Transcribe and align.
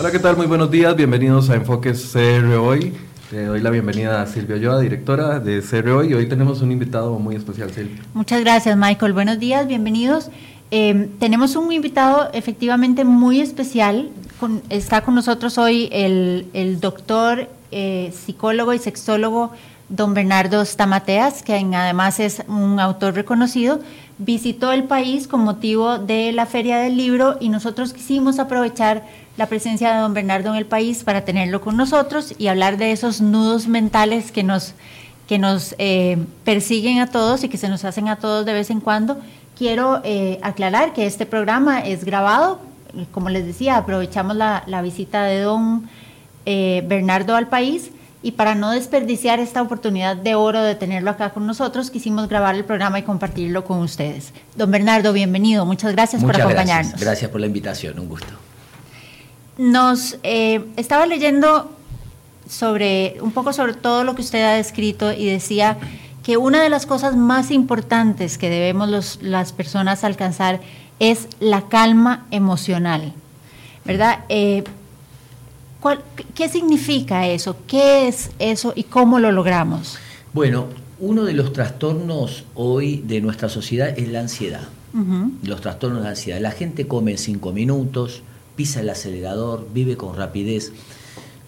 Hola, 0.00 0.10
¿qué 0.12 0.18
tal? 0.18 0.34
Muy 0.34 0.46
buenos 0.46 0.70
días, 0.70 0.96
bienvenidos 0.96 1.50
a 1.50 1.56
Enfoques 1.56 2.08
CR 2.10 2.54
Hoy. 2.54 2.94
Le 3.30 3.44
doy 3.44 3.60
la 3.60 3.68
bienvenida 3.68 4.22
a 4.22 4.26
Silvia 4.26 4.56
Oyoa, 4.56 4.80
directora 4.80 5.40
de 5.40 5.60
CR 5.60 5.90
Hoy, 5.90 6.08
y 6.08 6.14
hoy 6.14 6.26
tenemos 6.26 6.62
un 6.62 6.72
invitado 6.72 7.18
muy 7.18 7.36
especial, 7.36 7.70
Silvia. 7.70 8.00
Muchas 8.14 8.40
gracias, 8.40 8.78
Michael. 8.78 9.12
Buenos 9.12 9.38
días, 9.38 9.66
bienvenidos. 9.66 10.30
Eh, 10.70 11.10
tenemos 11.18 11.54
un 11.54 11.70
invitado 11.70 12.30
efectivamente 12.32 13.04
muy 13.04 13.42
especial. 13.42 14.08
está 14.70 15.02
con 15.02 15.16
nosotros 15.16 15.58
hoy 15.58 15.90
el, 15.92 16.78
doctor, 16.80 17.50
eh, 17.70 18.10
psicólogo 18.24 18.72
y 18.72 18.78
sexólogo 18.78 19.52
don 19.90 20.14
Bernardo 20.14 20.64
Stamateas, 20.64 21.42
que 21.42 21.52
además 21.54 22.20
es 22.20 22.42
un 22.48 22.80
autor 22.80 23.14
reconocido, 23.14 23.80
visitó 24.18 24.72
el 24.72 24.84
país 24.84 25.26
con 25.26 25.40
motivo 25.40 25.98
de 25.98 26.32
la 26.32 26.46
Feria 26.46 26.78
del 26.78 26.96
Libro 26.96 27.36
y 27.40 27.48
nosotros 27.48 27.92
quisimos 27.92 28.38
aprovechar 28.38 29.04
la 29.36 29.46
presencia 29.46 29.94
de 29.94 30.00
don 30.00 30.14
Bernardo 30.14 30.50
en 30.50 30.56
el 30.56 30.66
país 30.66 31.04
para 31.04 31.22
tenerlo 31.22 31.60
con 31.60 31.76
nosotros 31.76 32.34
y 32.38 32.48
hablar 32.48 32.76
de 32.76 32.92
esos 32.92 33.20
nudos 33.20 33.68
mentales 33.68 34.32
que 34.32 34.42
nos, 34.42 34.74
que 35.28 35.38
nos 35.38 35.74
eh, 35.78 36.18
persiguen 36.44 36.98
a 37.00 37.06
todos 37.06 37.44
y 37.44 37.48
que 37.48 37.56
se 37.56 37.68
nos 37.68 37.84
hacen 37.84 38.08
a 38.08 38.16
todos 38.16 38.44
de 38.44 38.52
vez 38.52 38.70
en 38.70 38.80
cuando. 38.80 39.18
Quiero 39.56 40.00
eh, 40.04 40.38
aclarar 40.42 40.92
que 40.92 41.06
este 41.06 41.26
programa 41.26 41.80
es 41.80 42.04
grabado, 42.04 42.60
como 43.12 43.28
les 43.28 43.46
decía, 43.46 43.76
aprovechamos 43.76 44.36
la, 44.36 44.82
visita 44.82 45.22
de 45.24 45.40
don 45.40 45.88
eh, 46.46 46.82
Bernardo 46.86 47.36
al 47.36 47.48
país 47.48 47.90
y 48.22 48.32
para 48.32 48.54
no 48.54 48.72
desperdiciar 48.72 49.40
esta 49.40 49.62
oportunidad 49.62 50.16
de 50.16 50.34
oro 50.34 50.62
de 50.62 50.74
tenerlo 50.74 51.10
acá 51.10 51.30
con 51.30 51.46
nosotros, 51.46 51.90
quisimos 51.90 52.28
grabar 52.28 52.54
el 52.54 52.64
programa 52.64 52.98
y 52.98 53.02
compartirlo 53.02 53.64
con 53.64 53.78
ustedes. 53.78 54.32
Don 54.56 54.70
Bernardo, 54.70 55.12
bienvenido, 55.12 55.64
muchas 55.64 55.92
gracias 55.92 56.22
por 56.22 56.36
acompañarnos. 56.36 56.92
Gracias. 56.92 57.00
gracias 57.00 57.30
por 57.30 57.40
la 57.40 57.46
invitación, 57.46 57.98
un 57.98 58.08
gusto. 58.08 58.49
Nos 59.60 60.16
eh, 60.22 60.64
estaba 60.78 61.04
leyendo 61.04 61.70
sobre 62.48 63.18
un 63.20 63.30
poco 63.32 63.52
sobre 63.52 63.74
todo 63.74 64.04
lo 64.04 64.14
que 64.14 64.22
usted 64.22 64.42
ha 64.42 64.54
descrito 64.54 65.12
y 65.12 65.26
decía 65.26 65.76
que 66.22 66.38
una 66.38 66.62
de 66.62 66.70
las 66.70 66.86
cosas 66.86 67.14
más 67.14 67.50
importantes 67.50 68.38
que 68.38 68.48
debemos 68.48 69.18
las 69.20 69.52
personas 69.52 70.02
alcanzar 70.02 70.62
es 70.98 71.28
la 71.40 71.68
calma 71.68 72.26
emocional, 72.30 73.12
¿verdad? 73.84 74.20
Eh, 74.30 74.64
¿Qué 76.34 76.48
significa 76.48 77.26
eso? 77.26 77.54
¿Qué 77.66 78.08
es 78.08 78.30
eso 78.38 78.72
y 78.74 78.84
cómo 78.84 79.18
lo 79.18 79.30
logramos? 79.30 79.98
Bueno, 80.32 80.68
uno 81.00 81.24
de 81.24 81.34
los 81.34 81.52
trastornos 81.52 82.44
hoy 82.54 83.04
de 83.06 83.20
nuestra 83.20 83.50
sociedad 83.50 83.90
es 83.98 84.08
la 84.08 84.20
ansiedad. 84.20 84.68
Los 85.42 85.60
trastornos 85.60 86.02
de 86.02 86.08
ansiedad. 86.08 86.40
La 86.40 86.50
gente 86.50 86.88
come 86.88 87.10
en 87.10 87.18
cinco 87.18 87.52
minutos, 87.52 88.22
pisa 88.56 88.80
el 88.80 88.90
acelerador, 88.90 89.66
vive 89.72 89.96
con 89.96 90.16
rapidez. 90.16 90.72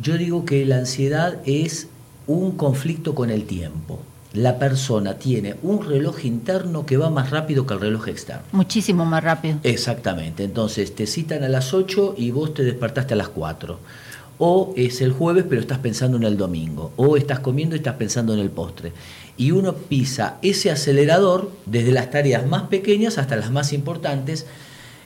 Yo 0.01 0.19
digo 0.19 0.45
que 0.45 0.65
la 0.67 0.79
ansiedad 0.79 1.39
es 1.47 1.89
un 2.27 2.53
conflicto 2.53 3.15
con 3.15 3.31
el 3.31 3.45
tiempo. 3.45 4.01
La 4.33 4.59
persona 4.59 5.19
tiene 5.19 5.57
un 5.63 5.87
reloj 5.87 6.25
interno 6.25 6.87
que 6.87 6.97
va 6.97 7.11
más 7.11 7.31
rápido 7.31 7.67
que 7.67 7.75
el 7.75 7.81
reloj 7.81 8.09
externo. 8.09 8.45
Muchísimo 8.53 9.05
más 9.05 9.23
rápido. 9.23 9.59
Exactamente. 9.63 10.43
Entonces 10.43 10.95
te 10.95 11.07
citan 11.07 11.45
a 11.45 11.49
las 11.49 11.75
8 11.75 12.15
y 12.17 12.31
vos 12.31 12.55
te 12.55 12.65
despertaste 12.65 13.13
a 13.13 13.19
las 13.19 13.29
4. 13.29 13.79
O 14.39 14.73
es 14.77 15.03
el 15.03 15.13
jueves 15.13 15.45
pero 15.49 15.61
estás 15.61 15.79
pensando 15.79 16.17
en 16.17 16.23
el 16.25 16.39
domingo. 16.39 16.93
O 16.97 17.19
estás 17.19 17.41
comiendo 17.41 17.77
y 17.77 17.79
estás 17.79 17.97
pensando 17.97 18.33
en 18.33 18.41
el 18.41 18.51
postre. 18.51 18.93
Y 19.37 19.51
uno 19.51 19.75
pisa 19.75 20.39
ese 20.41 20.71
acelerador 20.71 21.51
desde 21.67 21.93
las 21.93 22.11
tareas 22.11 22.47
más 22.47 22.63
pequeñas 22.65 23.19
hasta 23.19 23.37
las 23.37 23.51
más 23.51 23.75
importantes. 23.75 24.47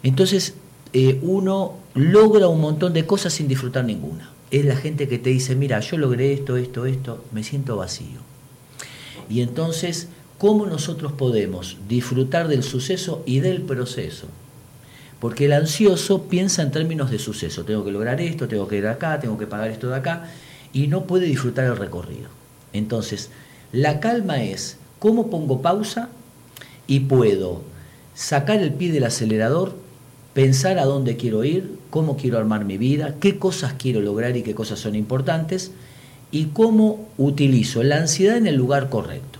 Entonces 0.04 0.54
eh, 0.92 1.18
uno 1.22 1.74
logra 1.94 2.48
un 2.48 2.60
montón 2.60 2.92
de 2.92 3.06
cosas 3.06 3.32
sin 3.32 3.48
disfrutar 3.48 3.84
ninguna. 3.84 4.30
Es 4.50 4.64
la 4.64 4.76
gente 4.76 5.08
que 5.08 5.18
te 5.18 5.30
dice, 5.30 5.56
mira, 5.56 5.80
yo 5.80 5.98
logré 5.98 6.32
esto, 6.32 6.56
esto, 6.56 6.86
esto, 6.86 7.24
me 7.32 7.42
siento 7.42 7.76
vacío. 7.76 8.20
Y 9.28 9.40
entonces, 9.40 10.08
¿cómo 10.38 10.66
nosotros 10.66 11.12
podemos 11.12 11.78
disfrutar 11.88 12.48
del 12.48 12.62
suceso 12.62 13.22
y 13.26 13.40
del 13.40 13.62
proceso? 13.62 14.28
Porque 15.20 15.46
el 15.46 15.52
ansioso 15.52 16.24
piensa 16.24 16.62
en 16.62 16.70
términos 16.70 17.10
de 17.10 17.18
suceso. 17.18 17.64
Tengo 17.64 17.84
que 17.84 17.90
lograr 17.90 18.20
esto, 18.20 18.46
tengo 18.46 18.68
que 18.68 18.76
ir 18.76 18.86
acá, 18.86 19.18
tengo 19.18 19.38
que 19.38 19.46
pagar 19.46 19.70
esto 19.70 19.88
de 19.88 19.96
acá, 19.96 20.28
y 20.72 20.88
no 20.88 21.04
puede 21.04 21.26
disfrutar 21.26 21.64
el 21.64 21.76
recorrido. 21.76 22.28
Entonces, 22.72 23.30
la 23.72 23.98
calma 23.98 24.42
es 24.42 24.76
cómo 24.98 25.30
pongo 25.30 25.62
pausa 25.62 26.10
y 26.86 27.00
puedo 27.00 27.62
sacar 28.14 28.60
el 28.60 28.72
pie 28.72 28.92
del 28.92 29.04
acelerador 29.04 29.85
pensar 30.36 30.78
a 30.78 30.84
dónde 30.84 31.16
quiero 31.16 31.44
ir, 31.44 31.78
cómo 31.88 32.18
quiero 32.18 32.36
armar 32.36 32.66
mi 32.66 32.76
vida, 32.76 33.14
qué 33.20 33.38
cosas 33.38 33.72
quiero 33.78 34.02
lograr 34.02 34.36
y 34.36 34.42
qué 34.42 34.54
cosas 34.54 34.78
son 34.78 34.94
importantes 34.94 35.70
y 36.30 36.48
cómo 36.48 37.08
utilizo 37.16 37.82
la 37.82 37.96
ansiedad 37.96 38.36
en 38.36 38.46
el 38.46 38.54
lugar 38.54 38.90
correcto. 38.90 39.38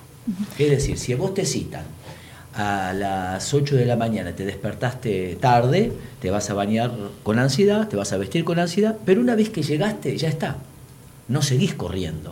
Es 0.58 0.70
decir, 0.70 0.96
si 0.96 1.12
vos 1.12 1.34
te 1.34 1.44
citan 1.44 1.84
a 2.54 2.94
las 2.94 3.52
8 3.52 3.76
de 3.76 3.84
la 3.84 3.96
mañana, 3.96 4.32
te 4.32 4.46
despertaste 4.46 5.36
tarde, 5.38 5.92
te 6.18 6.30
vas 6.30 6.48
a 6.48 6.54
bañar 6.54 6.90
con 7.22 7.38
ansiedad, 7.38 7.88
te 7.88 7.96
vas 7.96 8.14
a 8.14 8.16
vestir 8.16 8.44
con 8.44 8.58
ansiedad, 8.58 8.96
pero 9.04 9.20
una 9.20 9.34
vez 9.34 9.50
que 9.50 9.62
llegaste, 9.62 10.16
ya 10.16 10.30
está, 10.30 10.56
no 11.28 11.42
seguís 11.42 11.74
corriendo. 11.74 12.30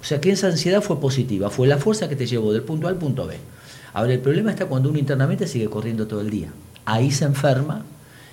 O 0.00 0.04
sea 0.04 0.22
que 0.22 0.30
esa 0.30 0.46
ansiedad 0.46 0.80
fue 0.80 0.98
positiva, 0.98 1.50
fue 1.50 1.68
la 1.68 1.76
fuerza 1.76 2.08
que 2.08 2.16
te 2.16 2.26
llevó 2.26 2.54
del 2.54 2.62
punto 2.62 2.86
A 2.86 2.90
al 2.90 2.96
punto 2.96 3.26
B. 3.26 3.36
Ahora, 3.92 4.14
el 4.14 4.20
problema 4.20 4.52
está 4.52 4.64
cuando 4.64 4.88
uno 4.88 4.98
internamente 4.98 5.46
sigue 5.46 5.68
corriendo 5.68 6.06
todo 6.06 6.22
el 6.22 6.30
día 6.30 6.50
ahí 6.84 7.10
se 7.10 7.24
enferma 7.24 7.82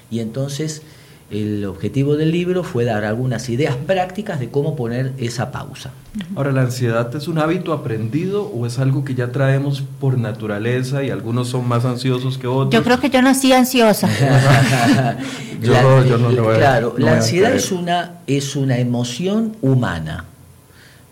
y 0.09 0.19
entonces 0.19 0.81
el 1.29 1.65
objetivo 1.65 2.15
del 2.15 2.31
libro 2.31 2.63
fue 2.63 2.85
dar 2.85 3.03
algunas 3.03 3.49
ideas 3.49 3.75
prácticas 3.75 4.39
de 4.39 4.49
cómo 4.49 4.77
poner 4.77 5.11
esa 5.17 5.51
pausa. 5.51 5.91
Ahora, 6.35 6.53
¿la 6.53 6.61
ansiedad 6.61 7.13
es 7.13 7.27
un 7.27 7.37
hábito 7.37 7.73
aprendido 7.73 8.43
o 8.43 8.65
es 8.65 8.79
algo 8.79 9.03
que 9.03 9.13
ya 9.13 9.29
traemos 9.33 9.83
por 9.99 10.17
naturaleza 10.17 11.03
y 11.03 11.09
algunos 11.09 11.49
son 11.49 11.67
más 11.67 11.83
ansiosos 11.83 12.37
que 12.37 12.47
otros? 12.47 12.73
Yo 12.73 12.81
creo 12.81 13.01
que 13.01 13.09
yo 13.09 13.21
nací 13.21 13.51
ansiosa. 13.51 14.07
yo, 15.61 16.05
yo 16.05 16.17
no 16.17 16.31
lo 16.31 16.55
Claro, 16.55 16.95
la 16.97 17.15
ansiedad 17.15 17.53
es 17.53 17.73
una, 17.73 18.19
es 18.25 18.55
una 18.55 18.77
emoción 18.77 19.57
humana. 19.61 20.23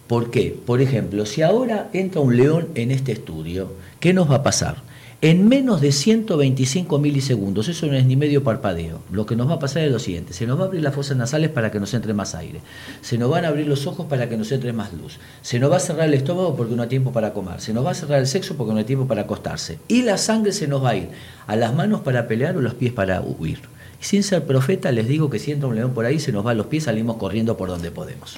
¿Por 0.07 0.31
qué? 0.31 0.57
Por 0.66 0.81
ejemplo, 0.81 1.25
si 1.25 1.41
ahora 1.41 1.90
entra 1.91 2.22
un 2.22 2.38
león 2.38 2.69
en 2.75 2.91
este 2.91 3.12
estudio, 3.12 3.73
¿qué 4.00 4.13
nos 4.13 4.31
va 4.31 4.35
a 4.35 4.44
pasar? 4.44 4.84
En 5.25 5.47
menos 5.47 5.81
de 5.81 5.91
125 5.91 7.00
milisegundos, 7.00 7.68
eso 7.68 7.88
no 7.88 7.94
es 7.94 8.06
ni 8.06 8.16
medio 8.16 8.44
parpadeo, 8.44 9.02
lo 9.12 9.25
que 9.25 9.36
nos 9.36 9.50
va 9.50 9.56
a 9.56 9.59
pasar 9.59 9.81
es 9.81 9.91
lo 9.91 9.97
siguiente, 9.97 10.34
se 10.34 10.46
nos 10.46 10.59
va 10.59 10.66
a 10.66 10.68
abrir 10.68 10.84
las 10.84 10.94
fosas 10.94 11.18
nasales 11.18 11.50
para 11.50 11.72
que 11.72 11.80
nos 11.80 11.96
entre 11.96 12.13
más 12.13 12.36
aire, 12.36 12.62
se 13.02 13.18
nos 13.18 13.31
van 13.31 13.44
a 13.44 13.47
abrir 13.47 13.66
los 13.66 13.88
ojos 13.88 14.06
para 14.06 14.30
que 14.30 14.38
nos 14.38 14.52
entre 14.52 14.72
más 14.72 14.94
luz, 14.94 15.18
se 15.41 15.58
nos 15.58 15.72
va 15.72 15.78
a 15.78 15.80
cerrar 15.80 16.09
el 16.09 16.14
estómago 16.14 16.56
porque 16.56 16.75
no 16.75 16.84
hay 16.84 16.90
tiempo 16.90 17.12
para 17.12 17.34
comer, 17.34 17.59
se 17.59 17.74
nos 17.74 17.84
va 17.84 17.90
a 17.90 17.96
cerrar 17.96 18.19
el 18.19 18.28
sexo 18.28 18.56
porque 18.56 18.74
no 18.74 18.78
hay 18.78 18.85
tiempo 18.85 19.08
para 19.08 19.24
acostarse, 19.24 19.80
y 19.88 20.03
la 20.03 20.19
sangre 20.19 20.52
se 20.52 20.68
nos 20.68 20.84
va 20.84 20.91
a 20.91 20.97
ir 20.97 21.09
a 21.47 21.56
las 21.56 21.74
manos 21.74 22.02
para 22.02 22.28
pelear 22.28 22.56
o 22.58 22.62
los 22.62 22.75
pies 22.75 22.94
para 22.94 23.19
huir. 23.22 23.62
Y 24.00 24.06
sin 24.06 24.22
ser 24.22 24.46
profeta 24.46 24.91
les 24.91 25.08
digo 25.08 25.31
que 25.31 25.40
si 25.40 25.52
entra 25.52 25.68
un 25.68 25.75
león 25.75 25.96
por 25.96 26.06
ahí, 26.06 26.19
se 26.19 26.31
nos 26.34 26.46
va 26.46 26.52
a 26.52 26.53
los 26.53 26.68
pies, 26.68 26.84
salimos 26.84 27.18
corriendo 27.18 27.58
por 27.58 27.69
donde 27.69 27.90
podemos. 27.90 28.38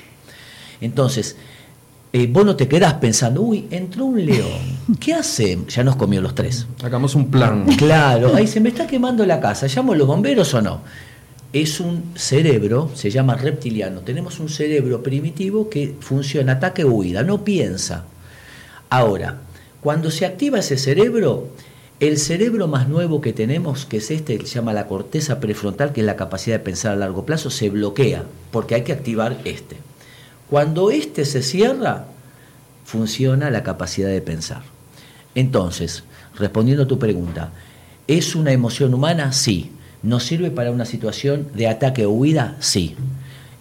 Entonces, 0.80 1.36
eh, 2.14 2.28
vos 2.32 2.46
no 2.46 2.56
te 2.56 2.68
quedás 2.68 2.96
pensando, 2.96 3.42
uy, 3.42 3.68
entró 3.70 4.06
un 4.06 4.26
león, 4.26 4.60
¿qué 5.00 5.14
hace? 5.14 5.58
Ya 5.68 5.84
nos 5.84 5.96
comió 5.96 6.22
los 6.22 6.36
tres. 6.36 6.68
Hagamos 6.84 7.16
un 7.16 7.30
plan. 7.30 7.66
Claro, 7.78 8.34
ahí 8.36 8.48
se 8.48 8.60
me 8.60 8.70
está 8.70 8.88
quemando 8.88 9.26
la 9.26 9.40
casa, 9.40 9.68
¿llamo 9.68 9.94
a 9.94 9.96
los 9.96 10.08
bomberos 10.08 10.54
o 10.54 10.62
no? 10.62 10.82
Es 11.54 11.80
un 11.80 12.12
cerebro, 12.16 12.92
se 12.94 13.10
llama 13.10 13.36
reptiliano, 13.36 14.02
tenemos 14.02 14.40
un 14.40 14.50
cerebro 14.50 15.02
primitivo 15.02 15.70
que 15.70 15.96
funciona 16.00 16.54
ataque 16.54 16.84
o 16.84 16.92
huida, 16.92 17.24
no 17.24 17.44
piensa. 17.44 18.06
Ahora, 18.90 19.38
cuando 19.82 20.12
se 20.12 20.26
activa 20.26 20.60
ese 20.60 20.78
cerebro, 20.78 21.50
el 22.00 22.18
cerebro 22.18 22.68
más 22.68 22.88
nuevo 22.88 23.22
que 23.22 23.34
tenemos, 23.34 23.86
que 23.86 23.98
es 23.98 24.12
este, 24.12 24.38
que 24.38 24.46
se 24.46 24.56
llama 24.56 24.74
la 24.74 24.88
corteza 24.88 25.40
prefrontal, 25.40 25.94
que 25.94 26.02
es 26.02 26.06
la 26.06 26.16
capacidad 26.16 26.58
de 26.58 26.64
pensar 26.64 26.92
a 26.92 26.96
largo 26.96 27.26
plazo, 27.26 27.50
se 27.50 27.70
bloquea, 27.70 28.24
porque 28.52 28.76
hay 28.76 28.84
que 28.84 28.94
activar 28.94 29.38
este. 29.46 29.78
Cuando 30.50 30.92
éste 30.92 31.26
se 31.26 31.44
cierra, 31.44 32.06
funciona 32.86 33.50
la 33.50 33.64
capacidad 33.64 34.10
de 34.10 34.22
pensar. 34.22 34.62
Entonces, 35.36 36.04
respondiendo 36.36 36.84
a 36.84 36.88
tu 36.88 36.98
pregunta, 36.98 37.52
¿es 38.08 38.34
una 38.36 38.52
emoción 38.52 38.94
humana? 38.94 39.34
Sí. 39.34 39.72
¿Nos 40.04 40.24
sirve 40.24 40.52
para 40.52 40.72
una 40.72 40.86
situación 40.86 41.48
de 41.54 41.68
ataque 41.68 42.06
o 42.06 42.12
huida? 42.12 42.56
Sí. 42.60 42.96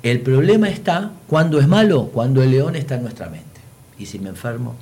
El 0.03 0.21
problema 0.21 0.69
está 0.69 1.11
cuando 1.27 1.59
es 1.59 1.67
malo, 1.67 2.11
cuando 2.13 2.43
el 2.43 2.53
león 2.53 2.77
está 2.77 2.95
en 2.95 3.03
nuestra 3.03 3.29
mente. 3.29 3.47
¿Y 3.99 4.07
si 4.07 4.21
me 4.21 4.29
enfermo? 4.29 4.77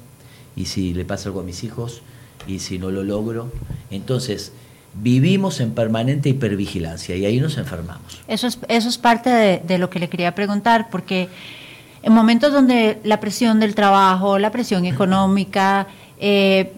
¿Y 0.57 0.67
si 0.67 0.93
le 0.93 1.05
pasa 1.05 1.31
algo 1.31 1.41
a 1.41 1.45
mis 1.45 1.65
hijos? 1.65 2.03
¿Y 2.47 2.59
si 2.59 2.79
no 2.79 2.91
lo 2.91 3.03
logro? 3.03 3.51
Entonces, 3.91 4.53
vivimos 4.93 5.61
en 5.61 5.73
permanente 5.73 6.29
hipervigilancia 6.29 7.17
y 7.17 7.25
ahí 7.25 7.41
nos 7.41 7.57
enfermamos. 7.57 8.21
Eso 8.29 8.47
es, 8.47 8.59
eso 8.69 8.89
es 8.89 8.99
parte 8.99 9.63
de 9.65 9.79
lo 9.79 9.89
que 9.89 9.99
le 9.99 10.09
quería 10.09 10.35
preguntar, 10.35 10.91
porque 10.91 11.29
en 12.05 12.13
momentos 12.13 12.53
donde 12.53 13.01
la 13.05 13.19
presión 13.21 13.59
del 13.61 13.75
trabajo, 13.75 14.39
la 14.39 14.51
presión 14.51 14.85
económica, 14.85 15.87
eh, 16.21 16.73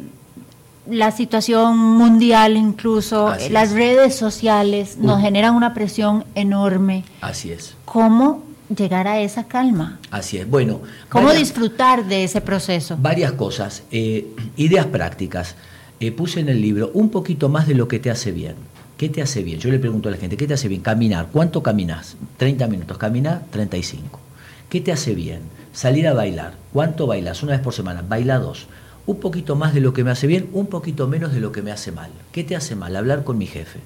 la 0.88 1.10
situación 1.10 1.76
mundial 1.76 2.56
incluso, 2.56 3.28
Así 3.28 3.48
las 3.50 3.70
es. 3.70 3.74
redes 3.74 4.14
sociales 4.14 4.98
nos 4.98 5.18
Uh. 5.18 5.22
generan 5.22 5.54
una 5.54 5.74
presión 5.74 6.24
enorme. 6.36 7.04
Así 7.20 7.50
es, 7.50 7.74
¿Cómo 7.84 8.44
llegar 8.74 9.08
a 9.08 9.20
esa 9.20 9.44
calma? 9.44 9.98
así 10.10 10.38
es. 10.38 10.48
Bueno, 10.48 10.80
¿Cómo 11.08 11.26
varias- 11.26 11.48
disfrutar 11.48 12.04
de 12.06 12.24
ese 12.24 12.40
proceso? 12.40 12.96
Varias 13.00 13.32
cosas, 13.32 13.82
eh, 13.90 14.28
ideas 14.56 14.86
prácticas. 14.86 15.56
Eh, 15.98 16.12
puse 16.12 16.40
en 16.40 16.48
el 16.50 16.60
libro 16.60 16.90
un 16.94 17.08
poquito 17.10 17.48
más 17.48 17.66
de 17.66 17.74
lo 17.74 17.88
que 17.88 17.98
te 17.98 18.10
hace 18.10 18.30
bien. 18.30 18.54
¿Qué 18.96 19.08
te 19.08 19.22
hace 19.22 19.42
bien? 19.42 19.58
Yo 19.58 19.70
le 19.70 19.78
pregunto 19.78 20.08
a 20.08 20.12
la 20.12 20.18
gente, 20.18 20.36
¿qué 20.36 20.46
te 20.46 20.54
hace 20.54 20.68
bien? 20.68 20.82
Caminar. 20.82 21.28
¿Cuánto 21.32 21.62
caminas? 21.62 22.16
30 22.36 22.66
minutos. 22.66 22.96
Caminar, 22.96 23.42
35. 23.50 24.20
¿Qué 24.68 24.80
te 24.80 24.92
hace 24.92 25.14
bien? 25.14 25.40
Salir 25.72 26.08
a 26.08 26.14
bailar. 26.14 26.54
¿Cuánto 26.72 27.06
bailas? 27.06 27.42
Una 27.42 27.52
vez 27.52 27.60
por 27.60 27.74
semana. 27.74 28.02
Baila 28.06 28.38
dos. 28.38 28.66
Un 29.06 29.20
poquito 29.20 29.54
más 29.54 29.72
de 29.72 29.80
lo 29.80 29.92
que 29.92 30.02
me 30.02 30.10
hace 30.10 30.26
bien, 30.26 30.48
un 30.52 30.66
poquito 30.66 31.06
menos 31.06 31.32
de 31.32 31.40
lo 31.40 31.52
que 31.52 31.62
me 31.62 31.70
hace 31.70 31.92
mal. 31.92 32.10
¿Qué 32.32 32.42
te 32.42 32.56
hace 32.56 32.74
mal? 32.74 32.96
Hablar 32.96 33.22
con 33.22 33.38
mi 33.38 33.46
jefe. 33.46 33.78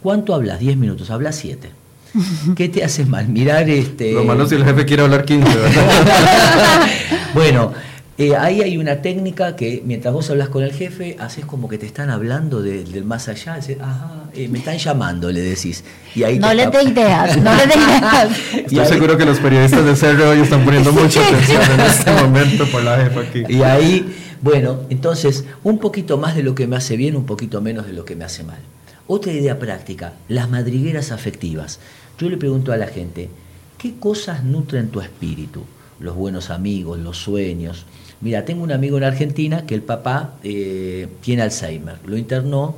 ¿Cuánto 0.00 0.34
hablas? 0.34 0.60
10 0.60 0.76
minutos. 0.76 1.10
Hablas 1.10 1.36
7. 1.36 1.70
¿Qué 2.56 2.68
te 2.68 2.84
hace 2.84 3.04
mal? 3.04 3.28
Mirar 3.28 3.68
este. 3.68 4.12
Lo 4.12 4.24
malo 4.24 4.46
si 4.46 4.54
el 4.54 4.64
jefe 4.64 4.84
quiere 4.84 5.02
hablar 5.02 5.24
15, 5.24 5.56
¿verdad? 5.56 6.86
bueno, 7.34 7.72
eh, 8.22 8.36
ahí 8.36 8.60
hay 8.62 8.76
una 8.76 9.00
técnica 9.02 9.56
que 9.56 9.82
mientras 9.84 10.12
vos 10.12 10.28
hablas 10.30 10.48
con 10.50 10.62
el 10.62 10.72
jefe, 10.72 11.16
haces 11.18 11.44
como 11.46 11.68
que 11.68 11.78
te 11.78 11.86
están 11.86 12.10
hablando 12.10 12.60
de- 12.62 12.84
del 12.84 13.04
más 13.04 13.28
allá. 13.28 13.54
decís, 13.54 13.76
Ajá, 13.80 14.24
eh, 14.34 14.48
me 14.48 14.58
están 14.58 14.76
llamando, 14.78 15.30
le 15.32 15.40
decís. 15.40 15.82
Y 16.14 16.22
ahí 16.24 16.38
No 16.38 16.48
te 16.50 16.56
escapa- 16.62 16.78
dé 16.78 16.84
ideas, 16.90 17.36
no 17.38 17.54
les 17.56 17.68
dé 17.68 17.74
ideas. 17.76 18.28
Estoy 18.54 18.78
ahí- 18.78 18.86
seguro 18.88 19.16
que 19.16 19.24
los 19.24 19.38
periodistas 19.38 19.84
de 19.84 19.94
CR 19.94 20.22
hoy 20.26 20.40
están 20.40 20.64
poniendo 20.64 20.92
mucha 20.92 21.26
atención 21.26 21.62
en 21.72 21.80
este 21.80 22.10
momento 22.22 22.66
por 22.66 22.82
la 22.82 22.98
jefa 23.02 23.20
aquí. 23.20 23.42
Y 23.48 23.62
ahí, 23.62 24.14
bueno, 24.42 24.80
entonces, 24.90 25.44
un 25.64 25.78
poquito 25.78 26.18
más 26.18 26.34
de 26.36 26.42
lo 26.42 26.54
que 26.54 26.66
me 26.66 26.76
hace 26.76 26.96
bien, 26.96 27.16
un 27.16 27.24
poquito 27.26 27.60
menos 27.60 27.86
de 27.86 27.92
lo 27.94 28.04
que 28.04 28.16
me 28.16 28.24
hace 28.24 28.44
mal. 28.44 28.58
Otra 29.06 29.32
idea 29.32 29.58
práctica, 29.58 30.12
las 30.28 30.48
madrigueras 30.50 31.10
afectivas. 31.10 31.80
Yo 32.18 32.28
le 32.28 32.36
pregunto 32.36 32.72
a 32.72 32.76
la 32.76 32.86
gente, 32.86 33.30
¿qué 33.78 33.94
cosas 33.98 34.44
nutren 34.44 34.88
tu 34.90 35.00
espíritu? 35.00 35.64
Los 35.98 36.14
buenos 36.16 36.50
amigos, 36.50 36.98
los 36.98 37.18
sueños. 37.18 37.86
Mira, 38.20 38.44
tengo 38.44 38.62
un 38.62 38.72
amigo 38.72 38.98
en 38.98 39.04
Argentina 39.04 39.64
que 39.64 39.74
el 39.74 39.82
papá 39.82 40.34
eh, 40.42 41.08
tiene 41.22 41.42
Alzheimer. 41.42 41.96
Lo 42.06 42.18
internó 42.18 42.76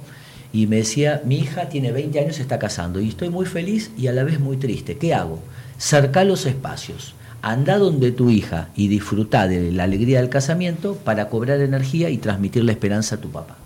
y 0.52 0.66
me 0.68 0.76
decía, 0.76 1.22
mi 1.24 1.36
hija 1.38 1.68
tiene 1.68 1.90
20 1.90 2.20
años, 2.20 2.36
se 2.36 2.42
está 2.42 2.58
casando 2.58 3.00
y 3.00 3.08
estoy 3.08 3.28
muy 3.28 3.46
feliz 3.46 3.90
y 3.98 4.06
a 4.06 4.12
la 4.12 4.22
vez 4.22 4.38
muy 4.38 4.56
triste. 4.56 4.98
¿Qué 4.98 5.14
hago? 5.14 5.40
Cerca 5.78 6.22
los 6.24 6.46
espacios. 6.46 7.14
Anda 7.40 7.78
donde 7.78 8.12
tu 8.12 8.30
hija 8.30 8.68
y 8.76 8.86
disfruta 8.86 9.48
de 9.48 9.72
la 9.72 9.82
alegría 9.82 10.20
del 10.20 10.28
casamiento 10.28 10.94
para 10.94 11.28
cobrar 11.28 11.60
energía 11.60 12.08
y 12.08 12.18
transmitir 12.18 12.62
la 12.62 12.70
esperanza 12.70 13.16
a 13.16 13.20
tu 13.20 13.30
papá. 13.30 13.56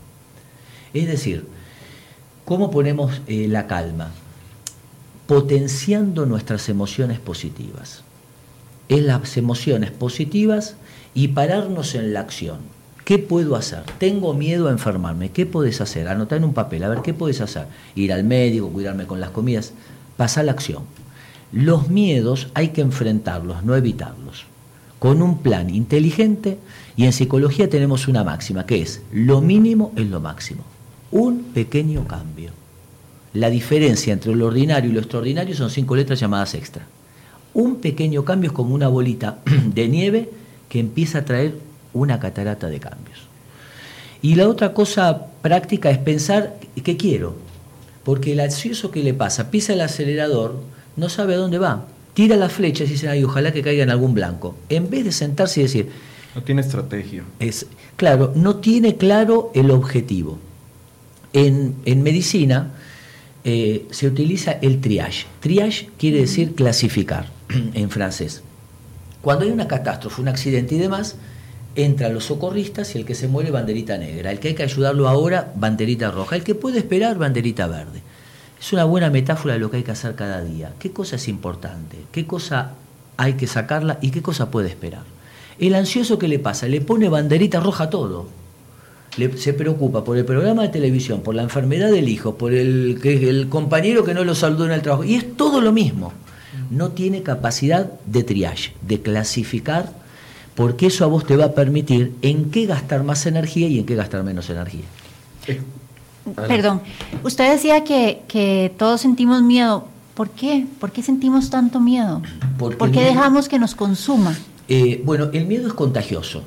Es 0.94 1.06
decir, 1.06 1.44
¿cómo 2.46 2.70
ponemos 2.70 3.20
eh, 3.26 3.48
la 3.48 3.66
calma? 3.66 4.12
Potenciando 5.26 6.24
nuestras 6.24 6.70
emociones 6.70 7.18
positivas. 7.18 8.02
Es 8.88 9.02
las 9.02 9.36
emociones 9.36 9.90
positivas 9.90 10.76
y 11.16 11.28
pararnos 11.28 11.94
en 11.94 12.12
la 12.12 12.20
acción. 12.20 12.58
¿Qué 13.06 13.18
puedo 13.18 13.56
hacer? 13.56 13.84
Tengo 13.98 14.34
miedo 14.34 14.68
a 14.68 14.70
enfermarme. 14.70 15.30
¿Qué 15.30 15.46
puedes 15.46 15.80
hacer? 15.80 16.08
Anotar 16.08 16.38
en 16.38 16.44
un 16.44 16.52
papel. 16.52 16.84
A 16.84 16.88
ver, 16.88 17.00
¿qué 17.00 17.14
puedes 17.14 17.40
hacer? 17.40 17.66
Ir 17.94 18.12
al 18.12 18.22
médico, 18.22 18.68
cuidarme 18.68 19.06
con 19.06 19.18
las 19.18 19.30
comidas. 19.30 19.72
Pasa 20.18 20.42
la 20.42 20.52
acción. 20.52 20.82
Los 21.52 21.88
miedos 21.88 22.48
hay 22.52 22.68
que 22.68 22.82
enfrentarlos, 22.82 23.64
no 23.64 23.74
evitarlos. 23.74 24.44
Con 24.98 25.22
un 25.22 25.38
plan 25.38 25.70
inteligente 25.70 26.58
y 26.96 27.06
en 27.06 27.14
psicología 27.14 27.70
tenemos 27.70 28.08
una 28.08 28.22
máxima 28.22 28.66
que 28.66 28.82
es 28.82 29.00
lo 29.10 29.40
mínimo 29.40 29.92
es 29.96 30.06
lo 30.08 30.20
máximo. 30.20 30.64
Un 31.12 31.44
pequeño 31.54 32.06
cambio. 32.06 32.50
La 33.32 33.48
diferencia 33.48 34.12
entre 34.12 34.34
lo 34.34 34.46
ordinario 34.46 34.90
y 34.90 34.92
lo 34.92 35.00
extraordinario 35.00 35.56
son 35.56 35.70
cinco 35.70 35.96
letras 35.96 36.20
llamadas 36.20 36.54
extra. 36.54 36.86
Un 37.54 37.76
pequeño 37.76 38.22
cambio 38.24 38.50
es 38.50 38.54
como 38.54 38.74
una 38.74 38.88
bolita 38.88 39.38
de 39.74 39.88
nieve 39.88 40.30
que 40.68 40.80
empieza 40.80 41.18
a 41.18 41.24
traer 41.24 41.54
una 41.92 42.20
catarata 42.20 42.68
de 42.68 42.80
cambios. 42.80 43.18
Y 44.22 44.34
la 44.34 44.48
otra 44.48 44.72
cosa 44.72 45.26
práctica 45.42 45.90
es 45.90 45.98
pensar 45.98 46.56
qué 46.82 46.96
quiero. 46.96 47.36
Porque 48.04 48.32
el 48.32 48.40
ansioso 48.40 48.90
que 48.90 49.02
le 49.02 49.14
pasa, 49.14 49.50
pisa 49.50 49.72
el 49.72 49.80
acelerador, 49.80 50.60
no 50.96 51.08
sabe 51.08 51.34
a 51.34 51.38
dónde 51.38 51.58
va. 51.58 51.86
Tira 52.14 52.36
las 52.36 52.52
flechas 52.52 52.88
y 52.88 52.92
dice, 52.92 53.08
ay, 53.08 53.24
ojalá 53.24 53.52
que 53.52 53.62
caiga 53.62 53.82
en 53.82 53.90
algún 53.90 54.14
blanco. 54.14 54.56
En 54.68 54.88
vez 54.88 55.04
de 55.04 55.12
sentarse 55.12 55.60
y 55.60 55.64
decir, 55.64 55.90
No 56.34 56.42
tiene 56.42 56.60
estrategia. 56.62 57.24
es, 57.40 57.66
claro, 57.96 58.32
no 58.34 58.56
tiene 58.56 58.96
claro 58.96 59.50
el 59.54 59.70
objetivo. 59.70 60.38
En, 61.32 61.74
en 61.84 62.02
medicina 62.02 62.70
eh, 63.44 63.86
se 63.90 64.06
utiliza 64.06 64.52
el 64.52 64.80
triage. 64.80 65.26
Triage 65.40 65.88
quiere 65.98 66.20
decir 66.20 66.54
clasificar 66.54 67.30
en 67.74 67.90
francés. 67.90 68.42
Cuando 69.26 69.44
hay 69.44 69.50
una 69.50 69.66
catástrofe, 69.66 70.22
un 70.22 70.28
accidente 70.28 70.76
y 70.76 70.78
demás, 70.78 71.16
entran 71.74 72.14
los 72.14 72.26
socorristas 72.26 72.94
y 72.94 72.98
el 72.98 73.04
que 73.04 73.16
se 73.16 73.26
muere, 73.26 73.50
banderita 73.50 73.98
negra. 73.98 74.30
El 74.30 74.38
que 74.38 74.46
hay 74.46 74.54
que 74.54 74.62
ayudarlo 74.62 75.08
ahora, 75.08 75.52
banderita 75.56 76.12
roja. 76.12 76.36
El 76.36 76.44
que 76.44 76.54
puede 76.54 76.78
esperar, 76.78 77.18
banderita 77.18 77.66
verde. 77.66 78.02
Es 78.60 78.72
una 78.72 78.84
buena 78.84 79.10
metáfora 79.10 79.54
de 79.54 79.58
lo 79.58 79.68
que 79.68 79.78
hay 79.78 79.82
que 79.82 79.90
hacer 79.90 80.14
cada 80.14 80.44
día. 80.44 80.74
¿Qué 80.78 80.92
cosa 80.92 81.16
es 81.16 81.26
importante? 81.26 81.96
¿Qué 82.12 82.24
cosa 82.24 82.74
hay 83.16 83.32
que 83.32 83.48
sacarla 83.48 83.98
y 84.00 84.12
qué 84.12 84.22
cosa 84.22 84.48
puede 84.48 84.68
esperar? 84.68 85.02
El 85.58 85.74
ansioso 85.74 86.20
que 86.20 86.28
le 86.28 86.38
pasa, 86.38 86.68
le 86.68 86.80
pone 86.80 87.08
banderita 87.08 87.58
roja 87.58 87.82
a 87.84 87.90
todo. 87.90 88.28
Le- 89.16 89.36
se 89.38 89.54
preocupa 89.54 90.04
por 90.04 90.16
el 90.16 90.24
programa 90.24 90.62
de 90.62 90.68
televisión, 90.68 91.22
por 91.22 91.34
la 91.34 91.42
enfermedad 91.42 91.90
del 91.90 92.08
hijo, 92.08 92.36
por 92.36 92.54
el, 92.54 93.00
el 93.02 93.48
compañero 93.48 94.04
que 94.04 94.14
no 94.14 94.22
lo 94.22 94.36
saludó 94.36 94.66
en 94.66 94.70
el 94.70 94.82
trabajo. 94.82 95.02
Y 95.02 95.16
es 95.16 95.36
todo 95.36 95.60
lo 95.60 95.72
mismo. 95.72 96.12
No 96.70 96.90
tiene 96.90 97.22
capacidad 97.22 97.90
de 98.06 98.24
triage, 98.24 98.72
de 98.82 99.00
clasificar, 99.00 99.92
porque 100.54 100.86
eso 100.86 101.04
a 101.04 101.08
vos 101.08 101.26
te 101.26 101.36
va 101.36 101.46
a 101.46 101.52
permitir 101.52 102.14
en 102.22 102.50
qué 102.50 102.66
gastar 102.66 103.02
más 103.04 103.26
energía 103.26 103.68
y 103.68 103.78
en 103.78 103.86
qué 103.86 103.94
gastar 103.94 104.22
menos 104.24 104.48
energía. 104.50 104.84
Perdón, 106.34 106.80
usted 107.22 107.52
decía 107.52 107.84
que, 107.84 108.22
que 108.26 108.72
todos 108.76 109.00
sentimos 109.00 109.42
miedo. 109.42 109.86
¿Por 110.14 110.30
qué? 110.30 110.66
¿Por 110.80 110.90
qué 110.90 111.02
sentimos 111.02 111.50
tanto 111.50 111.78
miedo? 111.78 112.22
Porque 112.58 112.76
¿Por 112.76 112.90
qué 112.90 113.00
miedo- 113.00 113.12
dejamos 113.14 113.48
que 113.48 113.58
nos 113.58 113.74
consuma? 113.74 114.36
Eh, 114.68 115.00
bueno, 115.04 115.28
el 115.32 115.46
miedo 115.46 115.68
es 115.68 115.74
contagioso. 115.74 116.42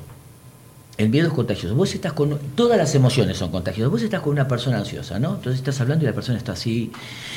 El 1.00 1.08
miedo 1.08 1.28
es 1.28 1.32
contagioso. 1.32 1.74
Vos 1.74 1.94
estás 1.94 2.12
con. 2.12 2.38
Todas 2.54 2.76
las 2.76 2.94
emociones 2.94 3.38
son 3.38 3.50
contagiosas. 3.50 3.90
Vos 3.90 4.02
estás 4.02 4.20
con 4.20 4.32
una 4.32 4.46
persona 4.46 4.76
ansiosa, 4.78 5.18
¿no? 5.18 5.36
Entonces 5.36 5.54
estás 5.60 5.80
hablando 5.80 6.04
y 6.04 6.08
la 6.08 6.12
persona 6.14 6.36
está 6.36 6.52
así. 6.52 6.92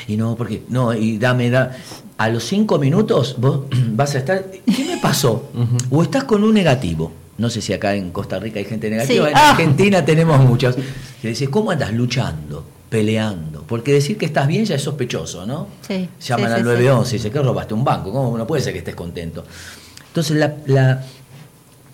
Y 0.06 0.18
no, 0.18 0.36
porque. 0.36 0.62
No, 0.68 0.92
y 0.92 1.16
dame, 1.16 1.48
da. 1.48 1.74
A 2.18 2.28
los 2.28 2.44
cinco 2.44 2.78
minutos 2.78 3.36
vos 3.38 3.60
vas 3.92 4.14
a 4.16 4.18
estar. 4.18 4.44
¿Qué 4.66 4.84
me 4.84 4.98
pasó? 4.98 5.48
O 5.90 6.02
estás 6.02 6.24
con 6.24 6.44
un 6.44 6.52
negativo. 6.52 7.10
No 7.38 7.48
sé 7.48 7.62
si 7.62 7.72
acá 7.72 7.94
en 7.94 8.10
Costa 8.10 8.38
Rica 8.38 8.58
hay 8.58 8.66
gente 8.66 8.90
negativa. 8.90 9.26
Sí. 9.28 9.30
En 9.32 9.36
Ah. 9.38 9.50
Argentina 9.52 10.04
tenemos 10.04 10.38
muchos. 10.44 10.76
Que 11.22 11.28
dices, 11.28 11.48
¿cómo 11.48 11.70
andas 11.70 11.90
luchando? 11.94 12.66
Peleando. 12.90 13.62
Porque 13.66 13.94
decir 13.94 14.18
que 14.18 14.26
estás 14.26 14.46
bien 14.46 14.66
ya 14.66 14.74
es 14.74 14.82
sospechoso, 14.82 15.46
¿no? 15.46 15.68
Sí, 15.88 16.06
Llaman 16.20 16.46
sí, 16.48 16.52
al 16.52 16.58
sí, 16.58 16.64
911 16.64 17.10
y 17.14 17.18
dicen 17.18 17.32
que 17.32 17.40
robaste 17.40 17.72
un 17.72 17.82
banco. 17.82 18.12
¿Cómo 18.12 18.36
no 18.36 18.46
puede 18.46 18.62
ser 18.62 18.74
que 18.74 18.80
estés 18.80 18.94
contento? 18.94 19.42
Entonces, 20.08 20.36
la- 20.36 20.54
la- 20.66 21.02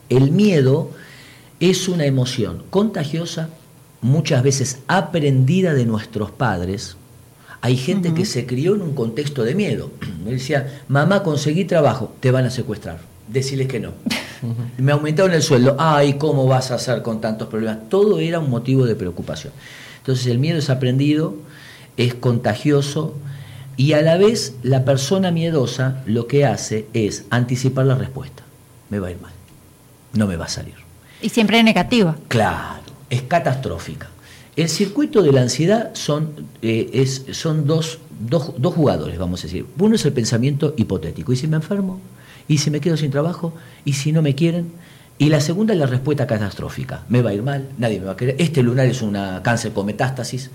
el 0.09 0.33
miedo 0.33 0.91
es 1.61 1.89
una 1.89 2.07
emoción 2.07 2.63
contagiosa, 2.71 3.51
muchas 4.01 4.43
veces 4.43 4.79
aprendida 4.89 5.75
de 5.75 5.85
nuestros 5.85 6.31
padres. 6.31 6.97
Hay 7.61 7.77
gente 7.77 8.15
que 8.15 8.25
se 8.25 8.47
crió 8.47 8.75
en 8.75 8.81
un 8.81 8.95
contexto 8.95 9.45
de 9.45 9.55
miedo. 9.55 9.91
Me 10.25 10.33
decía, 10.33 10.81
mamá, 10.89 11.23
conseguí 11.23 11.67
trabajo, 11.67 12.13
te 12.21 12.31
van 12.31 12.47
a 12.47 12.51
secuestrar. 12.51 12.99
Deciles 13.29 13.69
que 13.69 13.79
no. 13.79 13.93
Me 14.79 14.91
aumentaron 14.91 15.33
el 15.33 15.43
sueldo. 15.43 15.77
Ay, 15.79 16.15
¿cómo 16.15 16.47
vas 16.47 16.71
a 16.71 16.77
hacer 16.77 17.03
con 17.03 17.21
tantos 17.21 17.49
problemas? 17.49 17.89
Todo 17.89 18.19
era 18.19 18.41
un 18.41 18.51
motivo 18.51 18.87
de 18.87 18.97
preocupación. 18.97 19.53
Entonces 19.99 20.27
el 20.27 20.39
miedo 20.39 20.59
es 20.59 20.71
aprendido, 20.71 21.37
es 21.97 22.15
contagioso 22.15 23.15
y 23.77 23.93
a 23.93 24.03
la 24.03 24.17
vez 24.17 24.55
la 24.63 24.85
persona 24.85 25.31
miedosa 25.31 26.03
lo 26.07 26.27
que 26.27 26.47
hace 26.47 26.87
es 26.95 27.27
anticipar 27.31 27.87
la 27.87 27.95
respuesta. 27.95 28.43
Me 28.89 28.99
va 28.99 29.09
a 29.09 29.11
ir 29.13 29.21
mal. 29.21 29.33
No 30.15 30.27
me 30.27 30.37
va 30.37 30.47
a 30.47 30.49
salir. 30.49 30.90
Y 31.23 31.29
siempre 31.29 31.63
negativa. 31.63 32.17
Claro, 32.29 32.81
es 33.09 33.23
catastrófica. 33.23 34.09
El 34.57 34.69
circuito 34.69 35.23
de 35.23 35.33
la 35.33 35.43
ansiedad 35.43 35.91
son, 35.95 36.33
eh, 36.63 36.91
es, 36.93 37.25
son 37.33 37.67
dos, 37.67 37.99
dos, 38.21 38.53
dos 38.59 38.75
jugadores, 38.75 39.19
vamos 39.19 39.41
a 39.41 39.45
decir. 39.45 39.67
Uno 39.79 39.95
es 39.95 40.05
el 40.05 40.13
pensamiento 40.13 40.75
hipotético. 40.77 41.33
¿Y 41.33 41.37
si 41.37 41.47
me 41.47 41.57
enfermo? 41.57 42.01
¿Y 42.49 42.59
si 42.59 42.71
me 42.71 42.81
quedo 42.81 42.97
sin 42.97 43.11
trabajo? 43.11 43.55
¿Y 43.85 43.93
si 43.93 44.13
no 44.13 44.23
me 44.23 44.35
quieren? 44.35 44.73
Y 45.19 45.29
la 45.29 45.41
segunda 45.41 45.75
es 45.75 45.79
la 45.79 45.87
respuesta 45.87 46.27
catastrófica. 46.27 47.05
Me 47.09 47.23
va 47.23 47.31
a 47.31 47.35
ir 47.35 47.43
mal, 47.43 47.69
nadie 47.79 48.01
me 48.01 48.07
va 48.07 48.13
a 48.13 48.17
querer. 48.17 48.37
Este 48.39 48.63
lunar 48.63 48.87
es 48.87 49.03
un 49.03 49.17
cáncer 49.43 49.73
con 49.73 49.87
metástasis. 49.87 50.51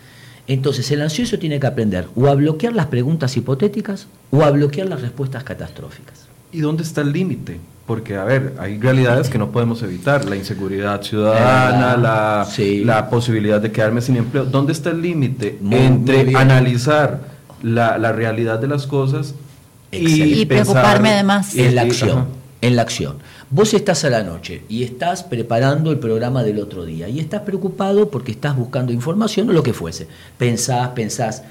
Entonces 0.48 0.90
el 0.92 1.02
ansioso 1.02 1.40
tiene 1.40 1.60
que 1.60 1.68
aprender 1.68 2.08
o 2.16 2.28
a 2.28 2.36
bloquear 2.36 2.74
las 2.74 2.88
preguntas 2.88 3.36
hipotéticas 3.38 4.08
o 4.32 4.44
a 4.44 4.52
bloquear 4.52 4.88
las 4.88 5.02
respuestas 5.02 5.44
catastróficas. 5.44 6.26
¿Y 6.52 6.62
dónde 6.62 6.84
está 6.84 7.02
el 7.02 7.12
límite? 7.12 7.60
Porque, 7.86 8.15
a 8.15 8.24
ver, 8.24 8.56
hay 8.58 8.80
realidades 8.80 9.30
que 9.30 9.38
no 9.38 9.51
podemos 9.51 9.84
evitar, 9.84 10.25
la 10.25 10.36
inseguridad 10.36 11.04
ciudadana, 11.04 11.96
la, 11.96 12.48
Sí. 12.50 12.84
la 12.84 13.10
posibilidad 13.10 13.62
de 13.62 13.72
quedarme 13.72 14.01
sin 14.01 14.18
empleo. 14.18 14.46
¿Dónde 14.46 14.74
está 14.74 14.89
el 14.89 15.01
límite 15.01 15.60
entre 15.70 16.25
muy 16.25 16.36
analizar 16.36 17.36
la, 17.62 17.98
la 17.98 18.12
realidad 18.12 18.60
de 18.60 18.68
las 18.68 18.86
cosas. 18.88 19.34
Y 19.92 20.46
preocuparme 20.46 21.10
además. 21.10 21.56
en 21.56 21.75
la 21.75 21.84
acción, 21.84 22.10
ajá. 22.10 22.27
en 22.62 22.75
la 22.75 22.82
acción. 22.82 23.18
Vos 23.50 23.74
estás 23.74 24.04
a 24.04 24.10
la 24.10 24.24
noche 24.24 24.63
y 24.68 24.84
estás 24.84 25.24
preparando 25.24 25.92
el 25.92 26.00
programa 26.00 26.44
del 26.44 26.60
otro 26.60 26.86
día 26.86 27.08
y 27.08 27.20
estás 27.20 27.42
preocupado 27.42 28.10
porque 28.10 28.32
estás 28.32 28.58
buscando 28.58 28.92
información 28.92 29.50
o 29.50 29.54
lo 29.54 29.63
que 29.63 29.74
fuese. 29.74 30.08
Pensás, 30.38 30.89
pensás. 30.89 31.44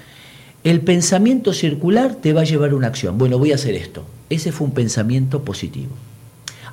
El 0.63 0.81
pensamiento 0.81 1.53
circular 1.53 2.17
te 2.17 2.33
va 2.33 2.43
a 2.43 2.45
llevar 2.45 2.71
a 2.71 2.75
una 2.77 2.89
acción. 2.89 3.19
Bueno, 3.19 3.39
voy 3.39 3.53
a 3.53 3.55
hacer 3.55 3.75
esto. 3.75 4.05
Ese 4.31 4.53
fue 4.53 4.67
un 4.67 4.75
pensamiento 4.75 5.43
positivo. 5.43 5.93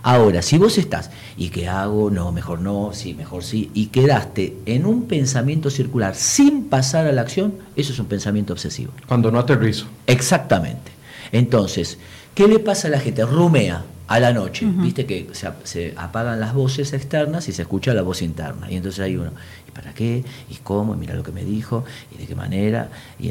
Ahora, 0.04 0.42
si 0.42 0.58
vos 0.58 0.78
estás, 0.78 1.12
¿y 1.38 1.50
qué 1.50 1.68
hago? 1.68 2.10
No, 2.10 2.32
mejor 2.32 2.60
no, 2.60 2.90
sí, 2.94 3.14
mejor 3.14 3.44
sí, 3.44 3.70
y 3.74 3.88
quedaste 3.88 4.58
en 4.66 4.86
un 4.86 5.04
pensamiento 5.04 5.70
circular 5.70 6.16
sin 6.16 6.66
pasar 6.70 7.06
a 7.06 7.12
la 7.12 7.22
acción, 7.22 7.54
eso 7.76 7.94
es 7.94 8.00
un 8.00 8.08
pensamiento 8.08 8.52
obsesivo. 8.54 8.92
Cuando 9.08 9.30
no 9.32 9.40
aterrizo. 9.40 9.86
Exactamente. 10.08 10.92
Entonces, 11.32 11.98
¿qué 12.34 12.48
le 12.48 12.60
pasa 12.60 12.88
a 12.88 12.92
la 12.92 13.00
gente? 13.00 13.24
Rumea 13.26 13.84
a 14.08 14.20
la 14.20 14.34
noche. 14.34 14.66
Viste 14.66 15.06
que 15.06 15.30
se, 15.34 15.48
ap- 15.48 15.64
se 15.66 15.94
apagan 15.96 16.40
las 16.40 16.54
voces 16.54 16.92
externas 16.94 17.48
y 17.48 17.52
se 17.54 17.62
escucha 17.62 17.94
la 17.94 18.02
voz 18.02 18.22
interna. 18.22 18.70
Y 18.72 18.76
entonces 18.78 19.00
hay 19.02 19.16
uno, 19.16 19.32
¿y 19.68 19.72
para 19.72 19.94
qué? 19.94 20.24
¿Y 20.50 20.56
cómo? 20.64 20.96
Y 20.96 20.98
mira 20.98 21.14
lo 21.14 21.24
que 21.24 21.32
me 21.32 21.46
dijo, 21.46 21.86
y 22.14 22.18
de 22.18 22.26
qué 22.28 22.36
manera. 22.36 22.90
Y 23.20 23.30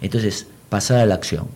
entonces, 0.00 0.46
pasar 0.68 0.98
a 0.98 1.06
la 1.06 1.14
acción. 1.14 1.46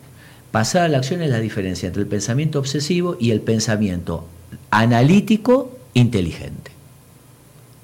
Pasar 0.51 0.83
a 0.83 0.87
la 0.87 0.97
acción 0.99 1.21
es 1.21 1.29
la 1.29 1.39
diferencia 1.39 1.87
entre 1.87 2.03
el 2.03 2.07
pensamiento 2.07 2.59
obsesivo 2.59 3.17
y 3.19 3.31
el 3.31 3.41
pensamiento 3.41 4.25
analítico 4.71 5.77
inteligente. 5.93 6.71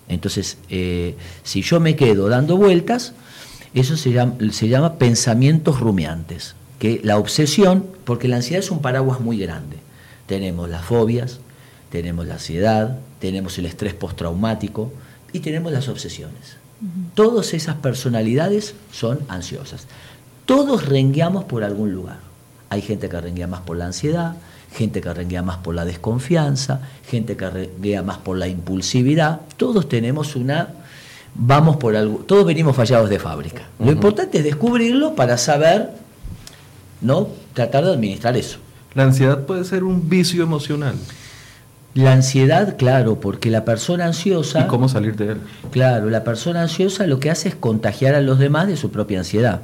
Entonces, 0.08 0.58
eh, 0.70 1.16
si 1.44 1.62
yo 1.62 1.80
me 1.80 1.96
quedo 1.96 2.30
dando 2.30 2.58
vueltas, 2.58 3.14
eso 3.74 3.98
se 3.98 4.12
llama, 4.12 4.36
se 4.52 4.68
llama 4.68 4.98
pensamientos 4.98 5.80
rumiantes. 5.80 6.56
Que 6.80 7.00
la 7.04 7.18
obsesión, 7.18 7.86
porque 8.04 8.28
la 8.28 8.38
ansiedad 8.38 8.64
es 8.64 8.72
un 8.72 8.82
paraguas 8.82 9.20
muy 9.20 9.38
grande. 9.38 9.78
Tenemos 10.28 10.70
las 10.70 10.86
fobias, 10.86 11.40
tenemos 11.90 12.28
la 12.28 12.36
ansiedad, 12.36 13.00
tenemos 13.20 13.58
el 13.58 13.66
estrés 13.66 13.94
postraumático 13.94 14.92
y 15.32 15.40
tenemos 15.40 15.72
las 15.72 15.88
obsesiones. 15.88 16.58
Todas 17.16 17.54
esas 17.54 17.78
personalidades 17.78 18.76
son 18.92 19.20
ansiosas. 19.30 19.88
Todos 20.46 20.86
rengueamos 20.86 21.46
por 21.46 21.64
algún 21.64 21.94
lugar. 21.94 22.20
Hay 22.74 22.82
gente 22.82 23.08
que 23.08 23.22
renguea 23.22 23.46
más 23.46 23.62
por 23.62 23.78
la 23.78 23.86
ansiedad, 23.86 24.36
gente 24.76 25.00
que 25.00 25.14
renguea 25.14 25.44
más 25.44 25.58
por 25.58 25.76
la 25.76 25.86
desconfianza, 25.86 26.82
gente 27.08 27.38
que 27.38 27.48
renguea 27.48 28.02
más 28.02 28.18
por 28.18 28.36
la 28.36 28.48
impulsividad. 28.48 29.42
Todos 29.58 29.88
tenemos 29.88 30.36
una 30.36 30.70
vamos 31.36 31.78
por 31.78 31.96
algo, 31.96 32.24
todos 32.26 32.46
venimos 32.46 32.76
fallados 32.76 33.12
de 33.12 33.20
fábrica. 33.20 33.64
Lo 33.78 33.92
importante 33.92 34.40
es 34.40 34.44
descubrirlo 34.44 35.14
para 35.14 35.38
saber, 35.38 35.92
¿no? 37.02 37.28
Tratar 37.54 37.86
de 37.86 37.92
administrar 37.92 38.36
eso. 38.38 38.58
La 38.96 39.04
ansiedad 39.04 39.46
puede 39.46 39.66
ser 39.66 39.84
un 39.84 40.10
vicio 40.10 40.42
emocional. 40.42 40.96
La 41.94 42.14
ansiedad, 42.14 42.76
claro, 42.76 43.20
porque 43.20 43.52
la 43.52 43.66
persona 43.66 44.06
ansiosa, 44.06 44.62
¿Y 44.62 44.68
cómo 44.68 44.90
salir 44.90 45.16
de 45.16 45.34
él? 45.34 45.38
claro, 45.70 46.10
la 46.10 46.24
persona 46.24 46.64
ansiosa 46.64 47.06
lo 47.06 47.20
que 47.20 47.30
hace 47.30 47.50
es 47.50 47.56
contagiar 47.56 48.16
a 48.16 48.22
los 48.22 48.40
demás 48.40 48.66
de 48.66 48.78
su 48.78 48.90
propia 48.90 49.20
ansiedad. 49.20 49.62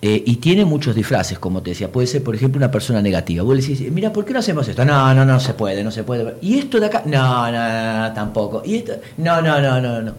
Eh, 0.00 0.22
y 0.26 0.36
tiene 0.36 0.64
muchos 0.64 0.94
disfraces, 0.94 1.38
como 1.38 1.60
te 1.62 1.70
decía. 1.70 1.90
Puede 1.90 2.06
ser, 2.06 2.22
por 2.22 2.34
ejemplo, 2.34 2.58
una 2.58 2.70
persona 2.70 3.02
negativa. 3.02 3.42
Vos 3.42 3.56
le 3.56 3.62
decís, 3.62 3.90
mira, 3.90 4.12
¿por 4.12 4.24
qué 4.24 4.32
no 4.32 4.38
hacemos 4.38 4.68
esto? 4.68 4.84
No, 4.84 5.12
no, 5.12 5.24
no 5.24 5.40
se 5.40 5.54
puede, 5.54 5.82
no 5.82 5.90
se 5.90 6.04
puede. 6.04 6.36
¿Y 6.40 6.58
esto 6.58 6.78
de 6.78 6.86
acá? 6.86 7.02
No, 7.04 7.50
no, 7.50 8.08
no, 8.08 8.12
tampoco. 8.14 8.62
¿Y 8.64 8.76
esto? 8.76 8.92
No, 9.16 9.42
no, 9.42 9.60
no, 9.60 9.80
no, 9.80 10.00
no. 10.00 10.12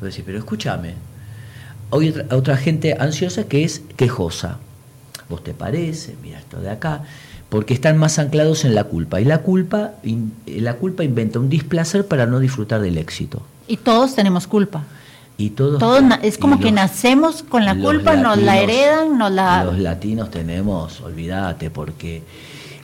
Vos 0.00 0.10
decís, 0.10 0.22
pero 0.26 0.38
escúchame. 0.38 0.94
Hay 1.90 2.08
otra, 2.10 2.36
otra 2.36 2.56
gente 2.56 2.96
ansiosa 2.98 3.44
que 3.44 3.64
es 3.64 3.82
quejosa. 3.96 4.58
Vos 5.28 5.42
te 5.42 5.54
parece, 5.54 6.16
mira 6.22 6.38
esto 6.38 6.60
de 6.60 6.68
acá, 6.68 7.04
porque 7.48 7.72
están 7.72 7.96
más 7.96 8.18
anclados 8.18 8.66
en 8.66 8.74
la 8.74 8.84
culpa. 8.84 9.22
Y 9.22 9.24
la 9.24 9.38
culpa, 9.38 9.92
la 10.46 10.74
culpa 10.74 11.02
inventa 11.02 11.38
un 11.38 11.48
displacer 11.48 12.06
para 12.06 12.26
no 12.26 12.40
disfrutar 12.40 12.82
del 12.82 12.98
éxito. 12.98 13.42
Y 13.66 13.78
todos 13.78 14.14
tenemos 14.14 14.46
culpa. 14.46 14.84
Y 15.36 15.50
todos, 15.50 15.82
es 16.22 16.38
como 16.38 16.58
que 16.58 16.66
los- 16.66 16.74
nacemos 16.74 17.42
con 17.42 17.64
la 17.64 17.74
culpa, 17.76 18.14
nos 18.14 18.38
la 18.38 18.54
latinos- 18.54 18.62
heredan, 18.62 19.18
nos 19.18 19.32
la... 19.32 19.64
Los 19.64 19.78
latinos 19.80 20.30
tenemos, 20.30 21.00
olvídate, 21.00 21.70
porque 21.70 22.22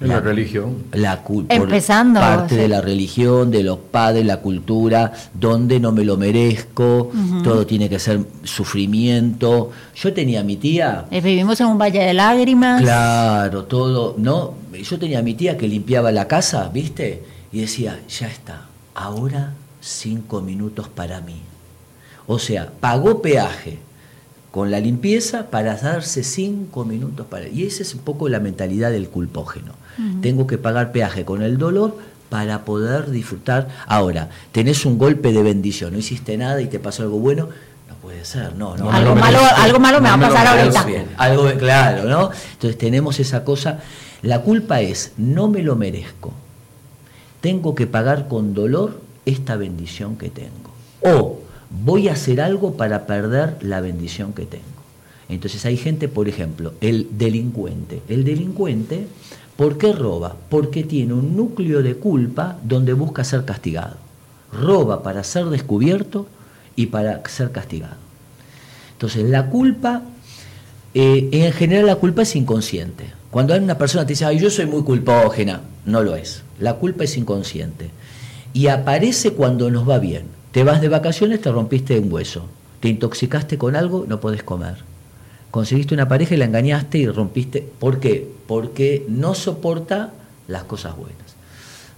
La, 0.01 0.19
religión. 0.19 0.79
la 0.93 1.23
cul- 1.23 1.47
por 1.47 1.57
Empezando, 1.57 2.19
parte 2.19 2.57
sí. 2.57 2.61
de 2.63 2.67
la 2.69 2.81
religión, 2.81 3.53
de 3.53 3.63
los 3.63 3.79
padres, 3.79 4.27
la 4.27 4.39
cultura, 4.39 5.13
donde 5.33 5.79
no 5.79 5.93
me 5.93 6.05
lo 6.05 6.17
merezco, 6.17 7.13
todo 7.45 7.67
tiene 7.67 7.89
que 7.89 8.01
ser 8.01 8.21
sufrimiento. 8.43 9.71
Yo 9.95 10.13
tenía 10.13 10.41
a 10.41 10.43
mi 10.43 10.57
tía, 10.57 11.05
Eh, 11.13 11.21
vivimos 11.21 11.61
en 11.61 11.67
un 11.69 11.79
valle 11.79 12.01
de 12.03 12.15
lágrimas. 12.15 12.81
claro, 12.83 13.65
todo, 13.65 14.15
¿no? 14.19 14.55
Yo 14.73 14.99
tenía 14.99 15.19
a 15.21 15.23
mi 15.23 15.35
tía 15.35 15.57
que 15.57 15.69
limpiaba 15.69 16.11
la 16.11 16.27
casa, 16.27 16.69
¿viste? 16.73 17.23
Y 17.53 17.61
decía, 17.61 18.01
ya 18.09 18.27
está, 18.27 18.63
ahora 18.95 19.53
cinco 19.81 20.41
minutos 20.41 20.89
para 20.89 21.21
mí. 21.21 21.43
O 22.33 22.39
sea, 22.39 22.71
pagó 22.79 23.23
peaje 23.23 23.81
con 24.53 24.71
la 24.71 24.79
limpieza 24.79 25.51
para 25.51 25.75
darse 25.75 26.23
cinco 26.23 26.85
minutos 26.85 27.27
para... 27.27 27.49
Y 27.49 27.65
esa 27.65 27.83
es 27.83 27.93
un 27.93 28.03
poco 28.03 28.29
la 28.29 28.39
mentalidad 28.39 28.93
del 28.93 29.09
culpógeno. 29.09 29.73
Tengo 30.23 30.47
que 30.47 30.57
pagar 30.57 30.93
peaje 30.93 31.25
con 31.25 31.43
el 31.43 31.59
dolor 31.59 31.99
para 32.29 32.65
poder 32.65 33.11
disfrutar. 33.11 33.67
Ahora, 33.85 34.29
tenés 34.53 34.87
un 34.87 34.97
golpe 34.97 35.33
de 35.33 35.43
bendición, 35.43 35.93
no 35.93 35.99
hiciste 35.99 36.37
nada 36.37 36.63
y 36.63 36.69
te 36.69 36.79
pasó 36.79 37.03
algo 37.03 37.19
bueno, 37.19 37.49
no 37.89 37.97
puede 37.97 38.25
ser, 38.25 38.55
no, 38.55 38.77
no. 38.77 38.93
Algo, 38.93 39.17
malo, 39.17 39.41
algo 39.57 39.81
malo 39.81 40.01
me 40.01 40.09
No 40.09 40.17
va 40.17 40.27
a 40.27 40.31
pasar 40.31 40.47
ahorita. 40.47 40.85
Bien, 40.85 41.07
algo 41.17 41.51
claro, 41.59 42.05
¿no? 42.05 42.31
Entonces 42.53 42.79
tenemos 42.79 43.19
esa 43.19 43.43
cosa. 43.43 43.81
La 44.23 44.43
culpa 44.43 44.81
es, 44.83 45.15
no 45.17 45.49
me 45.49 45.65
lo 45.65 45.75
merezco. 45.75 46.33
Tengo 47.41 47.75
que 47.75 47.89
pagar 47.89 48.29
con 48.29 48.55
dolor 48.55 49.01
esta 49.27 49.57
bendición 49.57 50.15
que 50.15 50.31
tengo. 50.31 50.71
O 51.03 51.50
voy 51.71 52.09
a 52.09 52.13
hacer 52.13 52.41
algo 52.41 52.77
para 52.77 53.07
perder 53.07 53.57
la 53.61 53.81
bendición 53.81 54.33
que 54.33 54.47
tengo. 54.47 54.65
Entonces 55.29 55.65
hay 55.65 55.77
gente, 55.77 56.09
por 56.09 56.29
ejemplo, 56.29 56.75
el 56.81 57.07
delincuente. 57.13 58.03
El 58.09 58.25
delincuente, 58.25 59.07
¿por 59.57 59.79
qué 59.79 59.93
roba? 59.93 60.37
Porque 60.49 60.83
tiene 60.83 61.15
un 61.15 61.37
núcleo 61.37 61.83
de 61.83 61.95
culpa 61.95 62.59
donde 62.65 62.93
busca 62.93 63.23
ser 63.23 63.45
castigado. 63.45 63.97
Roba 64.53 65.05
para 65.05 65.23
ser 65.23 65.47
descubierto 65.47 66.27
y 66.75 66.87
para 66.87 67.23
ser 67.29 67.53
castigado. 67.53 67.97
Entonces, 68.93 69.31
la 69.31 69.47
culpa, 69.47 70.03
eh, 70.95 71.29
en 71.31 71.53
general 71.53 71.87
la 71.87 71.97
culpa 71.97 72.23
es 72.23 72.35
inconsciente. 72.35 73.07
Cuando 73.31 73.55
hay 73.55 73.61
una 73.61 73.79
persona 73.79 74.03
que 74.03 74.09
te 74.09 74.13
dice, 74.15 74.25
ay, 74.25 74.41
yo 74.41 74.51
soy 74.51 74.67
muy 74.67 74.83
culpógena, 74.83 75.61
no 75.87 76.03
lo 76.03 76.17
es. 76.17 76.43
La 76.59 76.75
culpa 76.75 77.05
es 77.05 77.17
inconsciente. 77.17 77.91
Y 78.53 78.67
aparece 78.67 79.33
cuando 79.33 79.71
nos 79.71 79.89
va 79.89 80.01
bien. 80.01 80.40
Te 80.53 80.65
vas 80.65 80.81
de 80.81 80.89
vacaciones, 80.89 81.41
te 81.41 81.51
rompiste 81.51 81.99
un 81.99 82.13
hueso. 82.13 82.47
Te 82.81 82.89
intoxicaste 82.89 83.59
con 83.59 83.77
algo, 83.77 84.05
no 84.09 84.21
podés 84.21 84.43
comer. 84.43 84.77
Conseguiste 85.51 85.95
una 85.95 86.09
pareja 86.09 86.35
y 86.35 86.39
la 86.39 86.45
engañaste 86.47 86.99
y 86.99 87.07
rompiste. 87.09 87.67
¿Por 87.79 88.01
qué? 88.01 88.29
Porque 88.47 89.05
no 89.09 89.35
soporta 89.35 90.11
las 90.49 90.65
cosas 90.65 90.97
buenas. 90.97 91.17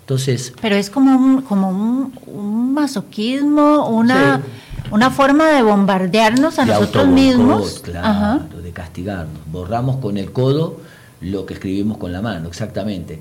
Entonces, 0.00 0.52
Pero 0.60 0.74
es 0.76 0.90
como 0.90 1.16
un, 1.16 1.42
como 1.42 1.70
un, 1.70 2.12
un 2.26 2.74
masoquismo, 2.74 3.88
una, 3.88 4.42
una 4.90 5.10
forma 5.10 5.48
de 5.52 5.62
bombardearnos 5.62 6.58
a 6.58 6.64
de 6.64 6.72
nosotros 6.72 7.06
mismos. 7.06 7.80
Claro, 7.84 8.06
Ajá. 8.06 8.46
de 8.62 8.70
castigarnos. 8.72 9.40
Borramos 9.50 9.96
con 9.96 10.18
el 10.18 10.32
codo 10.32 10.80
lo 11.20 11.46
que 11.46 11.54
escribimos 11.54 11.98
con 11.98 12.12
la 12.12 12.20
mano, 12.20 12.48
exactamente. 12.48 13.20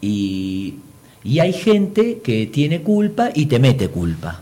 Y, 0.00 0.76
y 1.22 1.40
hay 1.40 1.52
gente 1.52 2.20
que 2.24 2.46
tiene 2.46 2.82
culpa 2.82 3.28
y 3.34 3.46
te 3.46 3.58
mete 3.58 3.88
culpa. 3.88 4.40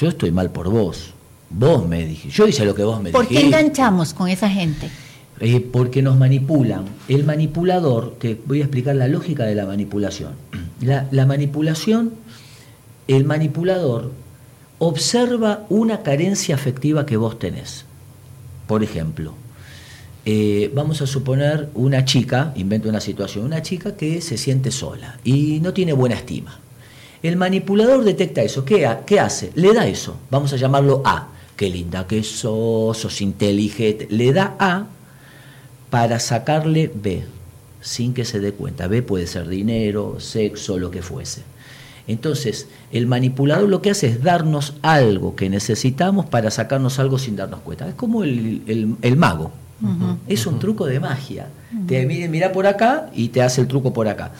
Yo 0.00 0.08
estoy 0.08 0.30
mal 0.30 0.50
por 0.50 0.68
vos. 0.70 1.12
Vos 1.50 1.86
me 1.86 2.04
dijiste. 2.04 2.36
Yo 2.36 2.48
hice 2.48 2.64
lo 2.64 2.74
que 2.74 2.82
vos 2.82 3.00
me 3.00 3.10
¿Por 3.10 3.28
qué 3.28 3.34
dijiste. 3.34 3.56
enganchamos 3.58 4.12
con 4.12 4.28
esa 4.28 4.48
gente? 4.50 4.90
Eh, 5.40 5.60
porque 5.60 6.02
nos 6.02 6.16
manipulan. 6.18 6.84
El 7.08 7.24
manipulador, 7.24 8.16
te 8.18 8.40
voy 8.46 8.60
a 8.60 8.64
explicar 8.64 8.96
la 8.96 9.08
lógica 9.08 9.44
de 9.44 9.54
la 9.54 9.66
manipulación. 9.66 10.32
La, 10.80 11.06
la 11.12 11.24
manipulación, 11.24 12.12
el 13.08 13.24
manipulador 13.24 14.10
observa 14.78 15.64
una 15.70 16.02
carencia 16.02 16.56
afectiva 16.56 17.06
que 17.06 17.16
vos 17.16 17.38
tenés. 17.38 17.86
Por 18.66 18.82
ejemplo, 18.82 19.34
eh, 20.26 20.70
vamos 20.74 21.00
a 21.00 21.06
suponer 21.06 21.70
una 21.74 22.04
chica, 22.04 22.52
invento 22.56 22.88
una 22.88 23.00
situación, 23.00 23.44
una 23.44 23.62
chica 23.62 23.96
que 23.96 24.20
se 24.20 24.36
siente 24.36 24.70
sola 24.70 25.18
y 25.24 25.60
no 25.60 25.72
tiene 25.72 25.92
buena 25.92 26.16
estima. 26.16 26.58
El 27.24 27.36
manipulador 27.36 28.04
detecta 28.04 28.42
eso. 28.42 28.64
¿Qué, 28.64 28.84
ha- 28.86 29.04
qué 29.06 29.18
hace? 29.18 29.50
Le 29.54 29.72
da 29.72 29.86
eso. 29.86 30.16
Vamos 30.30 30.52
a 30.52 30.56
llamarlo 30.56 31.00
A. 31.06 31.28
Qué 31.56 31.70
linda 31.70 32.06
que 32.06 32.22
sos, 32.22 32.98
sos 32.98 33.20
inteligente. 33.22 34.06
Le 34.10 34.32
da 34.32 34.54
A 34.58 34.86
para 35.90 36.20
sacarle 36.20 36.90
B. 36.94 37.24
sin 37.80 38.12
que 38.14 38.24
se 38.24 38.40
dé 38.40 38.52
cuenta. 38.52 38.88
B 38.88 39.02
puede 39.02 39.26
ser 39.26 39.48
dinero, 39.48 40.16
sexo, 40.20 40.78
lo 40.78 40.90
que 40.90 41.00
fuese. 41.02 41.42
Entonces, 42.06 42.66
el 42.92 43.06
manipulador 43.06 43.68
lo 43.70 43.80
que 43.80 43.90
hace 43.90 44.08
es 44.08 44.22
darnos 44.22 44.74
algo 44.82 45.34
que 45.36 45.48
necesitamos 45.48 46.26
para 46.26 46.50
sacarnos 46.50 46.98
algo 46.98 47.18
sin 47.18 47.36
darnos 47.36 47.60
cuenta. 47.60 47.88
Es 47.88 47.94
como 47.94 48.22
el, 48.22 48.86
mago. 49.16 49.50
Es 50.28 50.46
un 50.46 50.58
truco 50.58 50.84
de 50.86 51.00
magia. 51.00 51.48
Te 51.86 52.04
mira 52.06 52.52
por 52.52 52.66
acá 52.66 53.08
y 53.14 53.28
te 53.28 53.40
hace 53.40 53.62
el 53.62 53.68
truco 53.68 53.92
por 53.94 54.08
acá. 54.08 54.32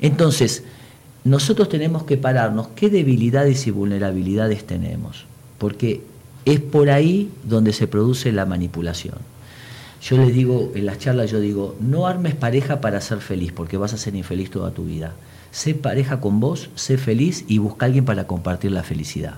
Entonces, 0.00 0.64
nosotros 1.24 1.68
tenemos 1.68 2.04
que 2.04 2.16
pararnos 2.16 2.68
qué 2.68 2.88
debilidades 2.88 3.66
y 3.66 3.70
vulnerabilidades 3.70 4.66
tenemos, 4.66 5.26
porque 5.58 6.02
es 6.44 6.60
por 6.60 6.90
ahí 6.90 7.30
donde 7.44 7.72
se 7.72 7.86
produce 7.86 8.32
la 8.32 8.46
manipulación. 8.46 9.16
Yo 10.02 10.16
les 10.16 10.32
digo, 10.32 10.72
en 10.74 10.86
las 10.86 10.98
charlas 10.98 11.30
yo 11.30 11.40
digo, 11.40 11.76
no 11.78 12.06
armes 12.06 12.34
pareja 12.34 12.80
para 12.80 13.02
ser 13.02 13.18
feliz, 13.18 13.52
porque 13.52 13.76
vas 13.76 13.92
a 13.92 13.98
ser 13.98 14.14
infeliz 14.14 14.50
toda 14.50 14.70
tu 14.70 14.84
vida. 14.84 15.12
Sé 15.50 15.74
pareja 15.74 16.20
con 16.20 16.40
vos, 16.40 16.70
sé 16.74 16.96
feliz 16.96 17.44
y 17.48 17.58
busca 17.58 17.84
a 17.84 17.88
alguien 17.88 18.06
para 18.06 18.26
compartir 18.26 18.72
la 18.72 18.82
felicidad. 18.82 19.34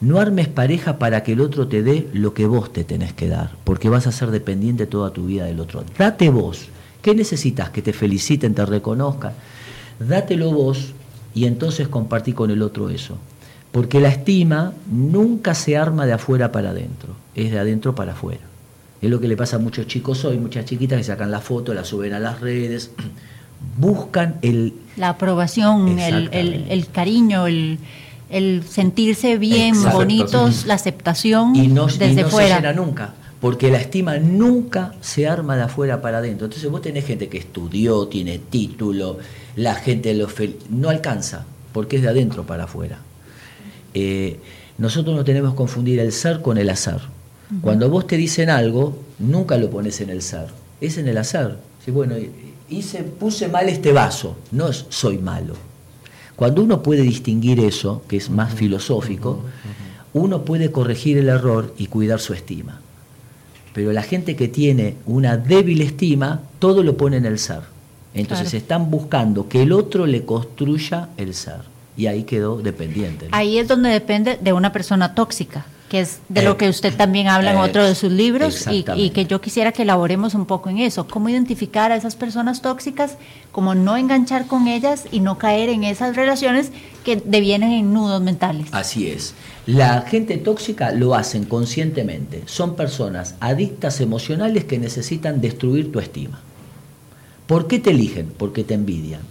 No 0.00 0.18
armes 0.18 0.48
pareja 0.48 0.98
para 0.98 1.22
que 1.22 1.32
el 1.32 1.42
otro 1.42 1.68
te 1.68 1.82
dé 1.82 2.08
lo 2.14 2.32
que 2.32 2.46
vos 2.46 2.72
te 2.72 2.84
tenés 2.84 3.12
que 3.12 3.28
dar, 3.28 3.50
porque 3.64 3.90
vas 3.90 4.06
a 4.06 4.12
ser 4.12 4.30
dependiente 4.30 4.86
toda 4.86 5.12
tu 5.12 5.26
vida 5.26 5.44
del 5.44 5.60
otro. 5.60 5.84
Date 5.98 6.30
vos. 6.30 6.68
¿Qué 7.02 7.14
necesitas? 7.14 7.68
Que 7.68 7.82
te 7.82 7.92
feliciten, 7.92 8.54
te 8.54 8.64
reconozcan. 8.64 9.34
Dátelo 9.98 10.50
vos 10.52 10.94
y 11.34 11.46
entonces 11.46 11.88
compartí 11.88 12.32
con 12.32 12.50
el 12.50 12.62
otro 12.62 12.90
eso. 12.90 13.18
Porque 13.72 14.00
la 14.00 14.08
estima 14.08 14.72
nunca 14.90 15.54
se 15.54 15.76
arma 15.76 16.06
de 16.06 16.12
afuera 16.12 16.50
para 16.50 16.70
adentro, 16.70 17.14
es 17.34 17.52
de 17.52 17.58
adentro 17.58 17.94
para 17.94 18.12
afuera. 18.12 18.40
Es 19.00 19.08
lo 19.08 19.20
que 19.20 19.28
le 19.28 19.36
pasa 19.36 19.56
a 19.56 19.58
muchos 19.58 19.86
chicos 19.86 20.24
hoy, 20.24 20.38
muchas 20.38 20.64
chiquitas 20.64 20.98
que 20.98 21.04
sacan 21.04 21.30
la 21.30 21.40
foto, 21.40 21.72
la 21.72 21.84
suben 21.84 22.12
a 22.12 22.18
las 22.18 22.40
redes, 22.40 22.90
buscan 23.78 24.36
el... 24.42 24.74
La 24.96 25.10
aprobación, 25.10 25.98
el, 25.98 26.86
cariño, 26.92 27.46
el, 27.46 27.78
sentirse 28.68 29.38
bien, 29.38 29.74
bonitos, 29.92 30.66
la 30.66 30.74
aceptación 30.74 31.56
y 31.56 31.68
no, 31.68 31.86
desde 31.86 32.12
y 32.12 32.14
no 32.16 32.30
se 32.30 32.48
llena 32.48 32.72
nunca, 32.72 33.14
porque 33.40 33.70
la 33.70 33.78
estima 33.78 34.18
nunca 34.18 34.92
se 35.00 35.26
arma 35.26 35.56
de 35.56 35.62
afuera 35.62 36.02
para 36.02 36.18
adentro. 36.18 36.46
Entonces 36.46 36.70
vos 36.70 36.82
tenés 36.82 37.06
gente 37.06 37.28
que 37.28 37.38
estudió, 37.38 38.08
tiene 38.08 38.38
título, 38.38 39.18
la 39.60 39.74
gente 39.74 40.14
lo 40.14 40.26
no 40.70 40.88
alcanza, 40.88 41.44
porque 41.72 41.96
es 41.96 42.02
de 42.02 42.08
adentro 42.08 42.46
para 42.46 42.64
afuera. 42.64 42.98
Eh, 43.92 44.38
nosotros 44.78 45.14
no 45.14 45.22
tenemos 45.22 45.50
que 45.50 45.56
confundir 45.56 45.98
el 46.00 46.12
ser 46.12 46.40
con 46.40 46.56
el 46.56 46.70
hacer. 46.70 47.00
Cuando 47.60 47.90
vos 47.90 48.06
te 48.06 48.16
dicen 48.16 48.48
algo, 48.48 48.96
nunca 49.18 49.58
lo 49.58 49.68
pones 49.68 50.00
en 50.00 50.08
el 50.08 50.22
ser, 50.22 50.46
es 50.80 50.96
en 50.98 51.08
el 51.08 51.18
hacer. 51.18 51.56
Si, 51.84 51.90
bueno, 51.90 52.14
hice, 52.68 53.02
puse 53.02 53.48
mal 53.48 53.68
este 53.68 53.92
vaso, 53.92 54.36
no 54.52 54.68
es 54.68 54.86
soy 54.88 55.18
malo. 55.18 55.54
Cuando 56.36 56.62
uno 56.62 56.82
puede 56.82 57.02
distinguir 57.02 57.60
eso, 57.60 58.02
que 58.08 58.16
es 58.16 58.30
más 58.30 58.54
filosófico, 58.54 59.44
uno 60.14 60.44
puede 60.44 60.70
corregir 60.70 61.18
el 61.18 61.28
error 61.28 61.74
y 61.76 61.88
cuidar 61.88 62.20
su 62.20 62.32
estima. 62.32 62.80
Pero 63.74 63.92
la 63.92 64.02
gente 64.02 64.36
que 64.36 64.48
tiene 64.48 64.96
una 65.04 65.36
débil 65.36 65.82
estima, 65.82 66.40
todo 66.60 66.82
lo 66.82 66.96
pone 66.96 67.18
en 67.18 67.26
el 67.26 67.38
ser. 67.38 67.79
Entonces 68.14 68.54
están 68.54 68.90
buscando 68.90 69.48
que 69.48 69.62
el 69.62 69.72
otro 69.72 70.06
le 70.06 70.24
construya 70.24 71.08
el 71.16 71.34
ser. 71.34 71.60
Y 71.96 72.06
ahí 72.06 72.24
quedó 72.24 72.58
dependiente. 72.58 73.28
Ahí 73.32 73.58
es 73.58 73.68
donde 73.68 73.90
depende 73.90 74.38
de 74.40 74.52
una 74.52 74.72
persona 74.72 75.14
tóxica 75.14 75.66
que 75.90 76.00
es 76.00 76.20
de 76.28 76.42
lo 76.42 76.56
que 76.56 76.68
usted 76.68 76.94
también 76.94 77.26
habla 77.26 77.50
en 77.50 77.58
eh, 77.58 77.62
otro 77.62 77.84
de 77.84 77.96
sus 77.96 78.12
libros 78.12 78.64
y, 78.70 78.84
que 79.10 79.26
yo 79.26 79.40
quisiera 79.40 79.72
que 79.72 79.82
elaboremos 79.82 80.36
un 80.36 80.46
poco 80.46 80.70
en 80.70 80.78
eso, 80.78 81.08
cómo 81.08 81.28
identificar 81.28 81.90
a 81.90 81.96
esas 81.96 82.14
personas 82.14 82.62
tóxicas, 82.62 83.16
cómo 83.50 83.74
no 83.74 83.96
enganchar 83.96 84.46
con 84.46 84.68
ellas 84.68 85.06
y 85.10 85.18
no 85.18 85.36
caer 85.36 85.68
en 85.68 85.82
esas 85.82 86.14
relaciones 86.14 86.70
que 87.04 87.16
devienen 87.16 87.72
en 87.72 87.92
nudos 87.92 88.22
mentales. 88.22 88.68
Así 88.70 89.10
es. 89.10 89.34
La 89.66 90.02
gente 90.02 90.36
tóxica 90.36 90.92
lo 90.92 91.16
hacen 91.16 91.44
conscientemente, 91.44 92.44
son 92.46 92.76
personas 92.76 93.34
adictas 93.40 94.00
emocionales 94.00 94.64
que 94.64 94.78
necesitan 94.78 95.40
destruir 95.40 95.90
tu 95.90 95.98
estima. 95.98 96.40
¿Por 97.50 97.66
qué 97.66 97.80
te 97.80 97.90
eligen? 97.90 98.32
Porque 98.38 98.62
te 98.62 98.74
envidian. 98.74 99.22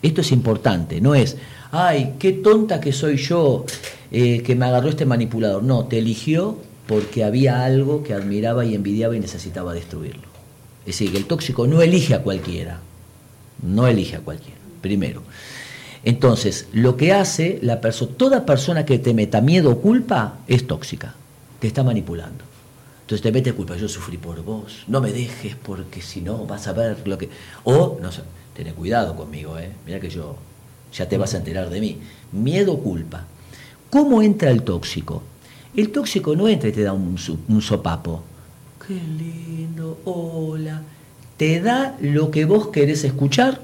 Esto 0.00 0.20
es 0.20 0.30
importante, 0.30 1.00
no 1.00 1.16
es, 1.16 1.36
ay, 1.72 2.14
qué 2.20 2.30
tonta 2.30 2.80
que 2.80 2.92
soy 2.92 3.16
yo 3.16 3.64
eh, 4.12 4.44
que 4.44 4.54
me 4.54 4.66
agarró 4.66 4.90
este 4.90 5.04
manipulador. 5.04 5.64
No, 5.64 5.86
te 5.86 5.98
eligió 5.98 6.56
porque 6.86 7.24
había 7.24 7.64
algo 7.64 8.04
que 8.04 8.14
admiraba 8.14 8.64
y 8.64 8.76
envidiaba 8.76 9.16
y 9.16 9.18
necesitaba 9.18 9.74
destruirlo. 9.74 10.28
Es 10.82 10.96
decir, 10.98 11.10
que 11.10 11.18
el 11.18 11.26
tóxico 11.26 11.66
no 11.66 11.82
elige 11.82 12.14
a 12.14 12.22
cualquiera, 12.22 12.78
no 13.60 13.88
elige 13.88 14.14
a 14.14 14.20
cualquiera, 14.20 14.60
primero. 14.80 15.24
Entonces, 16.04 16.68
lo 16.72 16.96
que 16.96 17.12
hace 17.12 17.58
la 17.60 17.80
persona, 17.80 18.12
toda 18.16 18.46
persona 18.46 18.84
que 18.84 19.00
te 19.00 19.14
meta 19.14 19.40
miedo 19.40 19.72
o 19.72 19.80
culpa 19.80 20.38
es 20.46 20.64
tóxica, 20.68 21.16
te 21.58 21.66
está 21.66 21.82
manipulando. 21.82 22.53
Entonces 23.04 23.20
te 23.20 23.32
mete 23.32 23.52
culpa, 23.52 23.76
yo 23.76 23.86
sufrí 23.86 24.16
por 24.16 24.42
vos, 24.42 24.84
no 24.88 25.02
me 25.02 25.12
dejes 25.12 25.56
porque 25.56 26.00
si 26.00 26.22
no 26.22 26.46
vas 26.46 26.66
a 26.68 26.72
ver 26.72 27.06
lo 27.06 27.18
que... 27.18 27.28
O, 27.64 27.98
no 28.00 28.10
sé, 28.10 28.22
ten 28.56 28.72
cuidado 28.72 29.14
conmigo, 29.14 29.58
¿eh? 29.58 29.70
mira 29.84 30.00
que 30.00 30.08
yo 30.08 30.36
ya 30.90 31.06
te 31.06 31.18
vas 31.18 31.34
a 31.34 31.36
enterar 31.38 31.68
de 31.68 31.80
mí. 31.80 31.98
Miedo, 32.32 32.78
culpa. 32.78 33.24
¿Cómo 33.90 34.22
entra 34.22 34.50
el 34.50 34.62
tóxico? 34.62 35.22
El 35.76 35.90
tóxico 35.92 36.34
no 36.34 36.48
entra 36.48 36.70
y 36.70 36.72
te 36.72 36.82
da 36.82 36.94
un, 36.94 37.18
sopapo. 37.60 38.22
Qué 38.86 38.94
lindo, 38.94 39.98
hola. 40.04 40.80
Te 41.36 41.60
da 41.60 41.98
lo 42.00 42.30
que 42.30 42.46
vos 42.46 42.68
querés 42.68 43.04
escuchar 43.04 43.60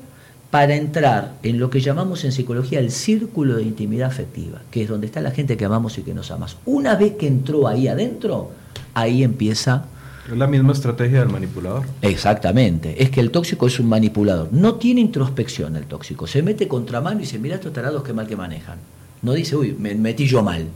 para 0.51 0.75
entrar 0.75 1.35
en 1.45 1.59
lo 1.59 1.71
que 1.71 1.81
llamamos 1.81 2.25
en 2.25 2.33
psicología 2.33 2.81
el 2.81 2.91
círculo 2.91 3.57
de 3.57 3.63
intimidad 3.63 4.09
afectiva, 4.09 4.61
que 4.71 4.83
es 4.83 4.89
donde 4.89 5.07
está 5.07 5.23
la 5.23 5.31
gente 5.31 5.57
que 5.57 5.65
amamos 5.65 5.97
y 5.97 6.03
que 6.03 6.13
nos 6.13 6.31
amas. 6.31 6.59
Una 6.67 6.97
vez 6.97 7.15
que 7.15 7.29
entró 7.29 7.69
ahí 7.69 7.87
adentro, 7.87 8.51
ahí 8.95 9.23
empieza... 9.23 9.85
Es 10.31 10.37
la 10.37 10.47
misma 10.47 10.73
estrategia 10.73 11.21
del 11.21 11.29
manipulador. 11.29 11.85
Exactamente, 12.03 13.03
es 13.03 13.11
que 13.11 13.21
el 13.21 13.31
tóxico 13.31 13.67
es 13.67 13.81
un 13.81 13.89
manipulador. 13.89 14.53
No 14.53 14.77
tiene 14.77 15.01
introspección 15.01 15.77
el 15.77 15.87
tóxico, 15.87 16.27
se 16.27 16.43
mete 16.43 16.69
contramano 16.69 17.19
y 17.19 17.23
dice, 17.23 17.39
mira 17.39 17.57
estos 17.57 17.73
tarados 17.73 18.03
que 18.03 18.13
mal 18.13 18.27
que 18.27 18.37
manejan. 18.37 18.79
No 19.23 19.33
dice, 19.33 19.57
uy, 19.57 19.77
me 19.79 19.95
metí 19.95 20.27
yo 20.27 20.43
mal. 20.43 20.69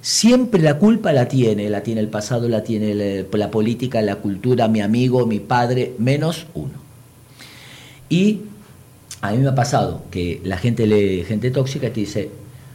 Siempre 0.00 0.62
la 0.62 0.78
culpa 0.78 1.12
la 1.12 1.28
tiene, 1.28 1.70
la 1.70 1.82
tiene 1.82 2.00
el 2.00 2.08
pasado, 2.08 2.48
la 2.48 2.62
tiene 2.62 3.26
la, 3.32 3.50
política, 3.50 4.02
la 4.02 4.16
cultura, 4.16 4.68
mi 4.68 4.80
amigo, 4.80 5.26
mi 5.26 5.40
padre, 5.40 5.94
menos 5.98 6.46
uno. 6.54 6.74
Y 8.08 8.42
a 9.22 9.32
mí 9.32 9.38
me 9.38 9.48
ha 9.48 9.54
pasado 9.54 10.04
que 10.10 10.40
la 10.44 10.58
gente 10.58 10.86
lee 10.86 11.24
gente 11.24 11.50
tóxica 11.50 11.86
y 11.86 11.90
te 11.90 12.00
dice, 12.00 12.30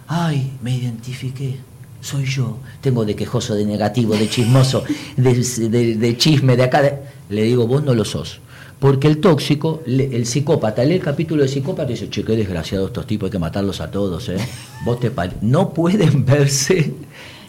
ay, 0.08 0.52
me 0.64 0.76
identifiqué, 0.76 1.58
soy 2.02 2.26
yo, 2.26 2.58
tengo 2.82 3.06
de 3.06 3.16
quejoso, 3.16 3.56
de 3.56 3.66
negativo, 3.66 4.16
de 4.16 4.30
chismoso, 4.30 4.84
de, 5.18 6.16
chisme, 6.18 6.56
de 6.56 6.64
acá. 6.64 7.00
Le 7.30 7.44
digo, 7.44 7.68
vos 7.68 7.84
no 7.84 7.94
lo 7.94 8.06
sos. 8.06 8.40
Porque 8.80 9.08
el 9.08 9.20
tóxico, 9.20 9.84
el 9.86 10.26
psicópata, 10.26 10.86
lee 10.86 10.96
el 10.96 11.02
capítulo 11.02 11.44
de 11.44 11.50
psicópata 11.50 11.92
y 11.92 11.96
dice, 11.96 12.10
che, 12.10 12.24
qué 12.24 12.38
desgraciado 12.38 12.88
estos 12.88 13.06
tipos, 13.06 13.28
hay 13.28 13.32
que 13.32 13.40
matarlos 13.40 13.82
a 13.82 13.92
todos, 13.92 14.30
¿eh? 14.30 14.38
Vos 14.86 15.02
te 15.02 15.12
no 15.42 15.74
pueden 15.74 16.26
verse, 16.26 16.94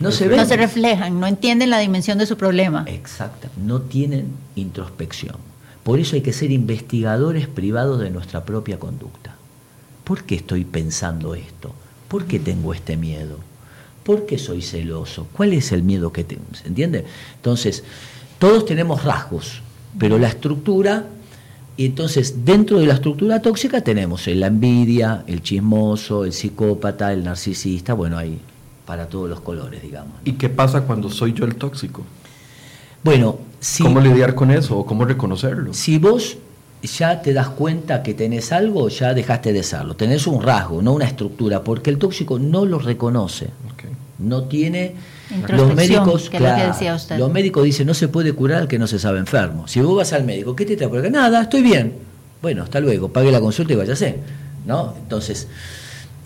no 0.01 0.11
se 0.11 0.27
ven. 0.27 0.39
No 0.39 0.45
se 0.45 0.57
reflejan, 0.57 1.21
no 1.21 1.29
entienden 1.29 1.71
la 1.71 1.79
dimensión 1.79 2.19
de 2.19 2.27
su 2.27 2.37
problema. 2.37 2.85
Exacto, 2.89 3.49
no 3.65 3.83
tienen 3.83 4.27
introspección. 4.57 5.37
Por 5.85 6.01
eso 6.01 6.17
hay 6.17 6.23
que 6.23 6.33
ser 6.33 6.51
investigadores 6.51 7.47
privados 7.47 8.01
de 8.01 8.11
nuestra 8.11 8.45
propia 8.45 8.81
conducta. 8.81 9.37
¿Por 10.03 10.25
qué 10.25 10.35
estoy 10.35 10.65
pensando 10.65 11.37
esto? 11.37 11.73
¿Por 12.09 12.25
qué 12.25 12.41
tengo 12.41 12.75
este 12.75 12.97
miedo? 12.97 13.39
¿Por 14.05 14.27
qué 14.27 14.39
soy 14.39 14.63
celoso? 14.63 15.27
¿Cuál 15.33 15.53
es 15.53 15.73
el 15.73 15.83
miedo 15.83 16.13
que 16.13 16.25
tengo? 16.25 16.45
¿Se 16.53 16.69
entiende? 16.69 17.05
Entonces, 17.37 17.85
todos 18.39 18.65
tenemos 18.65 19.05
rasgos, 19.05 19.63
pero 19.99 20.19
la 20.19 20.29
estructura 20.29 21.07
y 21.81 21.87
entonces, 21.87 22.45
dentro 22.45 22.79
de 22.79 22.85
la 22.85 22.93
estructura 22.93 23.41
tóxica 23.41 23.81
tenemos 23.81 24.27
la 24.27 24.49
envidia, 24.49 25.25
el 25.27 25.41
chismoso, 25.41 26.27
el 26.27 26.35
psicópata, 26.35 27.11
el 27.11 27.25
narcisista, 27.25 27.95
bueno, 27.95 28.19
hay 28.19 28.39
para 28.85 29.07
todos 29.07 29.31
los 29.31 29.41
colores, 29.41 29.81
digamos. 29.81 30.13
¿Y 30.27 30.33
qué 30.33 30.51
pasa 30.51 30.83
cuando 30.83 31.09
soy 31.09 31.33
yo 31.33 31.47
el 31.47 31.55
tóxico? 31.55 32.03
Bueno, 33.03 33.39
si, 33.61 33.83
¿cómo 33.83 33.99
lidiar 33.99 34.35
con 34.35 34.51
eso 34.51 34.77
o 34.77 34.85
cómo 34.85 35.07
reconocerlo? 35.07 35.73
Si 35.73 35.97
vos 35.97 36.37
ya 36.83 37.23
te 37.23 37.33
das 37.33 37.49
cuenta 37.49 38.03
que 38.03 38.13
tenés 38.13 38.53
algo, 38.53 38.89
ya 38.91 39.15
dejaste 39.15 39.55
de 39.55 39.63
serlo. 39.63 39.97
Tenés 39.97 40.27
un 40.27 40.43
rasgo, 40.43 40.83
no 40.83 40.93
una 40.93 41.07
estructura, 41.07 41.65
porque 41.65 41.89
el 41.89 41.97
tóxico 41.97 42.39
no 42.39 42.67
lo 42.67 42.79
reconoce. 42.79 43.49
No 44.21 44.45
tiene 44.45 44.95
los 45.49 45.75
médicos, 45.75 46.31
los 47.17 47.33
médicos 47.33 47.65
dicen 47.65 47.87
no 47.87 47.95
se 47.95 48.09
puede 48.09 48.33
curar 48.33 48.63
al 48.63 48.69
que 48.69 48.79
no 48.79 48.87
se 48.87 48.99
sabe 48.99 49.19
enfermo. 49.19 49.67
Si 49.67 49.81
vos 49.81 49.97
vas 49.97 50.13
al 50.13 50.25
médico, 50.25 50.55
¿qué 50.55 50.67
te 50.67 50.77
trae 50.77 50.89
por 50.89 51.11
Nada, 51.11 51.43
estoy 51.43 51.63
bien. 51.63 51.95
Bueno, 52.43 52.63
hasta 52.63 52.81
luego, 52.81 53.09
pague 53.09 53.33
la 53.33 53.41
consulta 53.41 53.73
y 53.73 53.77
váyase. 53.77 54.19
¿no? 54.67 54.95
Entonces, 54.99 55.49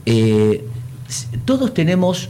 eh, 0.07 0.65
todos 1.45 1.75
tenemos 1.75 2.29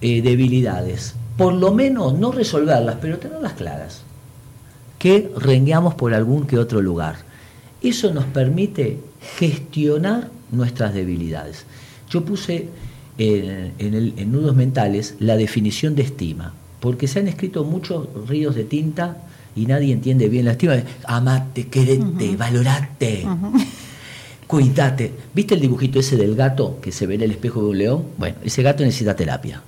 eh, 0.00 0.22
debilidades. 0.22 1.14
Por 1.36 1.54
lo 1.54 1.72
menos 1.72 2.14
no 2.14 2.32
resolverlas, 2.32 2.96
pero 3.00 3.18
tenerlas 3.18 3.54
claras. 3.54 4.02
Que 4.98 5.32
rengueamos 5.36 5.94
por 5.94 6.14
algún 6.14 6.46
que 6.46 6.58
otro 6.58 6.80
lugar. 6.80 7.16
Eso 7.82 8.12
nos 8.12 8.24
permite 8.24 9.00
gestionar 9.38 10.30
nuestras 10.50 10.94
debilidades. 10.94 11.66
Yo 12.08 12.24
puse 12.24 12.68
en, 13.18 13.72
en 13.78 14.32
nudos 14.32 14.56
mentales 14.56 15.14
la 15.18 15.36
definición 15.36 15.94
de 15.94 16.02
estima, 16.02 16.54
porque 16.80 17.08
se 17.08 17.20
han 17.20 17.28
escrito 17.28 17.64
muchos 17.64 18.08
ríos 18.28 18.54
de 18.54 18.64
tinta 18.64 19.18
y 19.56 19.66
nadie 19.66 19.92
entiende 19.92 20.28
bien 20.28 20.44
la 20.44 20.52
estima. 20.52 20.76
Amate, 21.04 21.68
querete, 21.68 22.36
valorate, 22.36 23.26
cuídate. 24.46 25.12
¿Viste 25.34 25.54
el 25.54 25.60
dibujito 25.60 26.00
ese 26.00 26.16
del 26.16 26.34
gato 26.34 26.78
que 26.80 26.92
se 26.92 27.06
ve 27.06 27.14
en 27.14 27.22
el 27.22 27.30
espejo 27.30 27.62
de 27.62 27.68
un 27.68 27.78
león? 27.78 28.04
Bueno, 28.18 28.36
ese 28.44 28.62
gato 28.62 28.82
necesita 28.82 29.14
terapia, 29.14 29.62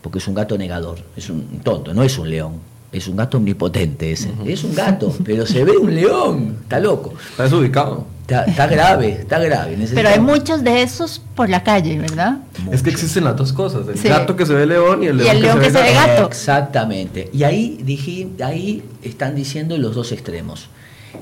porque 0.00 0.18
es 0.18 0.28
un 0.28 0.34
gato 0.34 0.56
negador, 0.56 0.98
es 1.16 1.28
un 1.30 1.60
tonto, 1.64 1.92
no 1.92 2.02
es 2.02 2.18
un 2.18 2.30
león. 2.30 2.77
Es 2.90 3.06
un 3.06 3.16
gato 3.16 3.36
omnipotente 3.36 4.12
ese. 4.12 4.30
Es 4.46 4.64
un 4.64 4.74
gato, 4.74 5.14
pero 5.24 5.46
se 5.46 5.62
ve 5.64 5.76
un 5.76 5.94
león. 5.94 6.56
Está 6.62 6.80
loco. 6.80 7.14
Está 7.30 7.44
desubicado. 7.44 8.06
Está, 8.28 8.66
grave, 8.66 9.12
está 9.12 9.38
grave. 9.38 9.78
Pero 9.94 10.08
hay 10.10 10.20
muchos 10.20 10.62
de 10.62 10.82
esos 10.82 11.22
por 11.34 11.48
la 11.48 11.62
calle, 11.62 11.98
¿verdad? 11.98 12.40
Es 12.70 12.82
que 12.82 12.90
existen 12.90 13.24
las 13.24 13.36
dos 13.36 13.54
cosas, 13.54 13.88
el 13.88 14.02
gato 14.02 14.36
que 14.36 14.44
se 14.44 14.52
ve 14.52 14.66
león 14.66 15.02
y 15.02 15.06
el 15.06 15.16
león, 15.16 15.58
que, 15.58 15.70
se, 15.70 15.80
ve 15.80 15.94
gato. 15.94 16.26
Exactamente. 16.26 17.30
Y 17.32 17.44
ahí, 17.44 17.80
dije, 17.82 18.28
ahí 18.44 18.82
están 19.02 19.34
diciendo 19.34 19.78
los 19.78 19.94
dos 19.94 20.12
extremos. 20.12 20.68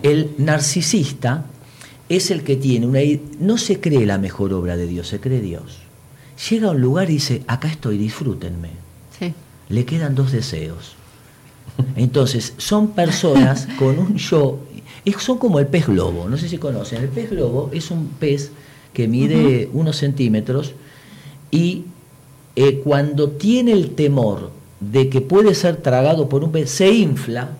El 0.02 0.32
narcisista 0.38 1.44
es 2.08 2.32
el 2.32 2.42
que 2.42 2.56
tiene 2.56 2.86
una... 2.86 2.98
No 3.38 3.56
se 3.56 3.80
cree 3.80 4.04
la 4.04 4.18
mejor 4.18 4.52
obra 4.52 4.76
de 4.76 4.88
Dios, 4.88 5.06
se 5.06 5.20
cree 5.20 5.40
Dios. 5.40 5.78
Llega 6.50 6.68
a 6.68 6.70
un 6.72 6.80
lugar 6.80 7.08
y 7.08 7.14
dice, 7.14 7.42
acá 7.46 7.68
estoy, 7.68 7.98
disfrútenme. 7.98 8.70
Sí. 9.16 9.32
Le 9.68 9.84
quedan 9.84 10.16
dos 10.16 10.32
deseos. 10.32 10.95
Entonces, 11.96 12.54
son 12.56 12.88
personas 12.88 13.68
con 13.78 13.98
un 13.98 14.16
yo 14.16 14.58
son 15.14 15.38
como 15.38 15.58
el 15.58 15.66
pez 15.66 15.86
globo, 15.86 16.28
no 16.28 16.36
sé 16.36 16.48
si 16.48 16.58
conocen. 16.58 17.02
El 17.02 17.08
pez 17.08 17.30
globo 17.30 17.70
es 17.72 17.90
un 17.90 18.08
pez 18.08 18.50
que 18.92 19.06
mide 19.06 19.68
unos 19.72 19.96
centímetros 19.96 20.72
y 21.50 21.84
eh, 22.56 22.80
cuando 22.82 23.30
tiene 23.30 23.72
el 23.72 23.94
temor 23.94 24.50
de 24.80 25.08
que 25.08 25.20
puede 25.20 25.54
ser 25.54 25.76
tragado 25.76 26.28
por 26.28 26.42
un 26.42 26.52
pez, 26.52 26.70
se 26.70 26.90
infla 26.90 27.50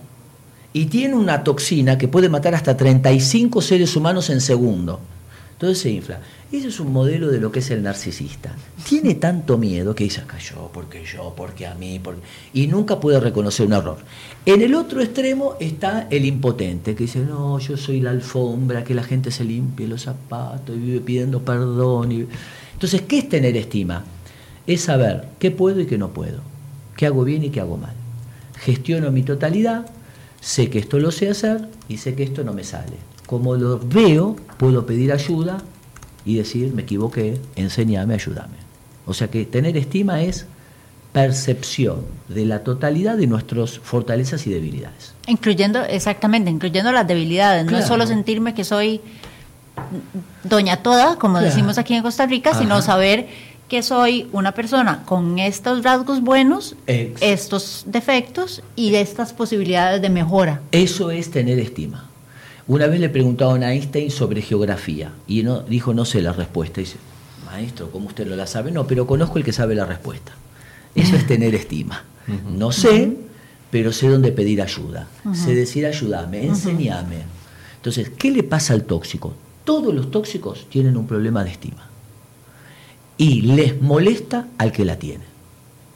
y 0.72 0.86
tiene 0.86 1.14
una 1.14 1.44
toxina 1.44 1.96
que 1.98 2.08
puede 2.08 2.28
matar 2.28 2.54
hasta 2.54 2.76
35 2.76 3.62
seres 3.62 3.94
humanos 3.96 4.28
en 4.30 4.40
segundo. 4.40 5.00
Entonces 5.52 5.78
se 5.78 5.90
infla. 5.90 6.20
Ese 6.52 6.68
es 6.68 6.78
un 6.78 6.92
modelo 6.92 7.28
de 7.28 7.40
lo 7.40 7.50
que 7.50 7.58
es 7.58 7.70
el 7.72 7.82
narcisista. 7.82 8.54
Tiene 8.88 9.16
tanto 9.16 9.58
miedo 9.58 9.96
que 9.96 10.04
dice, 10.04 10.20
acá 10.20 10.38
yo, 10.38 10.70
porque 10.72 11.04
yo, 11.04 11.34
porque 11.36 11.66
a 11.66 11.74
mí, 11.74 12.00
y 12.52 12.68
nunca 12.68 13.00
puede 13.00 13.18
reconocer 13.18 13.66
un 13.66 13.72
error. 13.72 13.98
En 14.44 14.62
el 14.62 14.76
otro 14.76 15.00
extremo 15.02 15.56
está 15.58 16.06
el 16.08 16.24
impotente, 16.24 16.94
que 16.94 17.04
dice, 17.04 17.18
no, 17.18 17.58
yo 17.58 17.76
soy 17.76 18.00
la 18.00 18.10
alfombra, 18.10 18.84
que 18.84 18.94
la 18.94 19.02
gente 19.02 19.32
se 19.32 19.44
limpie 19.44 19.88
los 19.88 20.02
zapatos 20.02 20.76
y 20.76 20.78
vive 20.78 21.00
pidiendo 21.00 21.42
perdón. 21.42 22.28
Entonces, 22.72 23.02
¿qué 23.02 23.18
es 23.18 23.28
tener 23.28 23.56
estima? 23.56 24.04
Es 24.68 24.82
saber 24.82 25.26
qué 25.40 25.50
puedo 25.50 25.80
y 25.80 25.86
qué 25.86 25.98
no 25.98 26.10
puedo, 26.10 26.42
qué 26.96 27.06
hago 27.06 27.24
bien 27.24 27.42
y 27.42 27.50
qué 27.50 27.60
hago 27.60 27.76
mal. 27.76 27.94
Gestiono 28.60 29.10
mi 29.10 29.24
totalidad, 29.24 29.86
sé 30.40 30.70
que 30.70 30.78
esto 30.78 31.00
lo 31.00 31.10
sé 31.10 31.28
hacer 31.28 31.68
y 31.88 31.96
sé 31.96 32.14
que 32.14 32.22
esto 32.22 32.44
no 32.44 32.52
me 32.52 32.62
sale. 32.62 32.96
Como 33.26 33.56
lo 33.56 33.80
veo, 33.80 34.36
puedo 34.58 34.86
pedir 34.86 35.10
ayuda 35.12 35.60
y 36.26 36.34
decir, 36.34 36.74
me 36.74 36.82
equivoqué, 36.82 37.40
enséñame, 37.54 38.14
ayúdame. 38.14 38.56
O 39.06 39.14
sea 39.14 39.28
que 39.28 39.46
tener 39.46 39.76
estima 39.76 40.20
es 40.22 40.46
percepción 41.12 42.04
de 42.28 42.44
la 42.44 42.64
totalidad 42.64 43.16
de 43.16 43.26
nuestras 43.26 43.78
fortalezas 43.78 44.46
y 44.46 44.50
debilidades. 44.50 45.14
Incluyendo, 45.28 45.82
exactamente, 45.82 46.50
incluyendo 46.50 46.92
las 46.92 47.06
debilidades. 47.06 47.64
No 47.64 47.78
es 47.78 47.86
solo 47.86 48.06
sentirme 48.06 48.52
que 48.52 48.64
soy 48.64 49.00
doña 50.42 50.82
toda, 50.82 51.16
como 51.16 51.40
decimos 51.40 51.78
aquí 51.78 51.94
en 51.94 52.02
Costa 52.02 52.26
Rica, 52.26 52.52
sino 52.52 52.82
saber 52.82 53.28
que 53.68 53.82
soy 53.82 54.28
una 54.32 54.52
persona 54.52 55.04
con 55.04 55.38
estos 55.38 55.84
rasgos 55.84 56.20
buenos, 56.20 56.76
estos 56.86 57.84
defectos 57.86 58.62
y 58.74 58.94
estas 58.94 59.32
posibilidades 59.32 60.02
de 60.02 60.10
mejora. 60.10 60.60
Eso 60.72 61.10
es 61.10 61.30
tener 61.30 61.58
estima. 61.58 62.10
Una 62.68 62.88
vez 62.88 62.98
le 63.00 63.08
preguntaron 63.08 63.62
a 63.62 63.72
Einstein 63.72 64.10
sobre 64.10 64.42
geografía 64.42 65.12
y 65.28 65.42
no, 65.44 65.60
dijo, 65.60 65.94
no 65.94 66.04
sé 66.04 66.20
la 66.20 66.32
respuesta. 66.32 66.80
dice, 66.80 66.96
maestro, 67.44 67.90
¿cómo 67.90 68.08
usted 68.08 68.26
lo 68.26 68.34
la 68.34 68.46
sabe? 68.46 68.72
No, 68.72 68.86
pero 68.86 69.06
conozco 69.06 69.38
el 69.38 69.44
que 69.44 69.52
sabe 69.52 69.74
la 69.74 69.86
respuesta. 69.86 70.32
Eso 70.94 71.14
es 71.14 71.26
tener 71.26 71.54
estima. 71.54 72.04
No 72.50 72.72
sé, 72.72 73.16
pero 73.70 73.92
sé 73.92 74.08
dónde 74.08 74.32
pedir 74.32 74.60
ayuda. 74.62 75.06
Sé 75.32 75.54
decir, 75.54 75.86
ayúdame, 75.86 76.44
enséñame. 76.44 77.18
Entonces, 77.76 78.10
¿qué 78.10 78.32
le 78.32 78.42
pasa 78.42 78.74
al 78.74 78.84
tóxico? 78.84 79.34
Todos 79.64 79.94
los 79.94 80.10
tóxicos 80.10 80.66
tienen 80.68 80.96
un 80.96 81.06
problema 81.06 81.44
de 81.44 81.50
estima. 81.50 81.88
Y 83.18 83.42
les 83.42 83.80
molesta 83.80 84.48
al 84.58 84.72
que 84.72 84.84
la 84.84 84.98
tiene. 84.98 85.24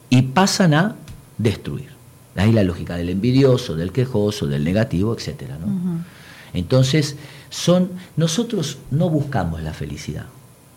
Y 0.08 0.22
pasan 0.22 0.74
a 0.74 0.96
destruir. 1.36 1.88
Ahí 2.36 2.52
la 2.52 2.62
lógica 2.62 2.96
del 2.96 3.08
envidioso, 3.08 3.74
del 3.74 3.90
quejoso, 3.90 4.46
del 4.46 4.62
negativo, 4.62 5.14
etc. 5.14 5.42
¿no? 5.60 6.04
Entonces, 6.52 7.16
son, 7.48 7.90
nosotros 8.16 8.78
no 8.90 9.08
buscamos 9.08 9.62
la 9.62 9.72
felicidad, 9.72 10.26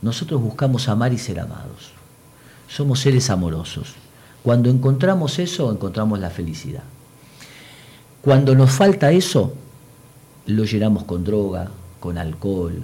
nosotros 0.01 0.41
buscamos 0.41 0.89
amar 0.89 1.13
y 1.13 1.17
ser 1.17 1.39
amados. 1.39 1.91
Somos 2.67 2.99
seres 2.99 3.29
amorosos. 3.29 3.93
Cuando 4.43 4.69
encontramos 4.69 5.39
eso, 5.39 5.71
encontramos 5.71 6.19
la 6.19 6.29
felicidad. 6.29 6.83
Cuando 8.21 8.55
nos 8.55 8.71
falta 8.71 9.11
eso, 9.11 9.53
lo 10.45 10.65
llenamos 10.65 11.03
con 11.03 11.23
droga, 11.23 11.69
con 11.99 12.17
alcohol, 12.17 12.81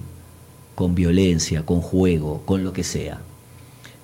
con 0.75 0.95
violencia, 0.95 1.65
con 1.65 1.81
juego, 1.81 2.41
con 2.45 2.63
lo 2.63 2.71
que 2.71 2.83
sea, 2.83 3.19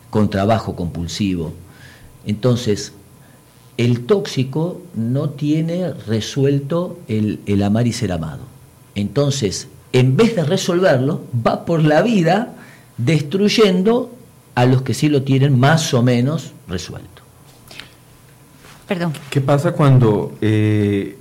con 0.09 0.29
trabajo 0.29 0.75
compulsivo. 0.75 1.53
Entonces, 2.25 2.91
el 3.77 4.05
tóxico 4.05 4.81
no 4.93 5.29
tiene 5.29 5.93
resuelto 5.93 6.99
el, 7.07 7.39
el 7.45 7.63
amar 7.63 7.87
y 7.87 7.93
ser 7.93 8.11
amado. 8.11 8.54
Entonces, 8.95 9.67
en 9.93 10.17
vez 10.17 10.35
de 10.35 10.43
resolverlo, 10.43 11.21
va 11.45 11.65
por 11.65 11.83
la 11.83 12.01
vida 12.01 12.53
destruyendo 12.97 14.11
a 14.55 14.65
los 14.65 14.81
que 14.81 14.93
sí 14.93 15.09
lo 15.09 15.23
tienen 15.23 15.59
más 15.59 15.93
o 15.93 16.01
menos 16.01 16.53
resuelto. 16.67 17.21
Perdón. 18.87 19.13
¿Qué 19.29 19.41
pasa 19.41 19.73
cuando 19.73 20.33
eh, 20.41 21.17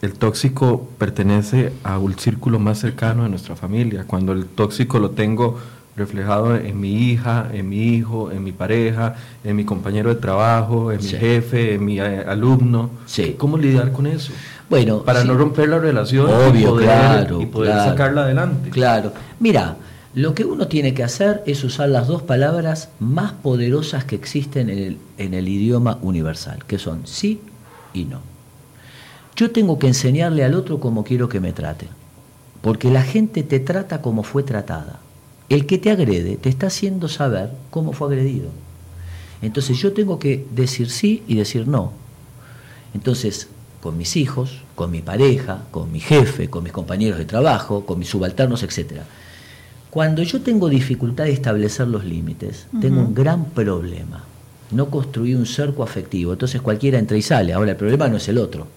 el 0.00 0.14
tóxico 0.14 0.88
pertenece 0.98 1.72
a 1.84 1.98
un 1.98 2.18
círculo 2.18 2.58
más 2.58 2.78
cercano 2.78 3.24
de 3.24 3.28
nuestra 3.28 3.56
familia? 3.56 4.04
Cuando 4.06 4.32
el 4.32 4.46
tóxico 4.46 4.98
lo 4.98 5.10
tengo 5.10 5.58
reflejado 5.96 6.56
en 6.56 6.80
mi 6.80 7.10
hija, 7.10 7.50
en 7.52 7.68
mi 7.68 7.94
hijo, 7.94 8.30
en 8.30 8.42
mi 8.42 8.52
pareja, 8.52 9.14
en 9.44 9.56
mi 9.56 9.64
compañero 9.64 10.14
de 10.14 10.20
trabajo, 10.20 10.90
en 10.90 11.02
mi 11.02 11.10
jefe, 11.10 11.74
en 11.74 11.84
mi 11.84 12.00
eh, 12.00 12.24
alumno. 12.26 12.90
¿Cómo 13.36 13.58
lidiar 13.58 13.92
con 13.92 14.06
eso? 14.06 14.32
Bueno, 14.70 15.02
para 15.02 15.22
no 15.24 15.34
romper 15.34 15.68
la 15.68 15.78
relación 15.78 16.30
y 16.56 16.64
poder, 16.64 17.28
y 17.40 17.46
poder 17.46 17.74
sacarla 17.74 18.22
adelante. 18.22 18.70
Claro. 18.70 19.12
Mira, 19.38 19.76
lo 20.14 20.34
que 20.34 20.44
uno 20.44 20.66
tiene 20.66 20.94
que 20.94 21.02
hacer 21.02 21.42
es 21.46 21.62
usar 21.64 21.90
las 21.90 22.06
dos 22.06 22.22
palabras 22.22 22.88
más 22.98 23.32
poderosas 23.32 24.04
que 24.04 24.14
existen 24.14 24.70
en 24.70 24.78
el, 24.78 24.98
en 25.18 25.34
el 25.34 25.48
idioma 25.48 25.98
universal, 26.00 26.64
que 26.66 26.78
son 26.78 27.06
sí 27.06 27.40
y 27.92 28.04
no. 28.04 28.20
Yo 29.36 29.50
tengo 29.50 29.78
que 29.78 29.88
enseñarle 29.88 30.44
al 30.44 30.54
otro 30.54 30.80
cómo 30.80 31.04
quiero 31.04 31.28
que 31.28 31.40
me 31.40 31.52
trate, 31.52 31.88
porque 32.60 32.90
la 32.90 33.02
gente 33.02 33.42
te 33.42 33.60
trata 33.60 34.02
como 34.02 34.22
fue 34.22 34.42
tratada. 34.42 35.00
El 35.52 35.66
que 35.66 35.76
te 35.76 35.90
agrede 35.90 36.38
te 36.38 36.48
está 36.48 36.68
haciendo 36.68 37.08
saber 37.08 37.50
cómo 37.68 37.92
fue 37.92 38.08
agredido. 38.08 38.48
Entonces 39.42 39.76
yo 39.76 39.92
tengo 39.92 40.18
que 40.18 40.46
decir 40.50 40.88
sí 40.88 41.22
y 41.28 41.34
decir 41.34 41.68
no. 41.68 41.92
Entonces, 42.94 43.48
con 43.82 43.98
mis 43.98 44.16
hijos, 44.16 44.62
con 44.74 44.90
mi 44.90 45.02
pareja, 45.02 45.64
con 45.70 45.92
mi 45.92 46.00
jefe, 46.00 46.48
con 46.48 46.64
mis 46.64 46.72
compañeros 46.72 47.18
de 47.18 47.26
trabajo, 47.26 47.84
con 47.84 47.98
mis 47.98 48.08
subalternos, 48.08 48.62
etc. 48.62 49.02
Cuando 49.90 50.22
yo 50.22 50.40
tengo 50.40 50.70
dificultad 50.70 51.24
de 51.24 51.32
establecer 51.32 51.86
los 51.86 52.06
límites, 52.06 52.66
tengo 52.80 53.02
un 53.02 53.14
gran 53.14 53.44
problema. 53.50 54.24
No 54.70 54.88
construí 54.88 55.34
un 55.34 55.44
cerco 55.44 55.82
afectivo. 55.82 56.32
Entonces 56.32 56.62
cualquiera 56.62 56.98
entra 56.98 57.18
y 57.18 57.20
sale. 57.20 57.52
Ahora 57.52 57.72
el 57.72 57.76
problema 57.76 58.08
no 58.08 58.16
es 58.16 58.26
el 58.26 58.38
otro, 58.38 58.68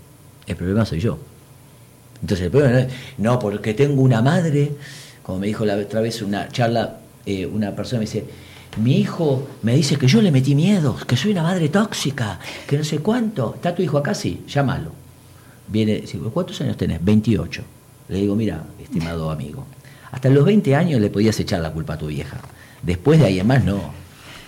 el 0.45 0.57
problema 0.57 0.83
soy 0.83 0.99
yo. 0.99 1.17
Entonces 2.21 2.47
el 2.47 2.51
problema 2.51 2.73
no 2.73 2.79
es, 2.79 2.87
no, 3.17 3.39
porque 3.39 3.73
tengo 3.73 4.01
una 4.01 4.21
madre 4.21 4.73
como 5.25 5.39
me 5.39 5.47
dijo 5.47 5.65
la 5.65 5.75
otra 5.75 6.01
vez 6.01 6.21
una 6.21 6.49
charla, 6.49 6.97
eh, 7.25 7.47
una 7.47 7.75
persona 7.75 7.99
me 7.99 8.05
dice, 8.05 8.25
mi 8.77 8.97
hijo 8.97 9.47
me 9.63 9.75
dice 9.75 9.95
que 9.95 10.07
yo 10.07 10.21
le 10.21 10.31
metí 10.31 10.53
miedo, 10.53 10.95
que 11.07 11.17
soy 11.17 11.31
una 11.31 11.41
madre 11.41 11.69
tóxica, 11.69 12.39
que 12.67 12.77
no 12.77 12.83
sé 12.83 12.99
cuánto. 12.99 13.55
¿Está 13.55 13.73
tu 13.73 13.81
hijo 13.81 13.97
acá? 13.97 14.13
Sí, 14.13 14.43
llámalo. 14.47 14.91
Viene, 15.67 16.03
¿cuántos 16.31 16.61
años 16.61 16.77
tenés? 16.77 17.03
28. 17.03 17.63
Le 18.09 18.19
digo, 18.19 18.35
mira, 18.35 18.63
estimado 18.79 19.31
amigo, 19.31 19.65
hasta 20.11 20.29
los 20.29 20.45
20 20.45 20.75
años 20.75 21.01
le 21.01 21.09
podías 21.09 21.39
echar 21.39 21.59
la 21.59 21.73
culpa 21.73 21.95
a 21.95 21.97
tu 21.97 22.05
vieja. 22.05 22.37
Después 22.83 23.19
de 23.19 23.25
ahí 23.25 23.39
en 23.39 23.47
más 23.47 23.63
no, 23.63 23.79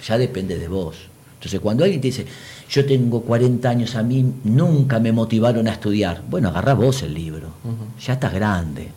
ya 0.07 0.19
depende 0.19 0.59
de 0.59 0.67
vos. 0.67 0.95
Entonces 1.39 1.59
cuando 1.59 1.85
alguien 1.85 2.01
te 2.01 2.09
dice, 2.09 2.27
yo 2.69 2.85
tengo 2.85 3.21
40 3.23 3.67
años, 3.67 3.95
a 3.95 4.03
mí 4.03 4.31
nunca 4.43 4.99
me 4.99 5.11
motivaron 5.11 5.67
a 5.67 5.71
estudiar, 5.71 6.21
bueno, 6.29 6.49
agarra 6.49 6.75
vos 6.75 7.01
el 7.01 7.15
libro, 7.15 7.49
ya 7.99 8.13
estás 8.13 8.31
grande 8.31 8.89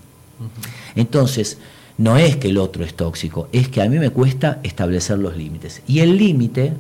Entonces, 0.95 1.59
no 1.99 2.17
es 2.17 2.37
que 2.37 2.49
el 2.49 2.59
otro 2.59 2.85
es 2.85 2.95
tóxico, 2.95 3.49
es 3.53 3.69
que 3.69 3.83
a 3.83 3.89
mí 3.89 3.99
me 3.99 4.11
cuesta 4.11 4.61
establecer 4.63 5.19
los 5.19 5.37
límites. 5.37 5.83
Y 5.87 6.01
el 6.01 6.17
límite 6.17 6.73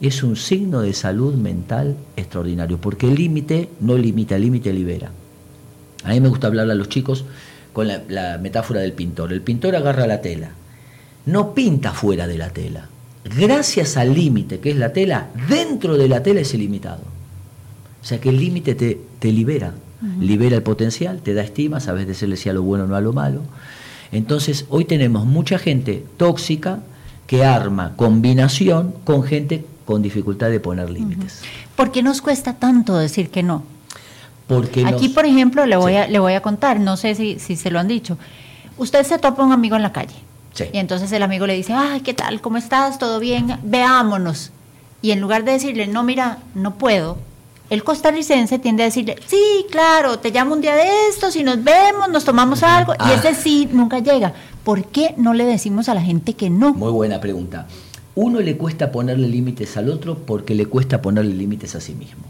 es 0.00 0.22
un 0.22 0.36
signo 0.36 0.80
de 0.80 0.92
salud 0.92 1.34
mental 1.34 1.96
extraordinario, 2.16 2.78
porque 2.78 3.06
el 3.06 3.14
límite 3.14 3.68
no 3.80 3.96
limita, 3.96 4.36
el 4.36 4.42
límite 4.42 4.72
libera. 4.72 5.10
A 6.02 6.10
mí 6.10 6.20
me 6.20 6.28
gusta 6.28 6.48
hablarle 6.48 6.72
a 6.72 6.76
los 6.76 6.88
chicos 6.88 7.24
con 7.72 7.88
la, 7.88 8.38
metáfora 8.38 8.80
del 8.80 8.92
pintor. 8.92 9.32
El 9.32 9.42
pintor 9.42 9.76
agarra 9.76 10.06
la 10.06 10.20
tela, 10.20 10.50
no 11.26 11.54
pinta 11.54 11.92
fuera 11.92 12.26
de 12.26 12.38
la 12.38 12.50
tela. 12.50 12.88
Gracias 13.24 13.96
al 13.96 14.12
límite 14.12 14.60
que 14.60 14.70
es 14.70 14.76
la 14.76 14.92
tela, 14.92 15.28
dentro 15.48 15.96
de 15.96 16.08
la 16.08 16.22
tela 16.22 16.40
es 16.40 16.52
ilimitado. 16.52 17.02
O 18.02 18.04
sea 18.04 18.20
que 18.20 18.28
el 18.28 18.38
límite 18.38 18.74
te, 18.74 19.00
te 19.18 19.32
libera, 19.32 19.72
libera 20.20 20.56
el 20.56 20.62
potencial, 20.62 21.20
te 21.22 21.34
da 21.34 21.42
estima, 21.42 21.80
sabes 21.80 22.06
decirle 22.06 22.36
si 22.36 22.48
a 22.48 22.52
lo 22.52 22.62
bueno 22.62 22.84
o 22.84 22.86
no 22.86 22.96
a 22.96 23.00
lo 23.00 23.12
malo. 23.12 23.42
Entonces, 24.12 24.66
hoy 24.68 24.84
tenemos 24.84 25.24
mucha 25.26 25.58
gente 25.58 26.04
tóxica 26.16 26.80
que 27.26 27.44
arma 27.44 27.94
combinación 27.96 28.94
con 29.04 29.22
gente 29.24 29.64
con 29.84 30.02
dificultad 30.02 30.50
de 30.50 30.60
poner 30.60 30.88
límites. 30.90 31.42
¿Por 31.76 31.90
qué 31.92 32.02
nos 32.02 32.22
cuesta 32.22 32.54
tanto 32.54 32.96
decir 32.96 33.30
que 33.30 33.42
no? 33.42 33.64
Porque 34.46 34.84
Aquí, 34.84 35.06
nos- 35.06 35.14
por 35.14 35.26
ejemplo, 35.26 35.66
le 35.66 35.76
voy, 35.76 35.92
Sí. 35.92 35.98
a, 35.98 36.06
le 36.06 36.18
voy 36.18 36.34
a 36.34 36.40
contar, 36.42 36.78
no 36.80 36.96
sé 36.96 37.14
si, 37.14 37.38
si 37.38 37.56
se 37.56 37.70
lo 37.70 37.78
han 37.78 37.88
dicho. 37.88 38.18
Usted 38.76 39.04
se 39.04 39.18
topa 39.18 39.42
a 39.42 39.46
un 39.46 39.52
amigo 39.52 39.76
en 39.76 39.82
la 39.82 39.92
calle. 39.92 40.14
Sí. 40.52 40.64
Y 40.72 40.78
entonces 40.78 41.10
el 41.12 41.22
amigo 41.22 41.46
le 41.46 41.54
dice, 41.54 41.72
ay, 41.72 42.00
¿qué 42.02 42.14
tal? 42.14 42.40
¿Cómo 42.40 42.56
estás? 42.58 42.98
¿Todo 42.98 43.18
bien? 43.20 43.58
Veámonos. 43.64 44.52
Y 45.02 45.10
en 45.10 45.20
lugar 45.20 45.44
de 45.44 45.52
decirle, 45.52 45.86
no, 45.86 46.02
mira, 46.02 46.38
no 46.54 46.74
puedo, 46.76 47.18
el 47.70 47.82
costarricense 47.82 48.58
tiende 48.58 48.82
a 48.82 48.86
decirle, 48.86 49.16
sí, 49.26 49.66
claro, 49.70 50.18
te 50.18 50.30
llamo 50.30 50.54
un 50.54 50.60
día 50.60 50.74
de 50.76 51.08
estos 51.10 51.34
y 51.36 51.42
nos 51.42 51.62
vemos, 51.64 52.08
nos 52.10 52.24
tomamos 52.24 52.62
algo. 52.62 52.92
Y 52.94 52.96
Ah. 52.98 53.14
ese 53.14 53.34
sí 53.34 53.68
nunca 53.72 53.98
llega. 54.00 54.32
¿Por 54.64 54.84
qué 54.86 55.14
no 55.16 55.34
le 55.34 55.44
decimos 55.44 55.88
a 55.88 55.94
la 55.94 56.02
gente 56.02 56.34
que 56.34 56.50
no? 56.50 56.74
Muy 56.74 56.92
buena 56.92 57.20
pregunta. 57.20 57.66
Uno 58.14 58.40
le 58.40 58.56
cuesta 58.56 58.92
ponerle 58.92 59.28
límites 59.28 59.76
al 59.76 59.88
otro 59.88 60.16
porque 60.18 60.54
le 60.54 60.66
cuesta 60.66 61.02
ponerle 61.02 61.34
límites 61.34 61.74
a 61.74 61.80
sí 61.80 61.94
mismo. 61.94 62.22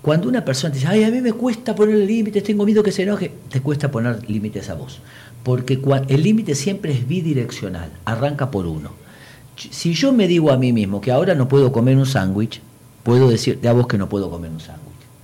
Cuando 0.00 0.28
una 0.28 0.44
persona 0.44 0.72
te 0.72 0.78
dice, 0.80 0.90
ay, 0.90 1.04
a 1.04 1.10
mí 1.10 1.20
me 1.20 1.32
cuesta 1.32 1.74
ponerle 1.74 2.04
límites, 2.06 2.42
tengo 2.44 2.64
miedo 2.66 2.82
que 2.82 2.92
se 2.92 3.02
enoje, 3.04 3.32
te 3.50 3.60
cuesta 3.60 3.90
poner 3.90 4.28
límites 4.28 4.68
a 4.70 4.74
vos. 4.74 5.00
Porque 5.42 5.80
el 6.08 6.22
límite 6.22 6.54
siempre 6.54 6.92
es 6.92 7.06
bidireccional, 7.08 7.90
arranca 8.04 8.50
por 8.50 8.66
uno. 8.66 8.90
Si 9.56 9.94
yo 9.94 10.12
me 10.12 10.26
digo 10.26 10.50
a 10.50 10.56
mí 10.56 10.72
mismo 10.72 11.00
que 11.00 11.12
ahora 11.12 11.34
no 11.34 11.48
puedo 11.48 11.72
comer 11.72 11.96
un 11.96 12.06
sándwich, 12.06 12.60
puedo 13.04 13.28
decirte 13.28 13.68
a 13.68 13.72
vos 13.72 13.86
que 13.86 13.98
no 13.98 14.08
puedo 14.08 14.28
comer 14.28 14.50
un 14.50 14.58
sándwich. 14.58 14.82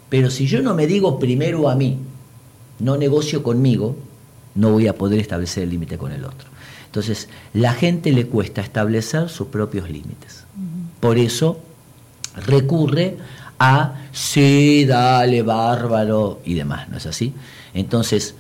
Pero 0.09 0.31
si 0.31 0.47
yo 0.47 0.63
no 0.63 0.75
me 0.75 0.87
digo 0.87 1.19
primero 1.19 1.69
a 1.69 1.75
mí, 1.75 1.99
no 2.79 2.97
negocio 2.97 3.43
conmigo, 3.43 3.97
no 4.55 4.71
voy 4.71 4.87
a 4.87 4.95
poder 4.95 5.19
establecer 5.19 5.65
el 5.65 5.71
límite 5.71 5.99
con 5.99 6.13
el 6.13 6.25
otro. 6.25 6.49
Entonces, 6.87 7.29
la 7.53 7.73
gente 7.73 8.13
le 8.13 8.27
cuesta 8.27 8.61
establecer 8.61 9.29
sus 9.29 9.49
propios 9.49 9.89
límites. 9.91 10.45
Por 11.01 11.19
eso 11.19 11.61
recurre 12.47 13.17
a 13.59 13.95
sí, 14.13 14.85
dale, 14.87 15.43
bárbaro 15.43 16.41
y 16.45 16.55
demás, 16.55 16.89
¿no 16.89 16.97
es 16.97 17.07
así? 17.07 17.33
Entonces, 17.75 18.35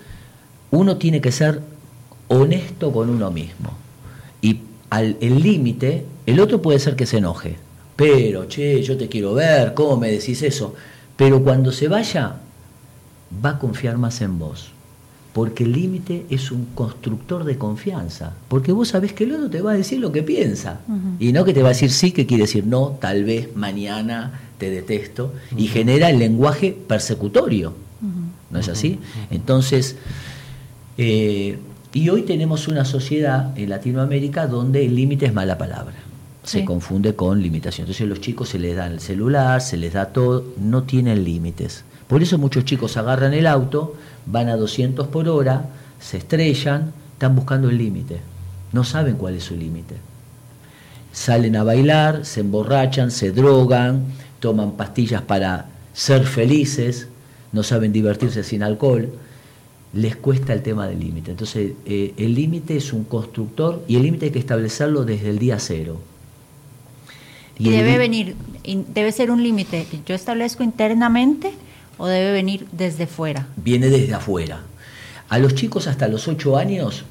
uno 0.71 0.97
tiene 0.97 1.21
que 1.21 1.33
ser 1.33 1.63
honesto 2.29 2.93
con 2.93 3.09
uno 3.09 3.31
mismo. 3.31 3.71
Y 4.43 4.61
al 4.91 5.17
el 5.21 5.43
límite, 5.43 6.07
el 6.27 6.41
otro 6.41 6.61
puede 6.61 6.79
ser 6.79 6.97
que 6.97 7.07
se 7.07 7.19
enoje. 7.19 7.57
Pero, 8.01 8.49
che, 8.49 8.83
yo 8.83 8.97
te 8.97 9.09
quiero 9.09 9.35
ver, 9.35 9.75
¿cómo 9.75 9.99
me 9.99 10.11
decís 10.11 10.43
eso? 10.43 10.75
Pero 11.17 11.43
cuando 11.43 11.71
se 11.71 11.87
vaya, 11.87 12.37
va 13.45 13.51
a 13.51 13.59
confiar 13.59 13.99
más 13.99 14.23
en 14.23 14.39
vos. 14.39 14.71
Porque 15.35 15.65
el 15.65 15.73
límite 15.73 16.25
es 16.31 16.51
un 16.51 16.69
constructor 16.75 17.45
de 17.45 17.59
confianza. 17.59 18.33
Porque 18.49 18.73
vos 18.73 18.89
sabés 18.89 19.13
que 19.13 19.25
el 19.25 19.35
otro 19.35 19.51
te 19.51 19.61
va 19.61 19.73
a 19.73 19.75
decir 19.75 20.01
lo 20.01 20.11
que 20.13 20.23
piensa. 20.23 20.81
Y 21.19 21.33
no 21.33 21.45
que 21.45 21.53
te 21.53 21.63
va 21.63 21.69
a 21.69 21.73
decir 21.73 21.91
sí, 21.91 22.11
que 22.13 22.25
quiere 22.25 22.45
decir 22.45 22.67
no, 22.67 22.97
tal 22.99 23.25
vez, 23.25 23.55
mañana, 23.55 24.41
te 24.57 24.71
detesto. 24.71 25.35
Y 25.55 25.67
genera 25.67 26.09
el 26.09 26.19
lenguaje 26.19 26.75
persecutorio. 26.89 27.75
¿No 28.51 28.59
es 28.59 28.69
así? 28.69 28.99
Entonces, 29.31 29.97
eh, 30.97 31.59
y 31.93 32.09
hoy 32.09 32.23
tenemos 32.23 32.67
una 32.67 32.87
sociedad 32.87 33.57
en 33.59 33.69
Latinoamérica 33.69 34.47
donde 34.47 34.87
el 34.87 34.97
límite 34.97 35.27
es 35.27 35.35
mala 35.35 35.59
palabra. 35.59 36.10
Se 36.51 36.65
confunde 36.65 37.15
con 37.15 37.41
limitación. 37.41 37.85
Entonces 37.85 38.09
los 38.09 38.21
chicos 38.21 38.49
se 38.49 38.59
les 38.59 38.77
da 38.77 38.87
el 38.87 39.01
celular, 39.01 39.61
se 39.61 39.77
les 39.77 39.93
da 39.93 40.07
todo, 40.07 40.45
no 40.59 40.83
tienen 40.83 41.25
límites. 41.25 41.85
Por 42.09 42.23
eso 42.23 42.39
muchos 42.39 42.65
chicos 42.65 42.97
agarran 42.97 43.35
el 43.35 43.47
auto, 43.47 43.95
van 44.27 44.49
a 44.49 44.57
200 44.57 45.07
por 45.09 45.29
hora, 45.29 45.69
se 46.01 46.17
estrellan, 46.17 46.93
están 47.13 47.37
buscando 47.37 47.71
el 47.71 47.79
límite. 47.79 48.21
No 48.73 48.85
saben 48.85 49.17
cuál 49.17 49.37
es 49.37 49.45
su 49.45 49.55
límite. 49.55 49.97
Salen 51.13 51.57
a 51.57 51.63
bailar, 51.63 52.25
se 52.25 52.41
emborrachan, 52.41 53.11
se 53.11 53.31
drogan, 53.31 54.07
toman 54.41 54.73
pastillas 54.73 55.23
para 55.23 55.67
ser 55.93 56.25
felices, 56.25 57.09
no 57.53 57.63
saben 57.63 57.93
divertirse 57.93 58.43
sin 58.43 58.63
alcohol 58.63 59.09
les 59.93 60.17
cuesta 60.17 60.53
el 60.53 60.63
tema 60.63 60.87
del 60.87 61.01
límite. 61.01 61.33
Entonces, 61.33 61.73
eh, 61.85 62.15
el 62.17 62.35
límite 62.35 62.77
es 62.77 62.93
un 62.93 63.05
constructor 63.05 63.83
y 63.89 63.97
el 63.97 64.05
límite 64.05 64.27
hay 64.27 64.33
que 64.33 64.39
establecerlo 64.39 65.05
desde 65.05 65.31
el 65.31 65.39
día 65.39 65.59
cero. 65.59 66.01
Y 67.61 67.71
debe 67.71 67.99
venir, 67.99 68.37
debe 68.95 69.13
ser 69.13 69.31
un 69.31 69.43
límite 69.43 69.87
que 69.91 70.01
yo 70.07 70.15
establezco 70.15 70.63
internamente 70.63 71.53
o 71.99 72.07
debe 72.07 72.33
venir 72.33 72.67
desde 72.73 73.07
fuera. 73.07 73.47
Viene 73.57 73.89
desde 73.89 74.15
afuera. 74.15 74.63
A 75.29 75.39
los 75.39 75.55
chicos 75.55 75.87
hasta 75.87 76.09
los 76.09 76.27
8 76.27 76.57
años 76.57 77.05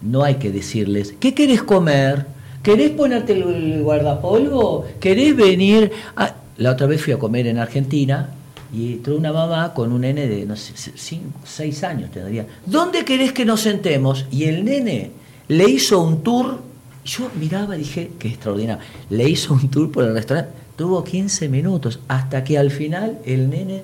no 0.00 0.22
hay 0.22 0.36
que 0.36 0.50
decirles, 0.50 1.14
¿qué 1.18 1.34
querés 1.34 1.62
comer? 1.62 2.26
¿Querés 2.62 2.90
ponerte 2.90 3.32
el 3.32 3.82
guardapolvo? 3.82 4.86
¿Querés 5.00 5.34
venir? 5.34 5.90
a-?". 6.16 6.34
La 6.56 6.72
otra 6.72 6.86
vez 6.86 7.02
fui 7.02 7.12
a 7.12 7.18
comer 7.18 7.46
en 7.46 7.58
Argentina 7.58 8.30
y 8.72 8.94
entró 8.94 9.16
una 9.16 9.32
mamá 9.32 9.74
con 9.74 9.92
un 9.92 10.02
nene 10.02 10.26
de, 10.28 10.46
no 10.46 10.56
sé, 10.56 10.72
5, 10.94 11.22
6 11.44 11.84
años 11.84 12.10
tendría. 12.10 12.46
¿Dónde 12.66 13.04
querés 13.04 13.32
que 13.32 13.44
nos 13.44 13.60
sentemos? 13.60 14.26
Y 14.30 14.44
el 14.44 14.64
nene 14.64 15.10
le 15.48 15.68
hizo 15.68 16.00
un 16.00 16.22
tour. 16.22 16.67
Yo 17.08 17.30
miraba 17.40 17.74
y 17.74 17.78
dije, 17.80 18.10
qué 18.18 18.28
extraordinario. 18.28 18.84
Le 19.08 19.28
hizo 19.28 19.54
un 19.54 19.70
tour 19.70 19.90
por 19.90 20.04
el 20.04 20.12
restaurante. 20.12 20.52
Tuvo 20.76 21.02
15 21.02 21.48
minutos 21.48 22.00
hasta 22.06 22.44
que 22.44 22.58
al 22.58 22.70
final 22.70 23.18
el 23.24 23.48
nene, 23.48 23.82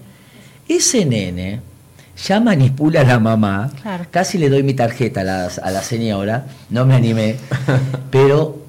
ese 0.68 1.06
nene, 1.06 1.60
ya 2.22 2.38
manipula 2.38 3.00
a 3.00 3.04
la 3.04 3.18
mamá. 3.18 3.72
Claro. 3.80 4.04
Casi 4.10 4.36
le 4.36 4.50
doy 4.50 4.62
mi 4.62 4.74
tarjeta 4.74 5.22
a 5.22 5.24
la, 5.24 5.46
a 5.46 5.70
la 5.70 5.82
señora, 5.82 6.46
no 6.68 6.84
me 6.84 6.94
animé. 6.94 7.36
Pero 8.10 8.62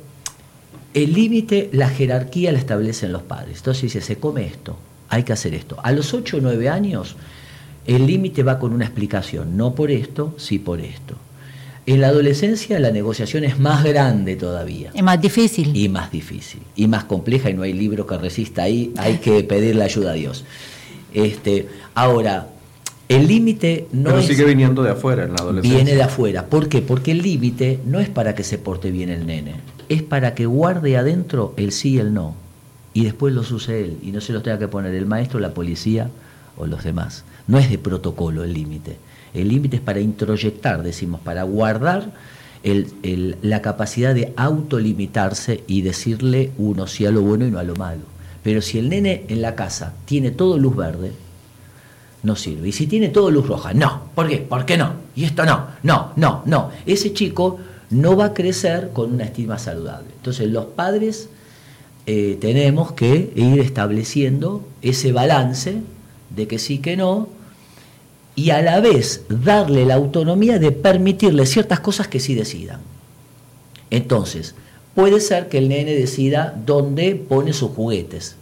el 0.93 1.13
límite, 1.13 1.69
la 1.73 1.89
jerarquía 1.89 2.53
la 2.53 2.59
establecen 2.59 3.11
los 3.11 3.23
padres. 3.23 3.57
Entonces 3.57 3.83
dice, 3.83 3.99
se 3.99 4.17
come 4.17 4.45
esto, 4.45 4.77
hay 5.09 5.23
que 5.23 5.33
hacer 5.33 5.53
esto. 5.53 5.77
A 5.83 5.91
los 5.91 6.13
8 6.13 6.37
o 6.37 6.39
9 6.39 6.69
años, 6.69 7.17
el 7.85 8.07
límite 8.07 8.41
va 8.41 8.57
con 8.57 8.71
una 8.71 8.85
explicación, 8.85 9.57
no 9.57 9.75
por 9.75 9.91
esto, 9.91 10.33
sí 10.37 10.59
por 10.59 10.79
esto. 10.79 11.17
En 11.87 12.01
la 12.01 12.07
adolescencia 12.07 12.79
la 12.79 12.89
negociación 12.91 13.43
es 13.43 13.59
más 13.59 13.83
grande 13.83 14.35
todavía 14.35 14.89
Es 14.93 15.03
más 15.03 15.21
difícil. 15.21 15.75
y 15.75 15.87
más 15.87 16.11
difícil 16.11 16.61
y 16.75 16.87
más 16.87 17.03
compleja 17.03 17.49
y 17.49 17.53
no 17.53 17.61
hay 17.61 17.73
libro 17.73 18.07
que 18.07 18.17
resista 18.17 18.63
ahí, 18.63 18.91
hay 18.97 19.17
que 19.17 19.43
pedirle 19.43 19.83
ayuda 19.83 20.11
a 20.11 20.13
Dios. 20.13 20.45
Este, 21.13 21.67
ahora, 21.93 22.47
el 23.07 23.27
límite 23.27 23.87
no 23.91 24.05
Pero 24.09 24.19
es- 24.19 24.25
sigue 24.27 24.45
viniendo 24.45 24.81
de 24.83 24.91
afuera 24.91 25.23
en 25.25 25.29
la 25.33 25.35
adolescencia. 25.37 25.75
viene 25.83 25.95
de 25.95 26.03
afuera. 26.03 26.47
¿Por 26.47 26.67
qué? 26.69 26.81
Porque 26.81 27.11
el 27.11 27.21
límite 27.21 27.79
no 27.85 27.99
es 27.99 28.09
para 28.09 28.33
que 28.33 28.43
se 28.43 28.57
porte 28.57 28.89
bien 28.91 29.09
el 29.09 29.27
nene, 29.27 29.55
es 29.87 30.01
para 30.01 30.33
que 30.33 30.45
guarde 30.47 30.97
adentro 30.97 31.53
el 31.57 31.71
sí 31.71 31.91
y 31.93 31.97
el 31.99 32.13
no. 32.13 32.33
Y 32.93 33.03
después 33.03 33.33
los 33.33 33.51
use 33.51 33.79
él 33.83 33.97
y 34.01 34.11
no 34.11 34.21
se 34.21 34.33
los 34.33 34.41
tenga 34.41 34.57
que 34.57 34.67
poner 34.67 34.95
el 34.95 35.05
maestro, 35.05 35.39
la 35.39 35.53
policía 35.53 36.09
o 36.57 36.65
los 36.65 36.83
demás. 36.83 37.25
No 37.47 37.59
es 37.59 37.69
de 37.69 37.77
protocolo 37.77 38.43
el 38.43 38.53
límite. 38.53 38.97
El 39.35 39.49
límite 39.49 39.77
es 39.77 39.81
para 39.81 39.99
introyectar, 39.99 40.83
decimos, 40.83 41.21
para 41.21 41.43
guardar 41.43 42.11
la 42.63 43.61
capacidad 43.61 44.15
de 44.15 44.33
autolimitarse 44.35 45.63
y 45.67 45.81
decirle 45.81 46.51
uno 46.57 46.87
sí 46.87 47.05
a 47.05 47.11
lo 47.11 47.21
bueno 47.21 47.45
y 47.45 47.51
no 47.51 47.59
a 47.59 47.63
lo 47.63 47.75
malo. 47.75 48.01
Pero 48.43 48.61
si 48.61 48.79
el 48.79 48.89
nene 48.89 49.25
en 49.27 49.41
la 49.41 49.55
casa 49.55 49.93
tiene 50.05 50.31
todo 50.31 50.57
luz 50.57 50.75
verde, 50.75 51.11
no 52.23 52.35
sirve. 52.35 52.69
Y 52.69 52.71
si 52.71 52.87
tiene 52.87 53.09
todo 53.09 53.29
luz 53.29 53.47
roja, 53.47 53.73
no. 53.73 54.09
¿Por 54.15 54.27
qué? 54.27 54.37
¿Por 54.37 54.65
qué 54.65 54.77
no? 54.77 54.93
Y 55.15 55.25
esto 55.25 55.45
no, 55.45 55.67
no, 55.83 56.11
no, 56.15 56.41
no. 56.45 56.71
Ese 56.85 57.13
chico 57.13 57.59
no 57.91 58.17
va 58.17 58.25
a 58.25 58.33
crecer 58.33 58.89
con 58.93 59.13
una 59.13 59.25
estima 59.25 59.59
saludable. 59.59 60.07
Entonces 60.17 60.49
los 60.49 60.65
padres 60.65 61.29
eh, 62.07 62.37
tenemos 62.41 62.93
que 62.93 63.31
ir 63.35 63.59
estableciendo 63.59 64.67
ese 64.81 65.11
balance 65.11 65.81
de 66.35 66.47
que 66.47 66.59
sí, 66.59 66.79
que 66.79 66.97
no, 66.97 67.29
y 68.35 68.49
a 68.49 68.61
la 68.61 68.81
vez 68.81 69.23
darle 69.29 69.85
la 69.85 69.95
autonomía 69.95 70.59
de 70.59 70.71
permitirle 70.71 71.45
ciertas 71.45 71.79
cosas 71.79 72.07
que 72.07 72.19
sí 72.19 72.35
decidan. 72.35 72.81
Entonces, 73.89 74.55
puede 74.93 75.21
ser 75.21 75.47
que 75.47 75.57
el 75.57 75.69
nene 75.69 75.93
decida 75.93 76.53
dónde 76.65 77.15
pone 77.15 77.53
sus 77.53 77.71
juguetes. 77.71 78.35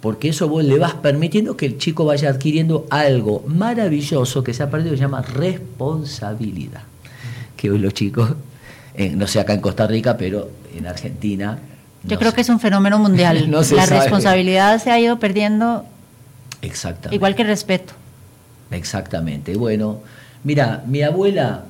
porque 0.00 0.28
eso 0.28 0.50
vos 0.50 0.62
le 0.62 0.78
vas 0.78 0.92
permitiendo 0.92 1.56
que 1.56 1.64
el 1.64 1.78
chico 1.78 2.04
vaya 2.04 2.28
adquiriendo 2.28 2.86
algo 2.90 3.42
maravilloso 3.46 4.44
que 4.44 4.52
se 4.52 4.62
ha 4.62 4.68
perdido, 4.68 4.90
que 4.90 4.98
se 4.98 5.02
llama 5.02 5.22
responsabilidad. 5.22 6.82
Que 7.56 7.70
hoy 7.70 7.78
los 7.78 7.94
chicos, 7.94 8.34
eh, 8.94 9.14
no 9.16 9.26
sé 9.26 9.40
acá 9.40 9.54
en 9.54 9.62
Costa 9.62 9.86
Rica, 9.86 10.18
pero 10.18 10.50
en 10.76 10.86
Argentina... 10.86 11.58
Yo 12.02 12.18
creo 12.18 12.34
que 12.34 12.42
es 12.42 12.50
un 12.50 12.60
fenómeno 12.60 12.98
mundial. 12.98 13.50
La 13.70 13.86
responsabilidad 13.86 14.78
se 14.82 14.90
ha 14.90 15.00
ido 15.00 15.18
perdiendo 15.18 15.86
Exactamente. 16.60 17.16
igual 17.16 17.34
que 17.34 17.40
el 17.40 17.48
respeto. 17.48 17.94
Exactamente. 18.70 19.56
Bueno, 19.56 20.00
mira, 20.42 20.84
mi 20.86 21.02
abuela 21.02 21.64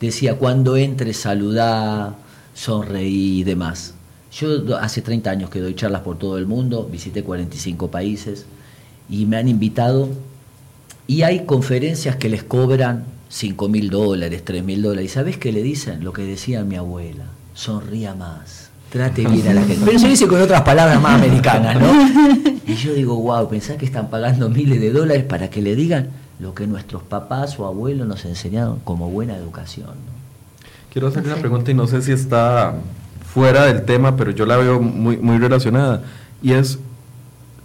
decía, 0.00 0.36
cuando 0.36 0.76
entre, 0.76 1.12
saludá, 1.12 2.16
sonreí 2.54 3.40
y 3.40 3.44
demás. 3.44 3.94
Yo 4.32 4.76
hace 4.78 5.02
30 5.02 5.30
años 5.30 5.50
que 5.50 5.60
doy 5.60 5.74
charlas 5.74 6.02
por 6.02 6.18
todo 6.18 6.38
el 6.38 6.46
mundo, 6.46 6.88
visité 6.90 7.24
45 7.24 7.90
países 7.90 8.46
y 9.08 9.26
me 9.26 9.36
han 9.36 9.48
invitado 9.48 10.08
y 11.06 11.22
hay 11.22 11.44
conferencias 11.44 12.14
que 12.14 12.28
les 12.28 12.44
cobran 12.44 13.04
5 13.28 13.68
mil 13.68 13.90
dólares, 13.90 14.44
3 14.44 14.62
mil 14.62 14.82
dólares. 14.82 15.10
¿Y 15.10 15.14
sabes 15.14 15.36
qué 15.36 15.50
le 15.50 15.62
dicen? 15.62 16.04
Lo 16.04 16.12
que 16.12 16.22
decía 16.22 16.62
mi 16.62 16.76
abuela, 16.76 17.24
sonría 17.54 18.14
más, 18.14 18.70
trate 18.90 19.26
bien 19.26 19.48
a 19.48 19.54
la 19.54 19.64
gente. 19.64 19.82
Pero 19.84 19.98
se 19.98 20.08
dice 20.08 20.28
con 20.28 20.40
otras 20.40 20.62
palabras 20.62 21.00
más 21.02 21.14
americanas, 21.14 21.80
¿no? 21.80 21.92
Y 22.66 22.76
yo 22.76 22.94
digo, 22.94 23.16
wow, 23.16 23.48
pensá 23.48 23.76
que 23.76 23.84
están 23.84 24.10
pagando 24.10 24.48
miles 24.48 24.80
de 24.80 24.92
dólares 24.92 25.24
para 25.24 25.50
que 25.50 25.60
le 25.60 25.74
digan 25.74 26.10
lo 26.40 26.54
que 26.54 26.66
nuestros 26.66 27.02
papás 27.02 27.58
o 27.58 27.66
abuelos 27.66 28.06
nos 28.06 28.24
enseñaron 28.24 28.80
como 28.80 29.10
buena 29.10 29.36
educación. 29.36 29.90
Quiero 30.92 31.08
hacerle 31.08 31.32
una 31.32 31.40
pregunta 31.40 31.70
y 31.70 31.74
no 31.74 31.86
sé 31.86 32.02
si 32.02 32.12
está 32.12 32.74
fuera 33.32 33.66
del 33.66 33.84
tema, 33.84 34.16
pero 34.16 34.30
yo 34.32 34.46
la 34.46 34.56
veo 34.56 34.80
muy, 34.80 35.16
muy 35.16 35.38
relacionada, 35.38 36.02
y 36.42 36.52
es 36.52 36.78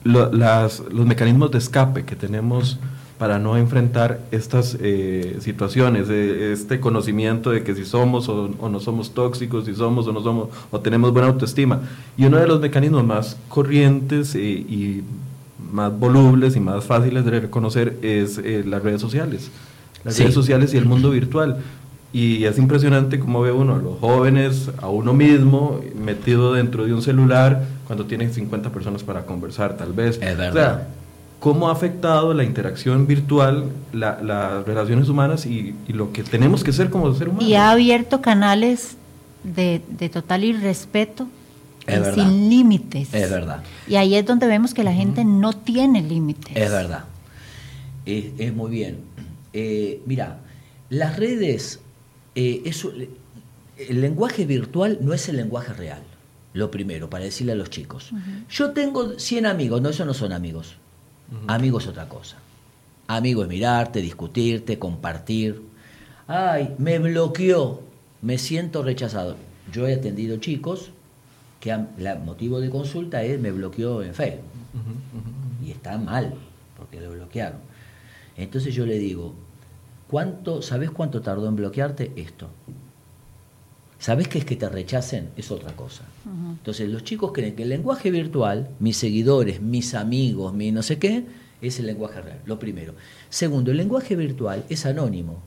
las, 0.03 0.81
los 0.91 1.05
mecanismos 1.05 1.49
de 1.51 1.57
escape 1.57 2.05
que 2.05 2.15
tenemos 2.15 2.77
para 3.17 3.39
no 3.39 3.57
enfrentar 3.57 4.19
estas 4.31 4.77
eh, 4.81 5.37
situaciones, 5.39 6.09
este 6.09 6.79
conocimiento 6.79 7.51
de 7.51 7.63
que 7.63 7.73
si 7.73 7.85
somos 7.85 8.27
o, 8.27 8.49
no 8.69 8.79
somos 8.79 9.13
tóxicos, 9.13 9.65
si 9.65 9.73
somos 9.73 10.05
o 10.07 10.11
no 10.11 10.21
somos, 10.21 10.49
o 10.69 10.79
tenemos 10.81 11.13
buena 11.13 11.29
autoestima. 11.29 11.79
Y 12.17 12.25
uno 12.25 12.37
de 12.37 12.47
los 12.47 12.59
mecanismos 12.59 13.05
más 13.05 13.37
corrientes 13.47 14.35
eh, 14.35 14.41
y 14.41 15.03
más 15.75 15.97
volubles 15.99 16.55
y 16.55 16.59
más 16.59 16.85
fáciles 16.85 17.25
de 17.25 17.39
reconocer 17.41 17.97
es 18.01 18.37
eh, 18.37 18.63
las 18.65 18.81
redes 18.81 19.01
sociales. 19.01 19.51
Las 20.03 20.17
redes 20.17 20.33
sociales 20.33 20.73
y 20.73 20.77
el 20.77 20.85
mundo 20.85 21.09
virtual. 21.11 21.57
Y 22.13 22.45
es 22.45 22.57
impresionante 22.57 23.19
cómo 23.19 23.41
ve 23.41 23.51
uno 23.51 23.75
a 23.75 23.77
los 23.77 23.99
jóvenes, 23.99 24.69
a 24.81 24.87
uno 24.87 25.13
mismo, 25.13 25.81
metido 25.95 26.53
dentro 26.53 26.85
de 26.85 26.93
un 26.93 27.01
celular 27.01 27.65
cuando 27.87 28.05
tiene 28.05 28.29
50 28.29 28.69
personas 28.69 29.03
para 29.03 29.25
conversar, 29.25 29.75
tal 29.75 29.91
vez. 29.91 30.17
Es 30.21 30.37
verdad. 30.37 30.87
cómo 31.41 31.67
ha 31.67 31.73
afectado 31.73 32.33
la 32.33 32.45
interacción 32.45 33.05
virtual 33.05 33.65
las 33.91 34.65
relaciones 34.65 35.09
humanas 35.09 35.45
y, 35.45 35.75
lo 35.89 36.13
que 36.13 36.23
tenemos 36.23 36.63
que 36.63 36.71
ser 36.71 36.89
como 36.89 37.13
ser 37.13 37.27
humanos. 37.27 37.49
Y 37.49 37.55
ha 37.55 37.71
abierto 37.71 38.21
canales 38.21 38.95
de, 39.43 39.81
total 40.13 40.45
irrespeto 40.45 41.27
sin 41.85 42.49
límites. 42.49 43.13
Es 43.13 43.29
verdad. 43.29 43.63
Y 43.87 43.95
ahí 43.95 44.15
es 44.15 44.25
donde 44.25 44.47
vemos 44.47 44.73
que 44.73 44.83
la 44.83 44.93
gente 44.93 45.23
no 45.25 45.53
tiene 45.53 46.01
límites. 46.01 46.55
Es 46.55 46.71
verdad. 46.71 47.05
Es, 48.05 48.53
muy 48.53 48.71
bien. 48.71 48.99
Eh, 49.53 50.01
mira, 50.05 50.37
las 50.89 51.17
redes 51.17 51.79
eh, 52.35 52.63
eso, 52.65 52.91
el 53.77 54.01
lenguaje 54.01 54.45
virtual 54.45 54.99
no 55.01 55.13
es 55.13 55.29
el 55.29 55.37
lenguaje 55.37 55.73
real, 55.73 56.01
lo 56.53 56.69
primero, 56.69 57.09
para 57.09 57.23
decirle 57.23 57.53
a 57.53 57.55
los 57.55 57.69
chicos. 57.69 58.11
Yo 58.49 58.71
tengo 58.71 59.17
100 59.17 59.45
amigos, 59.45 59.81
no, 59.81 59.89
eso 59.89 60.05
no 60.05 60.13
son 60.13 60.33
amigos. 60.33 60.75
Amigos 61.47 61.83
es 61.83 61.89
otra 61.89 62.07
cosa. 62.07 62.37
Amigo 63.07 63.43
es 63.43 63.49
mirarte, 63.49 64.01
discutirte, 64.01 64.77
compartir. 64.77 65.61
Ay, 66.27 66.75
me 66.77 66.99
bloqueó, 66.99 67.81
me 68.21 68.37
siento 68.37 68.83
rechazado. 68.83 69.37
Yo 69.71 69.87
he 69.87 69.93
atendido 69.93 70.37
chicos 70.37 70.91
que 71.59 71.71
el 71.71 72.19
motivo 72.23 72.59
de 72.59 72.69
consulta 72.69 73.23
es 73.23 73.39
me 73.39 73.51
bloqueó 73.51 74.03
en 74.03 74.13
Facebook. 74.13 74.45
Y 75.65 75.71
está 75.71 75.97
mal, 75.97 76.33
porque 76.77 76.99
lo 76.99 77.11
bloquearon. 77.11 77.59
Entonces 78.37 78.75
yo 78.75 78.85
le 78.85 78.99
digo, 78.99 79.33
¿Cuánto, 80.07 80.61
¿Sabes 80.61 80.91
cuánto 80.91 81.21
tardó 81.21 81.47
en 81.47 81.55
bloquearte? 81.55 82.11
Esto. 82.15 82.49
¿Sabes 83.97 84.27
qué 84.27 84.39
es 84.39 84.45
que 84.45 84.55
te 84.55 84.69
rechacen? 84.69 85.29
Es 85.35 85.49
otra 85.49 85.71
cosa. 85.75 86.03
Entonces, 86.25 86.89
los 86.89 87.03
chicos 87.03 87.31
creen 87.33 87.55
que 87.55 87.63
el 87.63 87.69
lenguaje 87.69 88.11
virtual, 88.11 88.69
mis 88.79 88.97
seguidores, 88.97 89.61
mis 89.61 89.95
amigos, 89.95 90.53
mi 90.53 90.71
no 90.71 90.83
sé 90.83 90.99
qué, 90.99 91.25
es 91.61 91.79
el 91.79 91.87
lenguaje 91.87 92.21
real. 92.21 92.39
Lo 92.45 92.59
primero. 92.59 92.93
Segundo, 93.29 93.71
el 93.71 93.77
lenguaje 93.77 94.15
virtual 94.15 94.63
es 94.69 94.85
anónimo. 94.85 95.39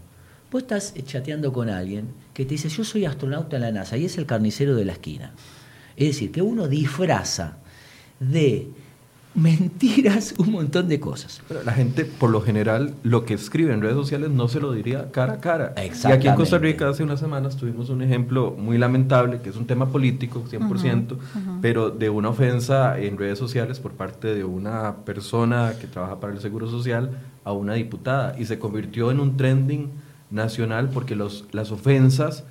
Vos 0.51 0.63
estás 0.63 0.95
chateando 1.05 1.53
con 1.53 1.69
alguien 1.69 2.09
que 2.35 2.45
te 2.45 2.51
dice, 2.53 2.69
yo 2.69 2.83
soy 2.83 3.05
astronauta 3.05 3.57
en 3.57 3.63
la 3.63 3.71
NASA 3.71 3.97
y 3.97 4.07
es 4.07 4.19
el 4.19 4.27
carnicero 4.27 4.75
de 4.75 4.87
la 4.87 4.93
esquina. 4.93 5.35
Es 5.99 6.07
decir, 6.07 6.31
que 6.31 6.41
uno 6.41 6.69
disfraza 6.69 7.59
de 8.21 8.69
mentiras, 9.35 10.35
un 10.39 10.53
montón 10.53 10.89
de 10.89 11.01
cosas. 11.01 11.41
Pero 11.49 11.65
la 11.65 11.73
gente, 11.73 12.05
por 12.05 12.31
lo 12.31 12.41
general, 12.41 12.95
lo 13.03 13.25
que 13.25 13.35
escribe 13.35 13.75
en 13.75 13.81
redes 13.81 13.97
sociales 13.97 14.31
no 14.31 14.47
se 14.47 14.61
lo 14.61 14.73
diría 14.73 15.11
cara 15.11 15.35
a 15.35 15.41
cara. 15.41 15.75
Y 15.77 16.13
aquí 16.13 16.29
en 16.29 16.37
Costa 16.37 16.59
Rica 16.59 16.89
hace 16.89 17.03
unas 17.03 17.19
semanas 17.19 17.57
tuvimos 17.57 17.91
un 17.91 18.03
ejemplo 18.03 18.55
muy 18.57 18.79
lamentable, 18.79 19.41
que 19.41 19.51
es 19.51 19.57
un 19.57 19.67
tema 19.67 19.89
político, 19.89 20.45
100%, 20.49 21.17
pero 21.61 21.91
de 21.91 22.11
una 22.11 22.29
ofensa 22.29 22.97
en 22.99 23.19
redes 23.19 23.41
sociales 23.41 23.81
por 23.81 23.93
parte 23.93 24.35
de 24.35 24.45
una 24.45 24.99
persona 25.05 25.75
que 25.81 25.89
trabaja 25.89 26.21
para 26.21 26.33
el 26.33 26.41
Seguro 26.41 26.71
Social 26.71 27.11
a 27.45 27.53
una 27.53 27.75
diputada. 27.75 28.37
Y 28.39 28.45
se 28.45 28.61
convirtió 28.61 29.11
en 29.11 29.19
un 29.19 29.37
trending 29.37 29.91
nacional 30.31 30.91
porque 30.95 31.17
los, 31.17 31.47
las 31.51 31.73
ofensas 31.73 32.45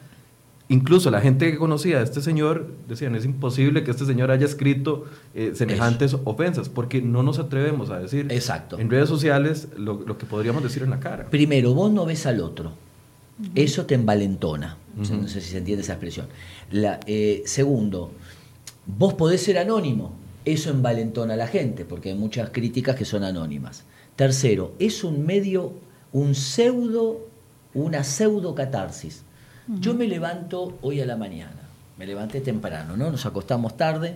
Incluso 0.70 1.10
la 1.12 1.22
gente 1.22 1.50
que 1.50 1.58
conocía 1.58 2.00
a 2.00 2.02
este 2.04 2.22
señor 2.22 2.68
decían, 2.90 3.16
es 3.16 3.24
imposible 3.24 3.86
que 3.86 3.92
este 3.92 4.06
señor 4.06 4.32
haya 4.32 4.46
escrito 4.46 5.06
eh, 5.34 5.54
semejantes 5.56 6.18
ofensas, 6.26 6.68
porque 6.68 7.02
no 7.02 7.24
nos 7.24 7.40
atrevemos 7.40 7.90
a 7.90 8.00
decir 8.00 8.28
Exacto. 8.32 8.78
en 8.78 8.90
redes 8.90 9.08
sociales 9.08 9.70
lo, 9.78 10.18
que 10.18 10.26
podríamos 10.26 10.64
decir 10.64 10.84
en 10.84 10.90
la 10.90 11.00
cara. 11.00 11.30
Primero, 11.30 11.74
vos 11.74 11.92
no 11.92 12.06
ves 12.06 12.26
al 12.26 12.42
otro. 12.42 12.74
Eso 13.56 13.86
te 13.86 13.96
envalentona. 13.96 14.78
No 14.96 15.28
sé 15.28 15.42
si 15.42 15.52
se 15.52 15.60
entiende 15.60 15.84
esa 15.84 15.94
expresión. 15.94 16.28
La, 16.72 17.00
eh, 17.06 17.44
segundo, 17.46 18.12
vos 18.86 19.14
podés 19.14 19.42
ser 19.44 19.60
anónimo. 19.60 20.16
Eso 20.44 20.70
envalentona 20.70 21.36
a 21.36 21.38
la 21.38 21.48
gente, 21.48 21.86
porque 21.86 22.10
hay 22.10 22.16
muchas 22.18 22.50
críticas 22.50 22.96
que 22.96 23.06
son 23.06 23.24
anónimas. 23.24 23.84
Tercero, 24.16 24.74
es 24.80 25.04
un 25.04 25.26
medio, 25.26 25.74
un 26.12 26.36
pseudo, 26.36 27.28
una 27.74 28.04
pseudo 28.04 28.56
catarsis 28.56 29.24
yo 29.68 29.94
me 29.94 30.08
levanto 30.08 30.78
hoy 30.82 31.02
a 31.02 31.06
la 31.06 31.18
mañana, 31.18 31.70
me 31.98 32.06
levanté 32.06 32.42
temprano, 32.42 32.96
¿no? 32.96 33.12
Nos 33.12 33.26
acostamos 33.26 33.76
tarde, 33.78 34.16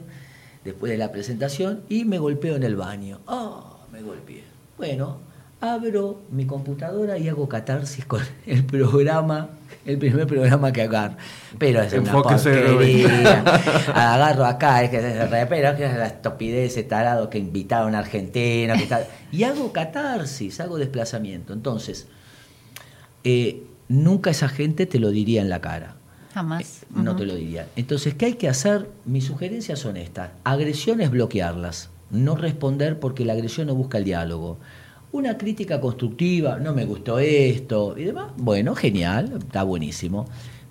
después 0.63 0.91
de 0.91 0.97
la 0.97 1.11
presentación, 1.11 1.81
y 1.89 2.05
me 2.05 2.19
golpeo 2.19 2.55
en 2.55 2.63
el 2.63 2.75
baño. 2.75 3.19
¡Ah! 3.27 3.71
me 3.91 4.01
golpeé. 4.01 4.43
Bueno, 4.77 5.17
abro 5.59 6.21
mi 6.31 6.45
computadora 6.45 7.17
y 7.17 7.29
hago 7.29 7.47
catarsis 7.47 8.05
con 8.05 8.21
el 8.45 8.63
programa, 8.63 9.49
el 9.85 9.97
primer 9.97 10.27
programa 10.27 10.71
que 10.71 10.83
agarro. 10.83 11.15
Pero 11.57 11.81
es 11.81 11.93
una 11.93 12.11
porquería. 12.11 13.39
Agarro 13.93 14.45
acá, 14.45 14.83
es 14.83 14.89
que 14.89 14.97
es 14.97 15.29
repero, 15.29 15.75
que 15.75 15.85
es 15.85 15.95
la 15.95 16.07
estupidez, 16.07 16.71
ese 16.71 16.83
tarado 16.83 17.29
que 17.29 17.37
invitaron 17.37 17.87
a 17.87 17.89
un 17.89 17.95
argentino. 17.95 18.73
y 19.31 19.43
hago 19.43 19.71
catarsis, 19.71 20.59
hago 20.59 20.77
desplazamiento. 20.77 21.53
Entonces, 21.53 22.07
eh, 23.23 23.63
nunca 23.91 24.31
esa 24.31 24.49
gente 24.49 24.85
te 24.85 24.99
lo 24.99 25.11
diría 25.11 25.41
en 25.41 25.49
la 25.49 25.61
cara. 25.61 25.95
Jamás. 26.33 26.83
Eh, 26.83 26.85
no 26.95 27.15
te 27.15 27.25
lo 27.25 27.35
diría. 27.35 27.67
Entonces, 27.75 28.13
¿qué 28.15 28.27
hay 28.27 28.33
que 28.33 28.47
hacer? 28.47 28.89
Mis 29.05 29.25
sugerencias 29.25 29.79
son 29.79 29.97
estas. 29.97 30.31
Agresiones, 30.43 31.11
bloquearlas. 31.11 31.89
No 32.09 32.35
responder 32.35 32.99
porque 32.99 33.25
la 33.25 33.33
agresión 33.33 33.67
no 33.67 33.75
busca 33.75 33.97
el 33.97 34.05
diálogo. 34.05 34.57
Una 35.11 35.37
crítica 35.37 35.81
constructiva, 35.81 36.57
no 36.57 36.73
me 36.73 36.85
gustó 36.85 37.19
esto 37.19 37.95
y 37.97 38.05
demás. 38.05 38.31
Bueno, 38.37 38.75
genial, 38.75 39.33
está 39.39 39.63
buenísimo. 39.63 40.25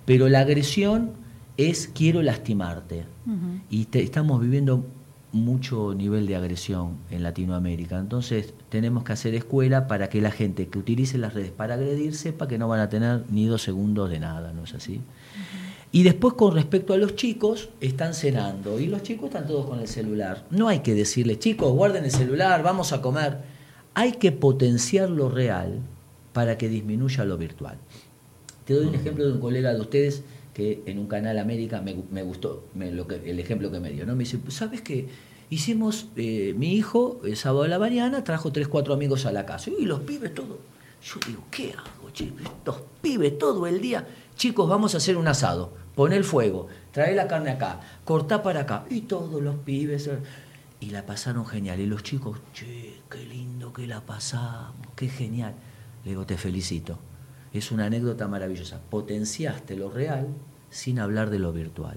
Pero 0.06 0.28
la 0.30 0.40
agresión 0.40 1.12
es 1.59 1.90
quiero 1.94 2.22
lastimarte. 2.22 3.04
Y 3.68 3.87
estamos 3.92 4.40
viviendo 4.40 4.87
mucho 5.32 5.94
nivel 5.94 6.26
de 6.26 6.36
agresión 6.36 6.96
en 7.10 7.22
Latinoamérica. 7.22 7.98
Entonces 7.98 8.52
tenemos 8.68 9.05
que 9.05 9.12
hacer 9.12 9.34
escuela 9.34 9.86
para 9.86 10.09
que 10.09 10.20
la 10.20 10.30
gente 10.30 10.68
que 10.68 10.78
utilice 10.78 11.18
las 11.18 11.34
redes 11.34 11.50
para 11.50 11.74
agredir 11.74 12.14
sepa 12.14 12.48
que 12.48 12.59
no 12.59 12.68
van 12.68 12.80
a 12.80 12.88
tener 12.88 13.22
ni 13.30 13.46
dos 13.46 13.62
segundos 13.62 14.11
de 14.11 14.20
nada, 14.20 14.52
¿no 14.52 14.64
es 14.64 14.74
así? 14.74 15.00
Y 15.92 16.05
después 16.05 16.34
con 16.34 16.55
respecto 16.55 16.94
a 16.94 16.96
los 16.96 17.16
chicos, 17.16 17.68
están 17.80 18.14
cenando 18.14 18.78
y 18.78 18.86
los 18.86 19.02
chicos 19.02 19.26
están 19.26 19.46
todos 19.46 19.66
con 19.66 19.80
el 19.80 19.88
celular. 19.88 20.44
No 20.50 20.68
hay 20.68 20.80
que 20.80 20.94
decirles, 20.94 21.40
chicos, 21.40 21.72
guarden 21.72 22.05
el 22.05 22.12
celular, 22.12 22.62
vamos 22.62 22.92
a 22.92 23.02
comer. 23.02 23.38
Hay 23.94 24.12
que 24.12 24.30
potenciar 24.30 25.11
lo 25.11 25.28
real 25.28 25.80
para 26.32 26.57
que 26.57 26.68
disminuya 26.68 27.24
lo 27.24 27.36
virtual. 27.36 27.76
Te 28.64 28.74
doy 28.74 28.86
un 28.86 28.94
ejemplo 28.94 29.26
de 29.26 29.32
un 29.32 29.40
colega 29.40 29.74
de 29.74 29.80
ustedes 29.80 30.22
que 30.55 30.82
en 30.86 30.98
un 30.98 31.07
canal 31.07 31.38
América 31.38 31.80
me, 31.80 32.22
gustó 32.22 32.64
el 32.78 33.38
ejemplo 33.38 33.70
que 33.70 33.80
me 33.80 33.90
dio. 33.90 34.07
¿no? 34.07 34.14
Me 34.14 34.24
dice, 34.24 34.38
¿sabes 34.48 34.82
qué? 34.82 35.09
Hicimos, 35.51 36.07
eh, 36.16 36.55
mi 36.57 36.74
hijo, 36.74 37.20
el 37.24 37.36
sábado 37.36 37.64
de 37.64 37.68
la 37.68 37.78
mañana, 37.78 38.22
trajo 38.22 38.53
tres, 38.53 38.68
cuatro 38.68 38.94
amigos 38.94 39.26
a 39.26 39.32
la 39.32 39.46
casa. 39.46 39.70
Y 39.76 39.84
los 39.84 40.01
pibes 40.01 40.32
todos. 40.32 40.59
Yo 41.03 41.18
digo, 41.26 41.42
¿qué 41.51 41.72
hago, 41.72 42.11
che? 42.12 42.32
Estos 42.42 42.82
pibes 43.03 43.36
todo 43.38 43.66
el 43.66 43.80
día. 43.80 44.07
Chicos, 44.36 44.68
vamos 44.68 44.94
a 44.94 44.98
hacer 44.98 45.16
un 45.16 45.26
asado. 45.26 45.72
Pon 45.94 46.12
el 46.12 46.24
fuego, 46.24 46.68
trae 46.92 47.14
la 47.14 47.26
carne 47.26 47.51
acá, 47.51 47.80
cortá 48.05 48.42
para 48.42 48.61
acá. 48.61 48.84
Y 48.90 49.03
todos 49.03 49.42
los 49.42 49.57
pibes. 49.57 50.09
Y 50.78 50.90
la 50.90 51.05
pasaron 51.05 51.44
genial. 51.46 51.80
Y 51.80 51.86
los 51.86 52.03
chicos, 52.03 52.38
che, 52.55 53.01
qué 53.11 53.24
lindo 53.24 53.72
que 53.72 53.86
la 53.86 54.03
pasamos, 54.03 54.86
qué 54.94 55.09
genial. 55.09 55.55
Le 56.05 56.11
digo, 56.11 56.26
te 56.26 56.38
felicito. 56.38 56.98
Es 57.53 57.72
una 57.72 57.86
anécdota 57.86 58.28
maravillosa. 58.28 58.80
Potenciaste 58.90 59.76
lo 59.76 59.90
real 59.90 60.26
sin 60.70 60.98
hablar 61.01 61.30
de 61.30 61.38
lo 61.40 61.53
virtual. 61.53 61.96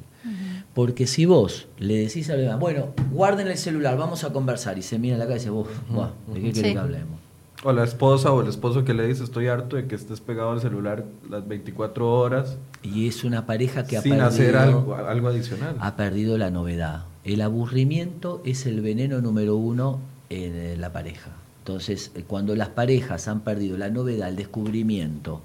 Porque 0.74 1.06
si 1.06 1.26
vos 1.26 1.68
le 1.78 1.96
decís 1.98 2.30
a 2.30 2.36
los 2.36 2.60
bueno, 2.60 2.88
guarden 3.12 3.48
el 3.48 3.58
celular, 3.58 3.98
vamos 3.98 4.24
a 4.24 4.34
conversar, 4.34 4.78
y 4.78 4.82
se 4.82 4.98
mira 4.98 5.18
la 5.18 5.26
cara 5.26 5.36
y 5.36 5.40
dice, 5.40 5.50
vos, 5.52 5.68
buah, 5.90 6.10
¿de 6.28 6.34
qué 6.36 6.52
querés 6.54 6.58
Sí. 6.70 6.74
que 6.74 6.80
hablemos? 6.80 7.20
O 7.66 7.72
la 7.72 7.84
esposa 7.84 8.32
o 8.32 8.42
el 8.42 8.48
esposo 8.50 8.84
que 8.84 8.94
le 8.94 9.08
dice, 9.08 9.24
estoy 9.24 9.48
harto 9.48 9.76
de 9.78 9.86
que 9.88 9.96
estés 9.96 10.20
pegado 10.22 10.52
al 10.52 10.60
celular 10.60 11.06
las 11.30 11.48
24 11.48 12.12
horas 12.20 12.58
Y 12.82 13.08
es 13.08 13.24
una 13.24 13.46
pareja 13.46 13.86
que 13.86 13.96
ha 13.98 14.02
sin 14.02 14.12
perdido, 14.14 14.28
hacer 14.28 14.58
algo, 14.58 14.96
algo 14.96 15.28
adicional. 15.30 15.76
ha 15.80 15.96
perdido 15.96 16.38
la 16.38 16.50
novedad. 16.50 17.06
El 17.24 17.42
aburrimiento 17.42 18.42
es 18.44 18.66
el 18.66 18.82
veneno 18.82 19.22
número 19.22 19.56
uno 19.56 20.00
en 20.30 20.82
la 20.82 20.92
pareja. 20.92 21.30
Entonces, 21.64 22.12
eh, 22.16 22.26
cuando 22.28 22.58
las 22.58 22.68
parejas 22.68 23.30
han 23.30 23.40
perdido 23.40 23.78
la 23.78 23.90
novedad, 23.90 24.28
el 24.28 24.36
descubrimiento, 24.36 25.42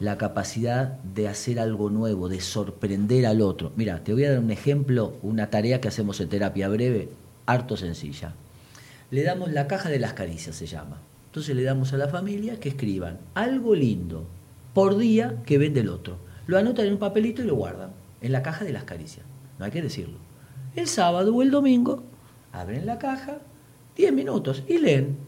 la 0.00 0.18
capacidad 0.18 0.98
de 1.14 1.28
hacer 1.28 1.60
algo 1.60 1.88
nuevo, 1.88 2.28
de 2.28 2.40
sorprender 2.40 3.26
al 3.26 3.40
otro. 3.40 3.70
Mira, 3.76 4.02
te 4.02 4.12
voy 4.12 4.24
a 4.24 4.30
dar 4.30 4.40
un 4.40 4.50
ejemplo, 4.50 5.16
una 5.22 5.48
tarea 5.48 5.80
que 5.80 5.86
hacemos 5.86 6.20
en 6.20 6.30
terapia 6.30 6.68
breve, 6.68 7.10
harto 7.46 7.76
sencilla. 7.76 8.34
Le 9.12 9.22
damos 9.22 9.52
la 9.52 9.68
caja 9.68 9.88
de 9.88 10.00
las 10.00 10.14
caricias, 10.14 10.56
se 10.56 10.66
llama. 10.66 10.98
Entonces 11.26 11.54
le 11.54 11.62
damos 11.62 11.92
a 11.92 11.96
la 11.96 12.08
familia 12.08 12.58
que 12.58 12.70
escriban 12.70 13.20
algo 13.34 13.76
lindo 13.76 14.26
por 14.74 14.98
día 14.98 15.44
que 15.46 15.58
ven 15.58 15.74
del 15.74 15.90
otro. 15.90 16.16
Lo 16.48 16.58
anotan 16.58 16.86
en 16.86 16.94
un 16.94 16.98
papelito 16.98 17.40
y 17.40 17.46
lo 17.46 17.54
guardan 17.54 17.90
en 18.20 18.32
la 18.32 18.42
caja 18.42 18.64
de 18.64 18.72
las 18.72 18.82
caricias. 18.82 19.24
No 19.60 19.64
hay 19.64 19.70
que 19.70 19.80
decirlo. 19.80 20.18
El 20.74 20.88
sábado 20.88 21.32
o 21.32 21.40
el 21.40 21.52
domingo 21.52 22.02
abren 22.52 22.84
la 22.84 22.98
caja, 22.98 23.38
10 23.96 24.12
minutos 24.12 24.64
y 24.66 24.78
leen. 24.78 25.25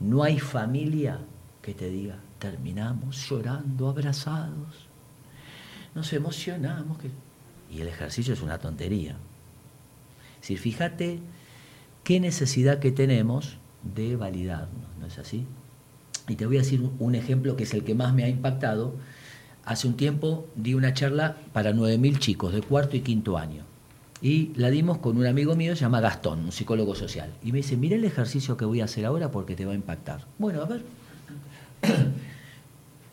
No 0.00 0.22
hay 0.22 0.38
familia 0.40 1.18
que 1.62 1.74
te 1.74 1.90
diga, 1.90 2.16
terminamos 2.38 3.28
llorando 3.28 3.88
abrazados, 3.88 4.86
nos 5.94 6.12
emocionamos. 6.12 6.98
que-". 6.98 7.10
Y 7.70 7.80
el 7.82 7.88
ejercicio 7.88 8.34
es 8.34 8.42
una 8.42 8.58
tontería. 8.58 9.12
Es 10.36 10.40
decir, 10.42 10.58
fíjate 10.58 11.18
qué 12.02 12.18
necesidad 12.18 12.78
que 12.78 12.90
tenemos 12.92 13.58
de 13.94 14.16
validarnos, 14.16 14.86
¿no 14.98 15.06
es 15.06 15.18
así? 15.18 15.44
Y 16.28 16.36
te 16.36 16.46
voy 16.46 16.56
a 16.56 16.60
decir 16.60 16.80
un- 16.80 16.96
un 16.98 17.14
ejemplo 17.14 17.56
que 17.56 17.64
es 17.64 17.74
el 17.74 17.84
que 17.84 17.94
más 17.94 18.14
me 18.14 18.24
ha 18.24 18.28
impactado. 18.28 18.94
Hace 19.64 19.86
un 19.88 19.96
tiempo 19.96 20.46
di 20.56 20.74
una 20.74 20.94
charla 20.94 21.36
para 21.52 21.72
9.000 21.72 22.18
chicos 22.18 22.52
de 22.54 22.62
cuarto 22.62 22.96
y 22.96 23.00
quinto 23.00 23.36
año. 23.36 23.64
Y 24.22 24.52
la 24.56 24.70
dimos 24.70 24.98
con 24.98 25.16
un 25.16 25.26
amigo 25.26 25.56
mío, 25.56 25.74
se 25.74 25.82
llama 25.82 26.00
Gastón, 26.00 26.40
un 26.40 26.52
psicólogo 26.52 26.94
social. 26.94 27.30
Y 27.42 27.52
me 27.52 27.58
dice, 27.58 27.76
mira 27.76 27.96
el 27.96 28.04
ejercicio 28.04 28.56
que 28.56 28.66
voy 28.66 28.82
a 28.82 28.84
hacer 28.84 29.06
ahora 29.06 29.30
porque 29.30 29.56
te 29.56 29.64
va 29.64 29.72
a 29.72 29.74
impactar. 29.74 30.26
Bueno, 30.38 30.62
a 30.62 30.66
ver. 30.66 30.82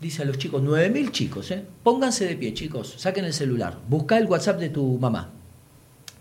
Dice 0.02 0.22
a 0.22 0.26
los 0.26 0.38
chicos, 0.38 0.62
9.000 0.62 1.12
chicos, 1.12 1.50
¿eh? 1.50 1.66
pónganse 1.82 2.26
de 2.26 2.36
pie, 2.36 2.54
chicos, 2.54 2.96
saquen 2.98 3.26
el 3.26 3.34
celular, 3.34 3.80
busca 3.90 4.18
el 4.20 4.28
WhatsApp 4.28 4.60
de 4.60 4.70
tu 4.70 5.00
mamá. 5.00 5.32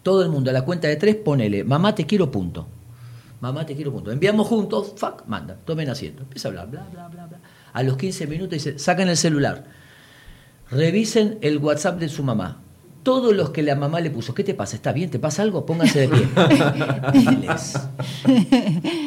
Todo 0.03 0.22
el 0.22 0.30
mundo 0.30 0.49
a 0.49 0.55
la 0.55 0.64
cuenta 0.64 0.89
de 0.89 0.97
tres, 0.97 1.16
ponele, 1.16 1.62
mamá 1.62 1.95
te 1.95 2.07
quiero 2.07 2.30
punto. 2.30 2.66
Mamá 3.41 3.66
te 3.66 3.76
quiero 3.76 3.93
punto. 3.93 4.11
Enviamos 4.11 4.47
juntos, 4.47 4.95
fuck, 4.97 5.26
manda, 5.26 5.57
tomen 5.66 5.91
asiento. 5.91 6.22
Empieza 6.22 6.49
a 6.49 6.51
hablar, 6.53 6.70
bla, 6.70 6.87
bla, 6.91 7.09
bla, 7.09 7.26
bla. 7.26 7.39
A 7.74 7.82
los 7.82 7.99
15 7.99 8.26
minutos 8.26 8.53
dice, 8.53 8.78
saquen 8.78 9.09
el 9.09 9.16
celular, 9.18 9.66
revisen 10.70 11.39
el 11.43 11.59
WhatsApp 11.59 11.99
de 11.99 12.09
su 12.09 12.22
mamá. 12.22 12.62
Todos 13.07 13.33
los 13.37 13.51
que 13.51 13.63
la 13.63 13.77
mamá 13.77 14.01
le 14.01 14.11
puso, 14.11 14.35
¿qué 14.35 14.43
te 14.43 14.53
pasa? 14.53 14.75
¿Está 14.75 14.91
bien? 14.93 15.09
¿Te 15.09 15.21
pasa 15.21 15.43
algo? 15.43 15.65
Pónganse 15.65 16.01
de 16.01 16.09
pie. 16.09 16.27
Diles. 17.13 17.79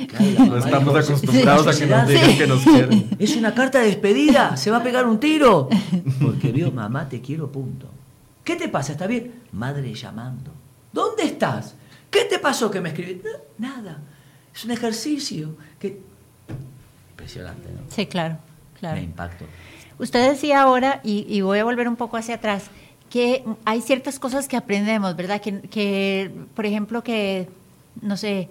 Claro, 0.07 0.31
la 0.37 0.45
No 0.45 0.57
estamos 0.57 0.93
dijo, 0.95 0.97
acostumbrados 1.17 1.67
a 1.67 1.77
que 1.77 1.85
nos 1.85 2.07
Sí. 2.07 2.13
digan 2.13 2.37
que 2.37 2.47
nos 2.47 2.63
quieren. 2.63 3.09
es 3.19 3.35
una 3.35 3.53
carta 3.53 3.79
de 3.79 3.87
despedida, 3.87 4.55
se 4.55 4.71
va 4.71 4.77
a 4.77 4.83
pegar 4.83 5.05
un 5.05 5.19
tiro. 5.19 5.67
Porque 6.21 6.53
vio, 6.53 6.71
mamá, 6.71 7.09
te 7.09 7.19
quiero, 7.19 7.51
punto. 7.51 7.87
¿Qué 8.45 8.55
te 8.55 8.69
pasa? 8.69 8.93
¿Está 8.93 9.05
bien? 9.05 9.33
Madre 9.51 9.93
llamando. 9.93 10.51
¿Dónde 10.93 11.23
estás? 11.23 11.75
¿Qué 12.09 12.23
te 12.23 12.39
pasó 12.39 12.71
que 12.71 12.79
me 12.79 12.89
escribiste? 12.89 13.27
No, 13.57 13.67
nada. 13.67 13.97
Es 14.55 14.63
un 14.63 14.71
ejercicio 14.71 15.57
que... 15.77 15.99
Impresionante, 17.11 17.67
¿no? 17.69 17.81
Sí, 17.93 18.05
claro, 18.05 18.37
claro. 18.79 18.95
Me 18.95 19.03
impacto. 19.03 19.43
Usted 19.99 20.29
decía 20.31 20.61
ahora, 20.61 21.01
y, 21.03 21.25
y 21.27 21.41
voy 21.41 21.59
a 21.59 21.65
volver 21.65 21.89
un 21.89 21.97
poco 21.97 22.15
hacia 22.15 22.35
atrás, 22.35 22.63
que 23.09 23.43
hay 23.65 23.81
ciertas 23.81 24.19
cosas 24.19 24.47
que 24.47 24.55
aprendemos, 24.57 25.15
¿verdad? 25.15 25.41
Que, 25.41 25.61
que, 25.61 26.31
por 26.55 26.65
ejemplo, 26.65 27.03
que, 27.03 27.47
no 28.01 28.17
sé, 28.17 28.49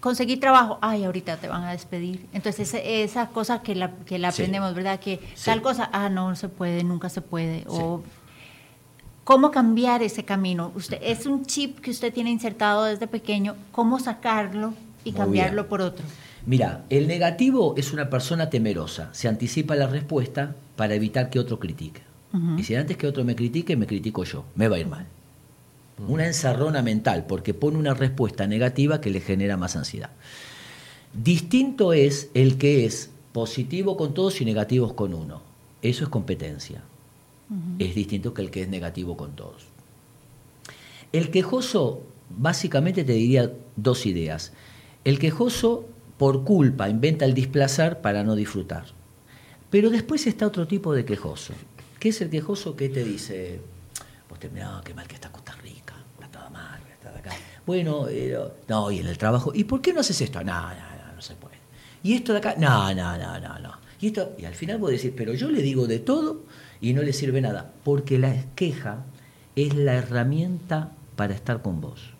conseguí 0.00 0.36
trabajo, 0.36 0.78
ay, 0.82 1.04
ahorita 1.04 1.36
te 1.36 1.48
van 1.48 1.64
a 1.64 1.72
despedir. 1.72 2.26
Entonces, 2.32 2.68
ese- 2.68 3.02
esa 3.04 3.28
cosa 3.28 3.62
que 3.62 3.74
la, 3.74 3.90
que 4.06 4.18
la 4.18 4.32
Sí. 4.32 4.42
aprendemos, 4.42 4.74
¿verdad? 4.74 5.00
Que 5.00 5.20
Sí. 5.34 5.46
tal 5.46 5.62
cosa, 5.62 5.88
ah, 5.92 6.08
no, 6.08 6.34
se 6.36 6.48
puede, 6.48 6.82
nunca 6.84 7.08
se 7.08 7.20
puede. 7.20 7.64
O, 7.68 8.02
¿Cómo 9.24 9.50
cambiar 9.50 10.02
ese 10.02 10.22
camino? 10.24 10.70
Usted 10.74 10.98
Es 11.02 11.24
un 11.24 11.46
chip 11.46 11.80
que 11.80 11.90
usted 11.90 12.12
tiene 12.12 12.30
insertado 12.30 12.84
desde 12.84 13.06
pequeño, 13.06 13.56
¿cómo 13.72 13.98
sacarlo 13.98 14.74
y 15.02 15.12
Muy 15.12 15.18
cambiarlo 15.18 15.62
bien. 15.62 15.68
por 15.70 15.80
otro? 15.80 16.04
Mira, 16.44 16.84
el 16.90 17.08
negativo 17.08 17.74
es 17.78 17.94
una 17.94 18.10
persona 18.10 18.50
temerosa. 18.50 19.08
Se 19.12 19.26
anticipa 19.26 19.76
la 19.76 19.86
respuesta 19.86 20.54
para 20.76 20.92
evitar 20.94 21.30
que 21.30 21.38
otro 21.38 21.58
critique. 21.58 22.02
Y 22.56 22.64
si 22.64 22.74
antes 22.74 22.96
que 22.96 23.06
otro 23.06 23.24
me 23.24 23.36
critique, 23.36 23.76
me 23.76 23.86
critico 23.86 24.24
yo. 24.24 24.44
Me 24.56 24.66
va 24.66 24.76
a 24.76 24.80
ir 24.80 24.88
mal. 24.88 25.06
Una 26.08 26.26
enzarrona 26.26 26.82
mental, 26.82 27.26
porque 27.28 27.54
pone 27.54 27.78
una 27.78 27.94
respuesta 27.94 28.46
negativa 28.48 29.00
que 29.00 29.10
le 29.10 29.20
genera 29.20 29.56
más 29.56 29.76
ansiedad. 29.76 30.10
Distinto 31.12 31.92
es 31.92 32.30
el 32.34 32.58
que 32.58 32.84
es 32.84 33.10
positivo 33.32 33.96
con 33.96 34.14
todos 34.14 34.40
y 34.40 34.44
negativos 34.44 34.94
con 34.94 35.14
uno. 35.14 35.42
Eso 35.82 36.04
es 36.04 36.10
competencia. 36.10 36.82
Es 37.78 37.94
distinto 37.94 38.34
que 38.34 38.42
el 38.42 38.50
que 38.50 38.62
es 38.62 38.68
negativo 38.68 39.16
con 39.16 39.36
todos. 39.36 39.66
El 41.12 41.30
quejoso, 41.30 42.02
básicamente 42.36 43.04
te 43.04 43.12
diría 43.12 43.52
dos 43.76 44.06
ideas. 44.06 44.52
El 45.04 45.20
quejoso, 45.20 45.84
por 46.18 46.42
culpa, 46.42 46.88
inventa 46.88 47.24
el 47.24 47.34
displacer 47.34 48.00
para 48.00 48.24
no 48.24 48.34
disfrutar. 48.34 48.86
Pero 49.70 49.90
después 49.90 50.26
está 50.26 50.46
otro 50.46 50.66
tipo 50.66 50.94
de 50.94 51.04
quejoso. 51.04 51.52
¿Qué 52.04 52.10
es 52.10 52.20
el 52.20 52.28
quejoso 52.28 52.76
que 52.76 52.90
te 52.90 53.02
dice, 53.02 53.58
vos 54.28 54.38
te 54.38 54.50
mirá, 54.50 54.82
qué 54.84 54.92
mal 54.92 55.08
que 55.08 55.14
está 55.14 55.32
Costa 55.32 55.54
Rica, 55.62 55.94
está 56.20 56.38
todo 56.38 56.50
mal, 56.50 56.78
está 56.92 57.10
de 57.10 57.18
acá. 57.18 57.30
Bueno, 57.64 58.08
eh, 58.10 58.38
no, 58.68 58.90
y 58.90 58.98
en 58.98 59.06
el 59.06 59.16
trabajo, 59.16 59.52
¿y 59.54 59.64
por 59.64 59.80
qué 59.80 59.94
no 59.94 60.00
haces 60.00 60.20
esto? 60.20 60.44
No, 60.44 60.52
no, 60.52 60.74
no, 60.74 61.14
no 61.16 61.22
se 61.22 61.34
puede. 61.34 61.54
¿Y 62.02 62.12
esto 62.12 62.32
de 62.32 62.40
acá? 62.40 62.56
No, 62.58 62.92
no, 62.92 63.16
no, 63.16 63.40
no, 63.40 63.58
no. 63.58 63.72
Y, 64.02 64.08
esto, 64.08 64.34
y 64.36 64.44
al 64.44 64.54
final 64.54 64.76
vos 64.76 64.90
decís, 64.90 65.12
pero 65.16 65.32
yo 65.32 65.48
le 65.48 65.62
digo 65.62 65.86
de 65.86 65.98
todo 65.98 66.42
y 66.78 66.92
no 66.92 67.00
le 67.00 67.14
sirve 67.14 67.40
nada, 67.40 67.72
porque 67.84 68.18
la 68.18 68.34
queja 68.54 68.98
es 69.56 69.74
la 69.74 69.94
herramienta 69.94 70.90
para 71.16 71.32
estar 71.32 71.62
con 71.62 71.80
vos. 71.80 72.10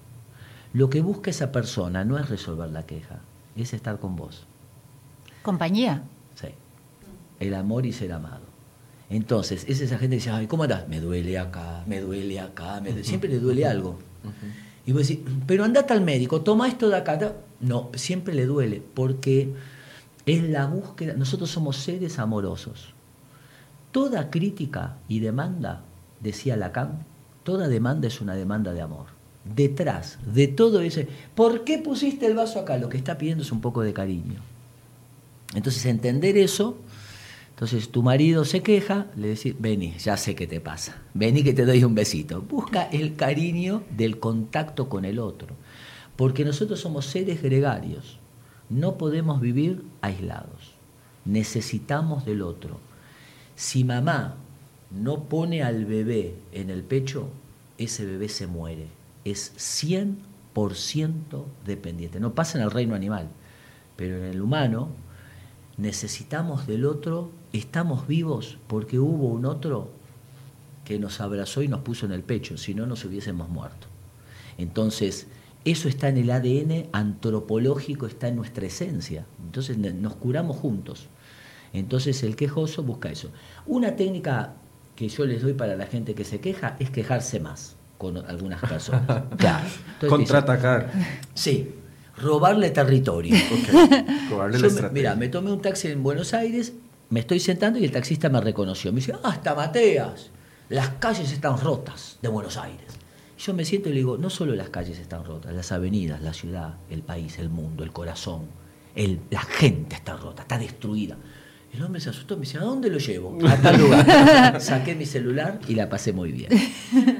Lo 0.73 0.89
que 0.89 1.03
busca 1.03 1.29
esa 1.29 1.53
persona 1.53 2.07
no 2.07 2.19
es 2.19 2.31
resolver 2.31 2.71
la 2.71 2.87
queja, 2.87 3.19
es 3.55 3.75
estar 3.75 3.99
con 3.99 4.17
vos. 4.17 4.47
Compañía. 5.43 6.05
Sí. 6.37 6.49
El 7.39 7.53
amor 7.53 7.85
y 7.85 7.93
ser 7.93 8.15
amado. 8.15 8.44
Entonces, 9.11 9.65
es 9.69 9.81
esa 9.81 9.99
gente 9.99 10.17
que 10.17 10.21
dice, 10.21 10.31
ay, 10.31 10.47
¿cómo 10.47 10.63
andás? 10.63 10.89
Me 10.89 11.01
duele 11.01 11.39
acá, 11.39 11.85
me 11.87 12.01
duele 12.01 12.41
acá, 12.41 12.81
me 12.81 12.91
duele". 12.91 13.05
siempre 13.05 13.29
le 13.29 13.39
duele 13.39 13.67
algo. 13.67 13.99
Y 14.87 14.93
vos 14.93 15.07
decís, 15.07 15.25
pero 15.47 15.65
andate 15.65 15.93
al 15.93 16.01
médico, 16.01 16.41
toma 16.41 16.69
esto 16.69 16.89
de 16.89 16.97
acá. 16.97 17.19
ta-". 17.19 17.35
No, 17.61 17.91
siempre 17.95 18.35
le 18.35 18.47
duele, 18.47 18.83
porque 18.95 19.53
es 20.27 20.43
la 20.43 20.67
búsqueda, 20.67 21.15
nosotros 21.15 21.51
somos 21.51 21.77
seres 21.77 22.19
amorosos. 22.19 22.93
Toda 23.93 24.31
crítica 24.31 24.97
y 25.09 25.21
demanda, 25.21 25.83
decía 26.21 26.57
Lacan, 26.57 27.05
toda 27.45 27.69
demanda 27.69 28.09
es 28.09 28.21
una 28.21 28.35
demanda 28.35 28.73
de 28.73 28.81
amor. 28.81 29.07
Detrás 29.45 30.19
de 30.35 30.49
todo 30.49 30.81
ese, 30.81 31.07
¿por 31.35 31.65
qué 31.65 31.79
pusiste 31.79 32.27
el 32.27 32.35
vaso 32.35 32.59
acá? 32.59 32.79
Lo 32.79 32.89
que 32.89 32.97
está 32.97 33.19
pidiendo 33.19 33.45
es 33.45 33.53
un 33.53 33.61
poco 33.61 33.83
de 33.83 33.93
cariño. 33.93 34.41
Entonces, 35.55 35.85
entender 35.87 36.37
eso, 36.37 36.79
entonces 37.55 37.89
tu 37.91 38.03
marido 38.03 38.45
se 38.45 38.63
queja, 38.63 39.07
le 39.17 39.29
decís, 39.29 39.55
vení, 39.59 39.95
ya 39.99 40.17
sé 40.17 40.35
qué 40.35 40.49
te 40.49 40.61
pasa, 40.61 41.01
vení 41.15 41.45
que 41.45 41.55
te 41.55 41.65
doy 41.65 41.85
un 41.85 41.95
besito. 41.95 42.43
Busca 42.43 42.85
el 42.85 43.15
cariño 43.15 43.85
del 43.97 44.19
contacto 44.19 44.89
con 44.89 45.05
el 45.05 45.21
otro, 45.21 45.55
porque 46.17 46.45
nosotros 46.45 46.81
somos 46.81 47.07
seres 47.07 47.43
gregarios, 47.43 48.19
no 48.69 48.99
podemos 48.99 49.41
vivir 49.41 49.85
aislados, 50.01 50.73
necesitamos 51.25 52.25
del 52.25 52.43
otro. 52.43 52.81
Si 53.55 53.85
mamá 53.85 54.35
no 54.91 55.25
pone 55.25 55.63
al 55.63 55.85
bebé 55.85 56.35
en 56.53 56.71
el 56.71 56.83
pecho, 56.83 57.29
ese 57.79 58.05
bebé 58.05 58.29
se 58.29 58.49
muere. 58.49 58.89
Es 59.25 59.53
100 59.57 60.35
dependiente. 61.65 62.21
No 62.21 62.35
pasa 62.35 62.59
en 62.59 62.65
el 62.65 62.71
reino 62.71 62.95
animal, 62.95 63.29
pero 63.97 64.17
en 64.19 64.25
el 64.25 64.43
humano 64.43 64.89
necesitamos 65.77 66.67
del 66.67 66.85
otro, 66.85 67.31
estamos 67.59 68.07
vivos 68.07 68.59
porque 68.67 68.99
hubo 68.99 69.29
un 69.29 69.47
otro 69.47 69.91
que 70.85 70.99
nos 70.99 71.21
abrazó 71.21 71.63
y 71.63 71.69
nos 71.69 71.81
puso 71.81 72.05
en 72.05 72.13
el 72.13 72.23
pecho, 72.23 72.59
si 72.59 72.75
no 72.75 72.87
nos 72.87 73.05
hubiésemos 73.05 73.49
muerto. 73.49 73.87
Entonces, 74.59 75.27
eso 75.65 75.89
está 75.89 76.09
en 76.09 76.19
el 76.19 76.31
ADN 76.31 76.89
antropológico, 76.93 78.07
está 78.07 78.29
en 78.29 78.37
nuestra 78.37 78.67
esencia. 78.67 79.25
Entonces 79.43 79.79
nos 79.79 80.15
curamos 80.17 80.57
juntos. 80.57 81.09
Entonces 81.73 82.23
el 82.23 82.37
quejoso 82.37 82.83
busca 82.83 83.11
eso. 83.11 83.31
Una 83.67 83.97
técnica 83.97 84.55
que 84.95 85.09
yo 85.09 85.25
les 85.25 85.43
doy 85.43 85.55
para 85.55 85.75
la 85.77 85.87
gente 85.87 86.15
que 86.15 86.25
se 86.25 86.41
queja 86.41 86.77
es 86.79 86.91
quejarse 86.91 87.41
más 87.41 87.77
con 87.99 88.19
algunas 88.19 88.61
personas. 88.61 89.25
Claro. 89.39 89.67
Contraatacar. 90.09 90.91
Sí, 91.33 91.71
robarle 92.19 92.71
territorio. 92.71 93.35
mira, 94.93 95.17
me 95.17 95.29
tomé 95.29 95.51
un 95.51 95.63
taxi 95.63 95.89
en 95.89 96.03
Buenos 96.03 96.35
Aires, 96.35 96.75
me 97.11 97.21
estoy 97.21 97.41
sentando 97.41 97.79
y 97.79 97.85
el 97.85 97.93
taxista 97.93 98.29
me 98.29 98.41
reconoció. 98.41 98.93
Me 98.93 98.97
dice, 98.97 99.15
hasta 99.23 99.55
Mateas, 99.55 100.31
las 100.69 100.91
calles 100.91 101.33
están 101.33 101.59
rotas 101.59 102.19
de 102.23 102.29
Buenos 102.29 102.57
Aires. 102.57 102.87
Yo 103.39 103.53
me 103.53 103.65
siento 103.65 103.89
y 103.89 103.93
le 103.93 103.99
digo, 103.99 104.17
no 104.17 104.31
solo 104.31 104.55
las 104.55 104.71
calles 104.71 104.99
están 104.99 105.25
rotas, 105.25 105.53
las 105.53 105.73
avenidas, 105.73 106.23
la 106.23 106.33
ciudad, 106.33 106.77
el 106.89 107.03
país, 107.03 107.39
el 107.39 107.51
mundo, 107.51 107.85
el 107.85 107.93
corazón, 107.93 108.47
el, 108.95 109.21
la 109.31 109.43
gente 109.43 109.97
está 109.97 110.17
rota, 110.17 110.43
está 110.43 110.57
destruida. 110.57 111.17
El 111.73 111.83
hombre 111.83 112.01
se 112.01 112.11
asustó, 112.11 112.37
me 112.37 112.43
dice, 112.43 112.59
¿a 112.59 112.61
dónde 112.61 112.89
lo 112.89 112.99
llevo? 112.99 113.37
A 113.49 113.57
tal 113.57 113.81
lugar. 113.81 114.61
Saqué 114.61 114.95
mi 114.95 115.07
celular 115.07 115.59
y 115.67 115.75
la 115.75 115.89
pasé 115.89 116.13
muy 116.13 116.31
bien. 116.31 116.49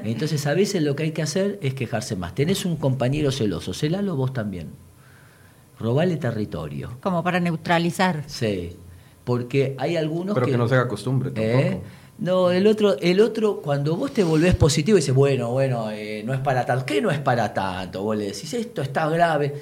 Entonces 0.05 0.47
a 0.47 0.53
veces 0.53 0.81
lo 0.81 0.95
que 0.95 1.03
hay 1.03 1.11
que 1.11 1.21
hacer 1.21 1.59
es 1.61 1.73
quejarse 1.73 2.15
más. 2.15 2.33
Tenés 2.33 2.63
un 2.63 2.77
compañero 2.77 3.31
celoso, 3.31 3.73
celalo 3.73 4.15
vos 4.15 4.31
también. 4.31 4.69
Robale 5.77 6.15
territorio. 6.15 6.97
Como 7.01 7.21
para 7.21 7.41
neutralizar. 7.41 8.23
Sí, 8.27 8.77
porque 9.25 9.75
hay 9.77 9.97
algunos 9.97 10.33
Pero 10.35 10.45
que, 10.45 10.57
no 10.57 10.69
se 10.69 10.75
haga 10.75 10.87
costumbre 10.87 11.31
¿Eh? 11.35 11.61
tampoco. 11.61 11.83
No, 12.17 12.51
el 12.51 12.65
otro, 12.65 12.97
el 12.99 13.19
otro, 13.19 13.61
cuando 13.61 13.97
vos 13.97 14.13
te 14.13 14.23
volvés 14.23 14.55
positivo, 14.55 14.95
dices, 14.95 15.13
bueno, 15.13 15.51
bueno, 15.51 15.91
eh, 15.91 16.23
no 16.25 16.33
es 16.33 16.39
para 16.39 16.65
tanto. 16.65 16.85
¿Qué 16.85 17.01
no 17.01 17.11
es 17.11 17.19
para 17.19 17.53
tanto? 17.53 18.03
Vos 18.03 18.15
le 18.15 18.27
decís, 18.27 18.53
esto 18.53 18.81
está 18.81 19.09
grave. 19.09 19.53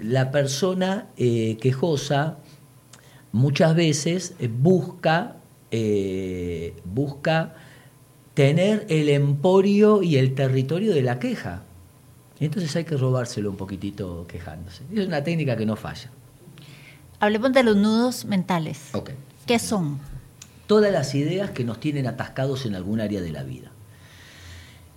La 0.00 0.30
persona 0.30 1.08
eh, 1.16 1.56
quejosa 1.60 2.38
muchas 3.32 3.74
veces 3.74 4.34
busca, 4.60 5.36
busca 6.84 7.54
tener 8.34 8.86
el 8.88 9.08
emporio 9.08 10.02
y 10.02 10.16
el 10.16 10.34
territorio 10.34 10.94
de 10.94 11.02
la 11.02 11.18
queja. 11.18 11.62
Entonces 12.38 12.74
hay 12.76 12.84
que 12.84 12.96
robárselo 12.96 13.50
un 13.50 13.56
poquitito 13.56 14.26
quejándose. 14.28 14.84
Es 14.94 15.06
una 15.06 15.22
técnica 15.22 15.56
que 15.56 15.66
no 15.66 15.76
falla. 15.76 16.10
Hablemos 17.20 17.52
de 17.52 17.62
los 17.62 17.76
nudos 17.76 18.24
mentales. 18.24 18.94
Okay. 18.94 19.14
¿Qué 19.46 19.58
son? 19.58 20.00
todas 20.70 20.92
las 20.92 21.16
ideas 21.16 21.50
que 21.50 21.64
nos 21.64 21.80
tienen 21.80 22.06
atascados 22.06 22.64
en 22.64 22.76
algún 22.76 23.00
área 23.00 23.20
de 23.20 23.32
la 23.32 23.42
vida. 23.42 23.72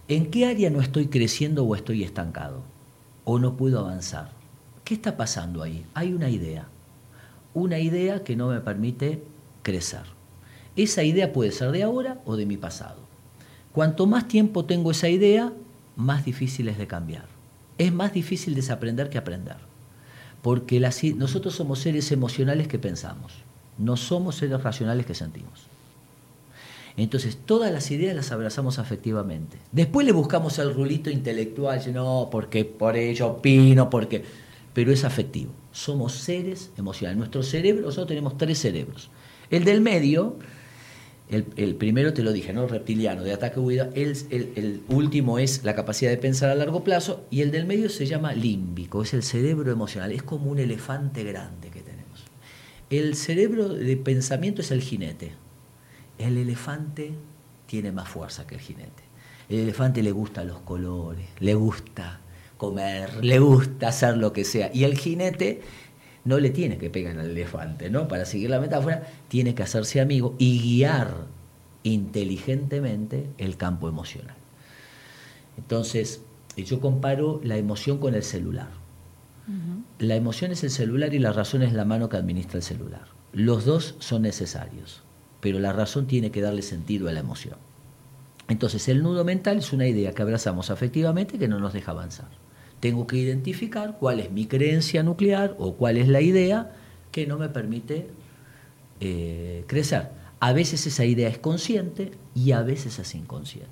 ¿En 0.07 0.29
qué 0.29 0.45
área 0.45 0.69
no 0.69 0.81
estoy 0.81 1.07
creciendo 1.07 1.65
o 1.65 1.75
estoy 1.75 2.03
estancado? 2.03 2.61
¿O 3.23 3.39
no 3.39 3.57
puedo 3.57 3.79
avanzar? 3.79 4.29
¿Qué 4.83 4.93
está 4.93 5.17
pasando 5.17 5.63
ahí? 5.63 5.83
Hay 5.95 6.13
una 6.13 6.29
idea. 6.29 6.67
Una 7.55 7.79
idea 7.79 8.23
que 8.23 8.35
no 8.35 8.49
me 8.49 8.59
permite 8.59 9.23
crecer. 9.63 10.03
Esa 10.75 11.01
idea 11.01 11.33
puede 11.33 11.51
ser 11.51 11.71
de 11.71 11.81
ahora 11.81 12.19
o 12.23 12.35
de 12.35 12.45
mi 12.45 12.55
pasado. 12.55 12.99
Cuanto 13.71 14.05
más 14.05 14.27
tiempo 14.27 14.65
tengo 14.65 14.91
esa 14.91 15.09
idea, 15.09 15.51
más 15.95 16.23
difícil 16.23 16.67
es 16.67 16.77
de 16.77 16.85
cambiar. 16.85 17.25
Es 17.79 17.91
más 17.91 18.13
difícil 18.13 18.53
desaprender 18.53 19.09
que 19.09 19.17
aprender. 19.17 19.57
Porque 20.43 20.79
nosotros 20.79 21.55
somos 21.55 21.79
seres 21.79 22.11
emocionales 22.11 22.67
que 22.67 22.77
pensamos. 22.77 23.33
No 23.79 23.97
somos 23.97 24.35
seres 24.35 24.61
racionales 24.61 25.07
que 25.07 25.15
sentimos. 25.15 25.73
Entonces, 26.95 27.39
todas 27.43 27.71
las 27.71 27.89
ideas 27.89 28.15
las 28.15 28.31
abrazamos 28.31 28.77
afectivamente. 28.77 29.57
Después 29.71 30.05
le 30.05 30.11
buscamos 30.11 30.59
el 30.59 30.73
rulito 30.73 31.09
intelectual, 31.09 31.81
no, 31.91 32.27
porque 32.31 32.65
por 32.65 32.95
ello 32.95 33.29
opino, 33.29 33.89
porque. 33.89 34.23
Pero 34.73 34.91
es 34.91 35.03
afectivo. 35.03 35.51
Somos 35.71 36.13
seres 36.13 36.71
emocionales. 36.77 37.17
Nuestro 37.17 37.41
cerebro, 37.41 37.85
nosotros 37.85 38.09
tenemos 38.09 38.37
tres 38.37 38.59
cerebros. 38.59 39.09
El 39.49 39.63
del 39.63 39.81
medio, 39.81 40.37
el, 41.33 41.75
primero 41.75 42.13
te 42.13 42.23
lo 42.23 42.31
dije, 42.31 42.53
¿no? 42.53 42.67
reptiliano, 42.67 43.23
de 43.23 43.33
ataque 43.33 43.59
huida. 43.59 43.89
El, 43.95 44.15
el, 44.29 44.81
último 44.87 45.39
es 45.39 45.63
la 45.63 45.75
capacidad 45.75 46.11
de 46.11 46.17
pensar 46.17 46.49
a 46.49 46.55
largo 46.55 46.83
plazo. 46.83 47.25
Y 47.31 47.41
el 47.41 47.51
del 47.51 47.65
medio 47.65 47.89
se 47.89 48.05
llama 48.05 48.33
límbico, 48.33 49.01
es 49.03 49.13
el 49.13 49.23
cerebro 49.23 49.71
emocional. 49.71 50.11
Es 50.11 50.23
como 50.23 50.51
un 50.51 50.59
elefante 50.59 51.23
grande 51.23 51.69
que 51.69 51.81
tenemos. 51.81 52.23
El 52.89 53.15
cerebro 53.15 53.69
de 53.69 53.97
pensamiento 53.97 54.61
es 54.61 54.71
el 54.71 54.81
jinete. 54.81 55.31
El 56.17 56.37
elefante 56.37 57.11
tiene 57.65 57.91
más 57.91 58.07
fuerza 58.07 58.45
que 58.45 58.55
el 58.55 58.61
jinete. 58.61 59.03
El 59.49 59.59
elefante 59.59 60.03
le 60.03 60.11
gusta 60.11 60.43
los 60.43 60.59
colores, 60.59 61.25
le 61.39 61.53
gusta 61.55 62.19
comer, 62.57 63.23
le 63.23 63.39
gusta 63.39 63.89
hacer 63.89 64.17
lo 64.17 64.31
que 64.31 64.45
sea. 64.45 64.69
Y 64.73 64.83
el 64.83 64.97
jinete 64.97 65.61
no 66.25 66.39
le 66.39 66.49
tiene 66.49 66.77
que 66.77 66.89
pegar 66.89 67.17
al 67.17 67.31
elefante, 67.31 67.89
¿no? 67.89 68.07
Para 68.07 68.25
seguir 68.25 68.49
la 68.49 68.59
metáfora, 68.59 69.03
tiene 69.27 69.55
que 69.55 69.63
hacerse 69.63 69.99
amigo 69.99 70.35
y 70.37 70.59
guiar 70.59 71.13
inteligentemente 71.83 73.27
el 73.37 73.57
campo 73.57 73.89
emocional. 73.89 74.35
Entonces, 75.57 76.21
yo 76.55 76.79
comparo 76.79 77.41
la 77.43 77.57
emoción 77.57 77.97
con 77.97 78.15
el 78.15 78.23
celular. 78.23 78.69
La 79.99 80.15
emoción 80.15 80.51
es 80.51 80.63
el 80.63 80.69
celular 80.69 81.13
y 81.13 81.19
la 81.19 81.33
razón 81.33 81.63
es 81.63 81.73
la 81.73 81.83
mano 81.83 82.07
que 82.07 82.15
administra 82.15 82.57
el 82.57 82.63
celular. 82.63 83.07
Los 83.33 83.65
dos 83.65 83.95
son 83.99 84.21
necesarios, 84.21 85.01
pero 85.41 85.59
la 85.59 85.73
razón 85.73 86.07
tiene 86.07 86.31
que 86.31 86.41
darle 86.41 86.61
sentido 86.61 87.09
a 87.09 87.11
la 87.11 87.19
emoción. 87.19 87.57
Entonces 88.47 88.87
el 88.87 89.03
nudo 89.03 89.25
mental 89.25 89.57
es 89.57 89.73
una 89.73 89.87
idea 89.87 90.13
que 90.13 90.21
abrazamos 90.21 90.69
afectivamente 90.69 91.37
que 91.37 91.49
no 91.49 91.59
nos 91.59 91.73
deja 91.73 91.91
avanzar. 91.91 92.27
Tengo 92.83 93.07
que 93.07 93.15
identificar 93.15 93.95
cuál 93.97 94.19
es 94.19 94.29
mi 94.29 94.45
creencia 94.45 95.03
nuclear 95.03 95.55
o 95.57 95.75
cuál 95.75 95.95
es 95.95 96.09
la 96.09 96.19
idea 96.19 96.73
que 97.13 97.25
no 97.25 97.37
me 97.37 97.47
permite 97.47 98.07
eh, 98.99 99.63
crecer. 99.67 100.09
A 100.41 100.51
veces 100.51 100.85
esa 100.85 101.05
idea 101.05 101.29
es 101.29 101.37
consciente 101.37 102.11
y 102.35 102.51
a 102.51 102.61
veces 102.61 102.99
es 102.99 103.15
inconsciente. 103.15 103.71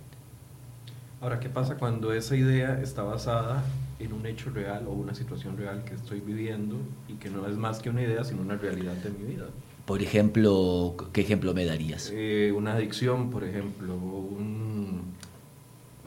Ahora, 1.19 1.41
¿qué 1.41 1.49
pasa 1.49 1.75
cuando 1.75 2.13
esa 2.13 2.37
idea 2.37 2.79
está 2.81 3.03
basada 3.03 3.65
en 3.99 4.13
un 4.13 4.25
hecho 4.25 4.49
real 4.49 4.85
o 4.87 4.91
una 4.91 5.13
situación 5.13 5.57
real 5.57 5.83
que 5.83 5.93
estoy 5.93 6.21
viviendo 6.21 6.77
y 7.09 7.15
que 7.15 7.29
no 7.29 7.45
es 7.49 7.57
más 7.57 7.79
que 7.79 7.89
una 7.89 8.03
idea, 8.03 8.23
sino 8.23 8.43
una 8.43 8.55
realidad 8.55 8.93
de 8.93 9.09
mi 9.09 9.33
vida. 9.33 9.47
Por 9.87 10.01
ejemplo, 10.01 10.95
¿qué 11.11 11.19
ejemplo 11.19 11.53
me 11.53 11.65
darías? 11.65 12.13
Eh, 12.13 12.53
una 12.55 12.75
adicción, 12.75 13.29
por 13.29 13.43
ejemplo, 13.43 13.93
un... 13.93 15.01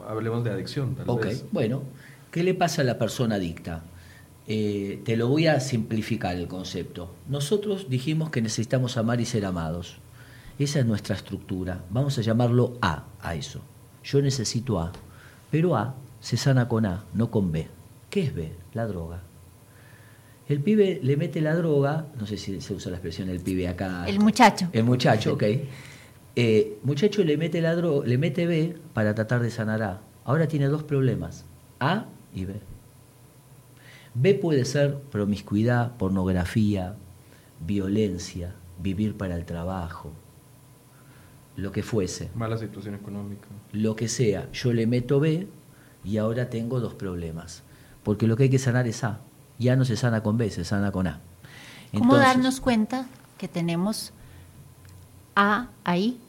hablemos 0.07 0.43
de 0.43 0.49
adicción. 0.49 0.95
Tal 0.95 1.07
ok, 1.07 1.27
bueno, 1.51 1.83
¿qué 2.35 2.43
le 2.43 2.53
pasa 2.53 2.81
a 2.81 2.85
la 2.85 2.99
persona 2.99 3.35
adicta? 3.35 3.83
Eh, 4.45 4.99
te 5.05 5.15
lo 5.15 5.29
voy 5.29 5.47
a 5.47 5.61
simplificar 5.61 6.35
el 6.35 6.49
concepto. 6.49 7.15
Nosotros 7.29 7.89
dijimos 7.89 8.29
que 8.29 8.41
necesitamos 8.41 8.97
amar 8.97 9.21
y 9.21 9.25
ser 9.25 9.45
amados. 9.45 9.99
Esa 10.59 10.79
es 10.79 10.85
nuestra 10.85 11.15
estructura. 11.15 11.85
Vamos 11.89 12.17
a 12.17 12.21
llamarlo 12.21 12.77
A, 12.81 13.05
a 13.21 13.35
eso. 13.35 13.61
Yo 14.03 14.21
necesito 14.21 14.81
A, 14.81 14.91
pero 15.49 15.77
A 15.77 15.95
se 16.19 16.35
sana 16.35 16.67
con 16.67 16.85
A, 16.85 17.05
no 17.13 17.31
con 17.31 17.53
B. 17.53 17.69
¿Qué 18.09 18.23
es 18.23 18.35
B? 18.35 18.51
La 18.73 18.85
droga. 18.85 19.21
El 20.49 20.59
pibe 20.59 20.99
le 21.01 21.15
mete 21.15 21.39
la 21.39 21.55
droga, 21.55 22.07
no 22.19 22.27
sé 22.27 22.35
si 22.35 22.59
se 22.59 22.73
usa 22.73 22.91
la 22.91 22.97
expresión 22.97 23.29
el 23.29 23.39
pibe 23.39 23.69
acá. 23.69 24.03
El 24.09 24.19
muchacho. 24.19 24.67
El 24.73 24.83
muchacho, 24.83 25.35
ok. 25.35 25.43
Eh, 26.35 26.79
muchacho 26.83 27.23
le 27.23 27.37
mete 27.37 27.61
la 27.61 27.75
droga, 27.75 28.05
le 28.05 28.17
mete 28.17 28.45
B 28.45 28.75
para 28.93 29.15
tratar 29.15 29.41
de 29.41 29.51
sanar 29.51 29.81
A. 29.83 30.01
Ahora 30.25 30.49
tiene 30.49 30.65
dos 30.65 30.83
problemas, 30.83 31.45
A 31.79 32.07
y 32.35 32.45
B. 32.45 32.53
B 34.13 34.33
puede 34.35 34.65
ser 34.65 34.99
promiscuidad, 35.11 35.93
pornografía, 35.97 36.95
violencia, 37.65 38.53
vivir 38.79 39.17
para 39.17 39.35
el 39.35 39.45
trabajo, 39.45 40.11
lo 41.57 41.71
que 41.71 41.83
fuese. 41.83 42.29
Mala 42.35 42.57
situación 42.57 42.95
económica. 42.95 43.47
Lo 43.71 43.95
que 43.95 44.07
sea. 44.07 44.51
Yo 44.51 44.73
le 44.73 44.87
meto 44.87 45.19
B 45.19 45.47
y 46.03 46.17
ahora 46.17 46.49
tengo 46.49 46.79
dos 46.79 46.93
problemas 46.93 47.63
porque 48.03 48.27
lo 48.27 48.37
que 48.37 48.43
hay 48.43 48.49
que 48.49 48.59
sanar 48.59 48.87
es 48.87 49.03
A. 49.03 49.19
Ya 49.57 49.75
no 49.75 49.83
se 49.83 49.97
sana 49.97 50.21
con 50.21 50.37
B, 50.37 50.49
se 50.51 50.63
sana 50.63 50.91
con 50.91 51.07
A. 51.07 51.19
¿Cómo 51.97 52.15
darnos 52.15 52.61
cuenta 52.61 53.07
que 53.37 53.47
tenemos 53.47 54.13
A 55.35 55.69
ahí? 55.83 56.19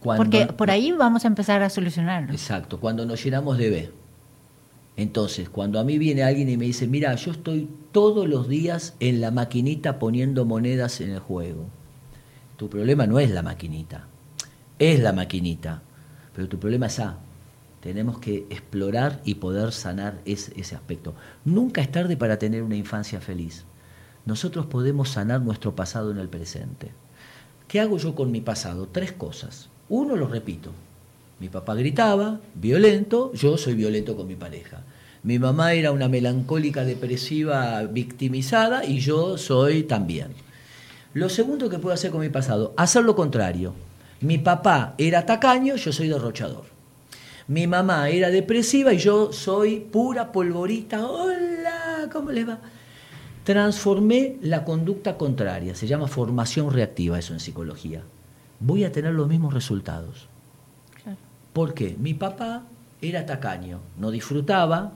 porque 0.00 0.46
por 0.46 0.70
ahí 0.70 0.92
vamos 0.92 1.24
a 1.24 1.28
empezar 1.28 1.62
a 1.62 1.70
solucionarlo. 1.70 2.30
Exacto, 2.30 2.78
cuando 2.78 3.06
nos 3.06 3.24
llenamos 3.24 3.56
de 3.56 3.70
B. 3.70 3.90
Entonces, 4.96 5.48
cuando 5.48 5.80
a 5.80 5.84
mí 5.84 5.98
viene 5.98 6.22
alguien 6.22 6.48
y 6.48 6.56
me 6.56 6.66
dice, 6.66 6.86
mira, 6.86 7.14
yo 7.16 7.32
estoy 7.32 7.68
todos 7.90 8.28
los 8.28 8.48
días 8.48 8.94
en 9.00 9.20
la 9.20 9.30
maquinita 9.30 9.98
poniendo 9.98 10.44
monedas 10.44 11.00
en 11.00 11.10
el 11.10 11.18
juego. 11.18 11.66
Tu 12.56 12.68
problema 12.68 13.06
no 13.06 13.18
es 13.18 13.30
la 13.30 13.42
maquinita, 13.42 14.06
es 14.78 15.00
la 15.00 15.12
maquinita, 15.12 15.82
pero 16.34 16.48
tu 16.48 16.58
problema 16.58 16.86
es 16.86 17.00
A 17.00 17.18
Tenemos 17.80 18.18
que 18.18 18.46
explorar 18.50 19.20
y 19.24 19.34
poder 19.34 19.72
sanar 19.72 20.20
ese, 20.24 20.52
ese 20.58 20.76
aspecto. 20.76 21.14
Nunca 21.44 21.80
es 21.80 21.90
tarde 21.90 22.16
para 22.16 22.38
tener 22.38 22.62
una 22.62 22.76
infancia 22.76 23.20
feliz. 23.20 23.64
Nosotros 24.24 24.66
podemos 24.66 25.10
sanar 25.10 25.42
nuestro 25.42 25.74
pasado 25.74 26.12
en 26.12 26.18
el 26.18 26.28
presente. 26.28 26.92
¿Qué 27.68 27.80
hago 27.80 27.98
yo 27.98 28.14
con 28.14 28.30
mi 28.30 28.40
pasado? 28.40 28.88
Tres 28.90 29.12
cosas. 29.12 29.68
Uno, 29.88 30.16
lo 30.16 30.28
repito. 30.28 30.70
Mi 31.44 31.50
papá 31.50 31.74
gritaba, 31.74 32.40
violento, 32.54 33.30
yo 33.34 33.58
soy 33.58 33.74
violento 33.74 34.16
con 34.16 34.26
mi 34.26 34.34
pareja. 34.34 34.80
Mi 35.24 35.38
mamá 35.38 35.74
era 35.74 35.92
una 35.92 36.08
melancólica, 36.08 36.86
depresiva, 36.86 37.82
victimizada 37.82 38.82
y 38.86 39.00
yo 39.00 39.36
soy 39.36 39.82
también. 39.82 40.28
Lo 41.12 41.28
segundo 41.28 41.68
que 41.68 41.78
puedo 41.78 41.92
hacer 41.92 42.10
con 42.10 42.22
mi 42.22 42.30
pasado, 42.30 42.72
hacer 42.78 43.04
lo 43.04 43.14
contrario. 43.14 43.74
Mi 44.22 44.38
papá 44.38 44.94
era 44.96 45.26
tacaño, 45.26 45.76
yo 45.76 45.92
soy 45.92 46.08
derrochador. 46.08 46.64
Mi 47.46 47.66
mamá 47.66 48.08
era 48.08 48.30
depresiva 48.30 48.94
y 48.94 48.96
yo 48.96 49.30
soy 49.30 49.80
pura 49.80 50.32
polvorita. 50.32 51.06
Hola, 51.06 52.08
¿cómo 52.10 52.32
le 52.32 52.44
va? 52.46 52.58
Transformé 53.44 54.38
la 54.40 54.64
conducta 54.64 55.18
contraria, 55.18 55.74
se 55.74 55.86
llama 55.86 56.08
formación 56.08 56.72
reactiva 56.72 57.18
eso 57.18 57.34
en 57.34 57.40
psicología. 57.40 58.00
Voy 58.60 58.84
a 58.84 58.92
tener 58.92 59.12
los 59.12 59.28
mismos 59.28 59.52
resultados. 59.52 60.32
¿Por 61.54 61.72
qué? 61.72 61.96
Mi 61.98 62.14
papá 62.14 62.64
era 63.00 63.24
tacaño, 63.24 63.78
no 63.96 64.10
disfrutaba, 64.10 64.92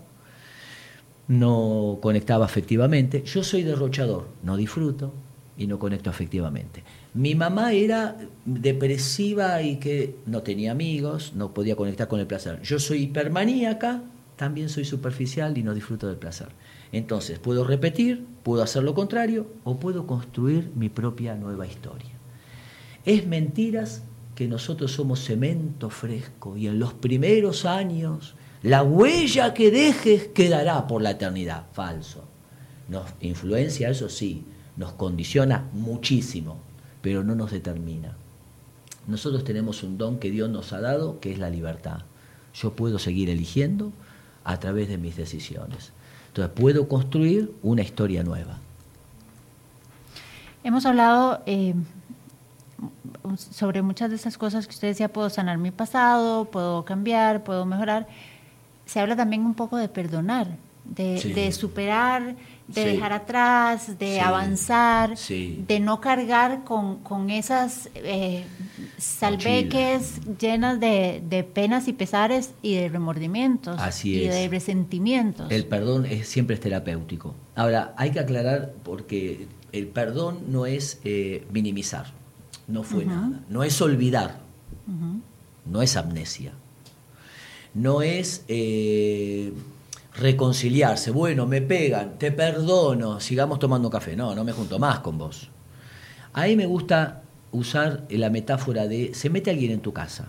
no 1.29 1.99
conectaba 2.03 2.47
afectivamente. 2.47 3.23
Yo 3.23 3.45
soy 3.45 3.63
derrochador, 3.63 4.27
no 4.43 4.57
disfruto 4.57 5.15
y 5.57 5.69
no 5.69 5.79
conecto 5.79 6.11
afectivamente. 6.11 6.83
Mi 7.15 7.37
mamá 7.37 7.73
era 7.73 8.17
depresiva 8.45 9.63
y 9.63 9.77
que 9.77 10.17
no 10.27 10.43
tenía 10.43 10.73
amigos, 10.73 11.33
no 11.37 11.55
podía 11.55 11.77
conectar 11.77 12.09
con 12.09 12.19
el 12.19 12.27
placer. 12.27 12.61
Yo 12.63 12.81
soy 12.81 13.05
hipermaníaca, 13.05 14.03
también 14.35 14.69
soy 14.69 14.85
superficial 14.85 15.57
y 15.57 15.63
no 15.63 15.75
disfruto 15.75 16.09
del 16.09 16.17
placer. 16.17 16.49
Entonces, 16.91 17.39
puedo 17.39 17.63
repetir, 17.63 18.25
puedo 18.43 18.65
hacer 18.65 18.83
lo 18.83 18.95
contrario 18.95 19.47
o 19.63 19.79
puedo 19.79 20.09
construir 20.09 20.73
mi 20.75 20.89
propia 20.89 21.37
nueva 21.37 21.69
historia. 21.69 22.11
Es 23.05 23.29
mentiras 23.29 24.03
que 24.39 24.47
nosotros 24.47 24.93
somos 24.93 25.25
cemento 25.25 25.91
fresco 25.91 26.57
y 26.57 26.69
en 26.69 26.79
los 26.79 26.95
primeros 26.95 27.65
años 27.65 28.37
la 28.63 28.85
huella 28.85 29.53
que 29.53 29.73
dejes 29.73 30.29
quedará 30.29 30.87
por 30.87 31.03
la 31.03 31.11
eternidad. 31.11 31.67
Falso. 31.73 32.23
Nos 32.89 33.07
influencia, 33.21 33.91
eso 33.91 34.09
sí, 34.09 34.45
nos 34.77 34.93
condiciona 34.93 35.67
muchísimo, 35.73 36.61
pero 37.03 37.25
no 37.25 37.35
nos 37.35 37.51
determina. 37.51 38.17
Nosotros 39.09 39.43
tenemos 39.43 39.83
un 39.83 39.99
don 39.99 40.21
que 40.21 40.31
Dios 40.31 40.49
nos 40.49 40.73
ha 40.73 40.81
dado, 40.81 41.19
que 41.19 41.33
es 41.33 41.41
la 41.41 41.51
libertad. 41.51 42.03
Yo 42.55 42.75
puedo 42.75 43.01
seguir 43.01 43.31
eligiendo 43.31 43.93
a 44.45 44.61
través 44.61 44.89
de 44.89 44.99
mis 44.99 45.17
decisiones. 45.17 45.91
Entonces 46.29 46.55
puedo 46.55 46.87
construir 46.87 47.53
una 47.65 47.83
historia 47.83 48.23
nueva. 48.23 48.59
Hemos 50.63 50.87
hablado 50.87 51.43
eh, 51.47 51.75
sobre 53.37 53.83
muchas 53.83 54.11
de 54.11 54.17
esas 54.17 54.39
cosas 54.39 54.67
que 54.67 54.75
usted 54.75 54.89
decía, 54.89 55.09
puedo 55.09 55.31
sanar 55.31 55.59
mi 55.59 55.71
pasado, 55.71 56.47
puedo 56.47 56.85
cambiar, 56.85 57.45
puedo 57.45 57.67
mejorar. 57.67 58.07
Se 58.87 59.01
habla 59.01 59.17
también 59.17 59.45
un 59.45 59.55
poco 59.55 59.77
de 59.77 59.89
perdonar, 59.89 60.49
de, 60.85 61.53
superar, 61.53 62.35
de 62.69 62.85
dejar 62.85 63.13
atrás, 63.13 63.99
de 63.99 64.21
avanzar, 64.21 65.15
de 65.17 65.81
no 65.81 66.01
cargar 66.01 66.65
con, 66.65 67.31
esas 67.31 67.91
eh, 67.95 68.45
salveques 68.97 70.21
llenas 70.39 70.81
de, 70.81 71.47
penas 71.53 71.89
y 71.89 71.93
pesares 71.93 72.53
y 72.63 72.77
de 72.77 72.89
remordimientos 72.89 73.79
y 74.05 74.27
de 74.27 74.49
resentimientos. 74.49 75.51
El 75.51 75.67
perdón 75.67 76.07
es, 76.07 76.29
siempre 76.29 76.55
es 76.55 76.61
terapéutico. 76.61 77.35
Ahora, 77.55 77.93
hay 77.97 78.11
que 78.11 78.21
aclarar 78.21 78.73
porque 78.85 79.49
el 79.73 79.89
perdón 79.89 80.45
no 80.49 80.67
es 80.67 81.01
eh, 81.05 81.47
minimizar, 81.53 82.07
no 82.69 82.83
fue 82.85 83.05
nada, 83.05 83.41
no 83.49 83.65
es 83.65 83.81
olvidar, 83.81 84.39
no 85.67 85.83
es 85.83 85.97
amnesia, 85.97 86.53
no 87.75 88.03
es... 88.03 88.45
Eh, 88.49 89.53
reconciliarse. 90.19 91.11
Bueno, 91.11 91.47
me 91.47 91.63
pegan, 91.63 92.19
te 92.19 92.33
perdono, 92.33 93.21
sigamos 93.21 93.59
tomando 93.59 93.89
café. 93.91 94.17
No, 94.17 94.35
no 94.35 94.45
me 94.45 94.53
junto 94.53 94.79
más 94.79 95.01
con 95.01 95.17
vos. 95.19 95.49
Ahí 96.33 96.57
me 96.57 96.67
gusta 96.67 97.23
usar 97.53 98.05
la 98.11 98.31
metáfora 98.31 98.87
de 98.87 99.15
se 99.15 99.31
mete 99.31 99.51
alguien 99.51 99.73
en 99.73 99.81
tu 99.81 99.93
casa. 99.93 100.27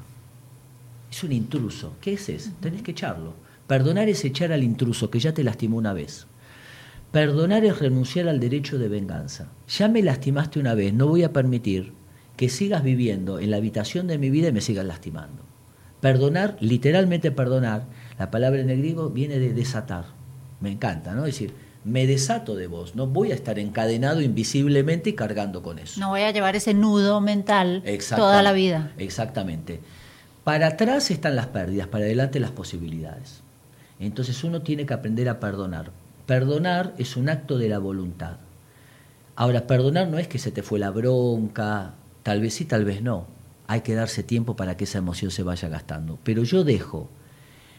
Es 1.12 1.24
un 1.24 1.32
intruso. 1.32 1.94
¿Qué 2.02 2.14
es 2.14 2.30
eso? 2.30 2.52
Tenés 2.60 2.84
que 2.84 2.92
echarlo. 2.92 3.34
Perdonar 3.68 4.10
es 4.10 4.24
echar 4.24 4.52
al 4.52 4.64
intruso 4.64 5.10
que 5.10 5.20
ya 5.20 5.34
te 5.34 5.44
lastimó 5.44 5.78
una 5.78 5.94
vez. 5.94 6.28
Perdonar 7.12 7.66
es 7.66 7.80
renunciar 7.80 8.28
al 8.28 8.40
derecho 8.40 8.78
de 8.78 8.88
venganza. 8.88 9.48
Ya 9.68 9.88
me 9.88 10.04
lastimaste 10.04 10.60
una 10.60 10.76
vez, 10.76 10.94
no 10.94 11.08
voy 11.08 11.24
a 11.24 11.34
permitir 11.34 11.94
que 12.40 12.48
sigas 12.48 12.84
viviendo 12.84 13.38
en 13.38 13.52
la 13.52 13.58
habitación 13.58 14.08
de 14.08 14.18
mi 14.18 14.30
vida 14.30 14.48
y 14.48 14.54
me 14.54 14.62
sigas 14.62 14.86
lastimando. 14.86 15.44
Perdonar, 16.00 16.56
literalmente 16.62 17.32
perdonar, 17.32 17.84
la 18.18 18.32
palabra 18.32 18.62
en 18.62 18.70
el 18.70 18.78
griego 18.78 19.10
viene 19.10 19.40
de 19.40 19.52
desatar. 19.52 20.06
Me 20.62 20.72
encanta, 20.72 21.14
¿no? 21.14 21.26
Es 21.26 21.34
decir, 21.34 21.54
me 21.84 22.08
desato 22.08 22.56
de 22.56 22.68
vos, 22.68 22.96
no 22.96 23.08
voy 23.08 23.34
a 23.34 23.36
estar 23.36 23.60
encadenado 23.60 24.22
invisiblemente 24.22 25.10
y 25.10 25.16
cargando 25.16 25.62
con 25.62 25.80
eso. 25.80 26.00
No 26.00 26.12
voy 26.12 26.22
a 26.22 26.32
llevar 26.32 26.56
ese 26.56 26.74
nudo 26.74 27.20
mental 27.20 27.84
toda 28.16 28.42
la 28.42 28.54
vida. 28.54 28.94
Exactamente. 28.98 29.82
Para 30.46 30.68
atrás 30.68 31.12
están 31.12 31.36
las 31.36 31.48
pérdidas, 31.48 31.90
para 31.90 32.06
adelante 32.06 32.40
las 32.40 32.52
posibilidades. 32.52 33.42
Entonces 34.00 34.46
uno 34.46 34.62
tiene 34.62 34.86
que 34.86 34.94
aprender 34.94 35.28
a 35.28 35.42
perdonar. 35.42 35.92
Perdonar 36.26 36.94
es 36.98 37.18
un 37.18 37.28
acto 37.28 37.58
de 37.58 37.68
la 37.68 37.80
voluntad. 37.80 38.38
Ahora, 39.36 39.68
perdonar 39.68 40.08
no 40.08 40.20
es 40.20 40.30
que 40.30 40.40
se 40.40 40.52
te 40.52 40.64
fue 40.64 40.80
la 40.80 40.90
bronca, 40.90 41.96
tal 42.24 42.42
vez 42.42 42.54
sí, 42.54 42.66
tal 42.66 42.86
vez 42.86 43.02
no. 43.02 43.28
Hay 43.68 43.82
que 43.82 43.94
darse 43.94 44.24
tiempo 44.24 44.56
para 44.56 44.78
que 44.78 44.86
esa 44.86 44.98
emoción 44.98 45.32
se 45.32 45.44
vaya 45.44 45.70
gastando. 45.70 46.18
Pero 46.24 46.44
yo 46.44 46.64
dejo 46.64 47.10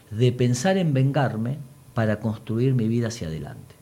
de 0.09 0.31
pensar 0.31 0.77
en 0.77 0.93
vengarme 0.93 1.57
para 1.93 2.19
construir 2.19 2.73
mi 2.73 2.87
vida 2.87 3.07
hacia 3.07 3.27
adelante. 3.27 3.75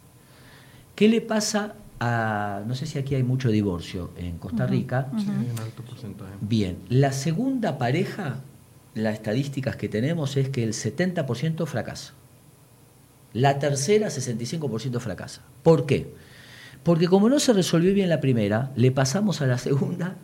¿Qué 0.96 1.08
le 1.08 1.22
pasa 1.22 1.76
a, 2.00 2.62
no 2.68 2.76
sé 2.76 2.86
si 2.86 2.98
aquí 2.98 3.16
hay 3.16 3.24
mucho 3.24 3.50
divorcio 3.50 4.12
en 4.18 4.38
Costa 4.38 4.66
Rica? 4.66 5.10
Sí, 5.18 5.28
un 5.28 5.60
alto 5.60 5.84
porcentaje. 5.84 6.34
Bien, 6.42 6.78
la 6.90 7.12
segunda 7.12 7.78
pareja, 7.78 8.38
las 8.96 9.14
estadísticas 9.14 9.76
que 9.76 9.90
tenemos 9.90 10.38
es 10.38 10.50
que 10.50 10.64
el 10.64 10.74
70% 10.74 11.66
fracasa. 11.66 12.14
La 13.34 13.60
tercera, 13.60 14.08
65% 14.08 15.00
fracasa. 15.00 15.42
¿Por 15.62 15.86
qué? 15.86 16.14
Porque 16.84 17.08
como 17.08 17.30
no 17.30 17.40
se 17.40 17.54
resolvió 17.54 17.94
bien 17.94 18.10
la 18.10 18.22
primera, 18.22 18.72
le 18.76 18.92
pasamos 18.92 19.42
a 19.42 19.46
la 19.48 19.58
segunda 19.58 20.16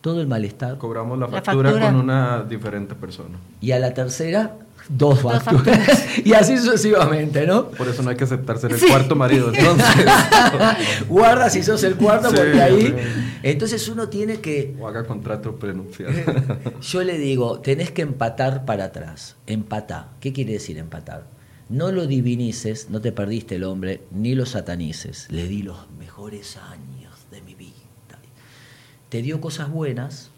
todo 0.00 0.20
el 0.20 0.26
malestar. 0.26 0.78
Cobramos 0.78 1.18
la 1.18 1.28
factura, 1.28 1.72
con 1.72 1.96
una 1.96 2.42
diferente 2.42 2.94
persona. 2.94 3.38
Y 3.60 3.72
a 3.72 3.78
la 3.78 3.92
tercera 3.92 4.56
dos 4.90 5.20
facturas. 5.20 6.18
y 6.24 6.32
así 6.32 6.58
sucesivamente, 6.58 7.46
¿no? 7.46 7.68
Por 7.68 7.88
eso 7.88 8.02
no 8.02 8.10
hay 8.10 8.16
que 8.16 8.24
aceptar 8.24 8.58
ser 8.58 8.72
el 8.72 8.80
cuarto 8.80 9.14
marido, 9.14 9.50
entonces. 9.54 10.06
Guarda 11.08 11.48
si 11.48 11.62
sos 11.62 11.82
el 11.84 11.96
cuarto, 11.96 12.30
porque 12.30 12.60
ahí. 12.60 12.94
Entonces 13.42 13.88
uno 13.88 14.08
tiene 14.08 14.40
que. 14.40 14.76
O 14.78 14.88
haga 14.88 15.04
contrato 15.04 15.56
prenupcial. 15.56 16.12
Yo 16.80 17.02
le 17.02 17.18
digo, 17.18 17.60
tenés 17.60 17.90
que 17.90 18.02
empatar 18.02 18.64
para 18.64 18.84
atrás. 18.84 19.36
Empatá. 19.46 20.08
¿Qué 20.20 20.32
quiere 20.32 20.54
decir 20.54 20.78
empatar? 20.78 21.24
No 21.68 21.92
lo 21.92 22.06
divinices, 22.06 22.90
no 22.90 23.00
te 23.00 23.12
perdiste 23.12 23.54
el 23.54 23.64
hombre, 23.64 24.02
ni 24.10 24.34
lo 24.34 24.44
satanices. 24.44 25.28
Le 25.30 25.46
di 25.46 25.62
los 25.62 25.88
mejores 25.98 26.56
años. 26.56 27.09
Te 29.10 29.22
dio 29.22 29.40
cosas 29.40 29.68
buenas, 29.72 30.30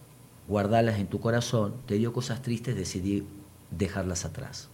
guardalas 0.49 0.99
en 0.99 1.07
tu 1.07 1.21
corazón. 1.21 1.75
Te 1.85 1.97
dio 1.97 2.15
cosas 2.15 2.41
tristes, 2.41 2.75
decidí 2.75 3.23
dejarlas 3.71 4.25
atrás. 4.25 4.71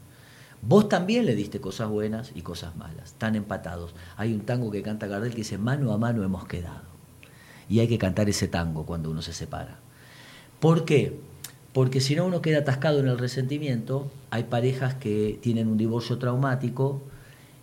Vos 0.62 0.88
también 0.88 1.26
le 1.26 1.34
diste 1.34 1.61
cosas 1.61 1.88
buenas 1.88 2.30
y 2.36 2.42
cosas 2.42 2.76
malas, 2.76 3.07
están 3.07 3.34
empatados. 3.34 3.96
Hay 4.16 4.32
un 4.34 4.42
tango 4.42 4.70
que 4.70 4.82
canta 4.82 5.09
Gardel 5.09 5.32
que 5.32 5.38
dice, 5.38 5.59
mano 5.59 5.92
a 5.92 5.99
mano 5.99 6.22
hemos 6.22 6.46
quedado. 6.46 6.84
Y 7.68 7.80
hay 7.80 7.88
que 7.88 7.99
cantar 7.99 8.28
ese 8.28 8.46
tango 8.46 8.86
cuando 8.86 9.11
uno 9.11 9.20
se 9.20 9.32
separa. 9.32 9.80
¿Por 10.61 10.84
qué? 10.84 11.18
Porque 11.72 12.01
si 12.01 12.14
no 12.14 12.24
uno 12.24 12.40
queda 12.40 12.59
atascado 12.59 13.01
en 13.01 13.09
el 13.09 13.18
resentimiento, 13.18 14.12
hay 14.30 14.44
parejas 14.44 14.94
que 14.94 15.40
tienen 15.42 15.66
un 15.66 15.76
divorcio 15.76 16.18
traumático 16.18 17.03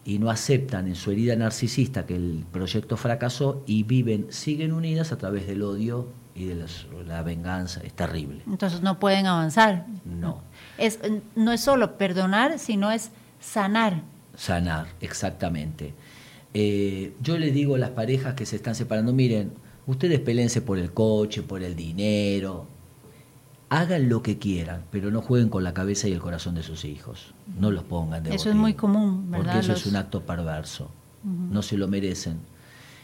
y 0.03 0.19
no 0.19 0.29
aceptan 0.29 0.87
en 0.87 0.95
su 0.95 1.11
herida 1.11 1.37
narcisista 1.37 2.05
que 2.05 2.17
el 2.17 2.43
proyecto 2.51 2.97
fracasó 2.97 3.63
y 3.65 3.83
viven, 3.83 4.27
siguen 4.31 4.73
unidas 4.73 5.13
a 5.13 5.17
través 5.17 5.47
del 5.47 5.63
odio 5.63 6.07
y 6.35 6.45
de 6.45 6.65
la 7.07 7.23
venganza. 7.23 7.81
Es 7.83 7.93
terrible. 7.93 8.43
Entonces 8.45 8.81
no 8.81 8.99
pueden 8.99 9.25
avanzar. 9.25 9.85
No 10.05 10.41
es, 10.77 10.99
no 11.35 11.51
es 11.51 11.61
solo 11.61 11.97
perdonar, 11.97 12.59
sino 12.59 12.91
es 12.91 13.11
sanar. 13.39 14.01
Sanar, 14.35 14.87
exactamente. 15.01 15.93
Eh, 16.53 17.13
yo 17.21 17.37
le 17.37 17.51
digo 17.51 17.75
a 17.75 17.77
las 17.77 17.91
parejas 17.91 18.33
que 18.33 18.45
se 18.45 18.55
están 18.55 18.75
separando, 18.75 19.13
miren, 19.13 19.53
ustedes 19.87 20.19
pelense 20.19 20.61
por 20.61 20.77
el 20.77 20.91
coche, 20.91 21.41
por 21.41 21.63
el 21.63 21.75
dinero. 21.75 22.67
hagan 23.69 24.09
lo 24.09 24.21
que 24.21 24.37
quieran, 24.37 24.83
pero 24.91 25.11
no 25.11 25.21
jueguen 25.21 25.49
con 25.49 25.63
la 25.63 25.73
cabeza 25.73 26.07
y 26.07 26.13
el 26.13 26.19
corazón 26.19 26.55
de 26.55 26.63
sus 26.63 26.85
hijos. 26.85 27.33
No 27.59 27.71
los 27.71 27.83
pongan 27.83 28.23
de 28.23 28.35
Eso 28.35 28.49
es 28.49 28.55
muy 28.55 28.73
común, 28.73 29.31
¿verdad? 29.31 29.45
Porque 29.45 29.59
eso 29.59 29.73
es 29.73 29.85
un 29.85 29.95
acto 29.95 30.21
perverso. 30.21 30.89
No 31.23 31.63
se 31.63 31.75
lo 31.75 31.87
merecen. 31.87 32.37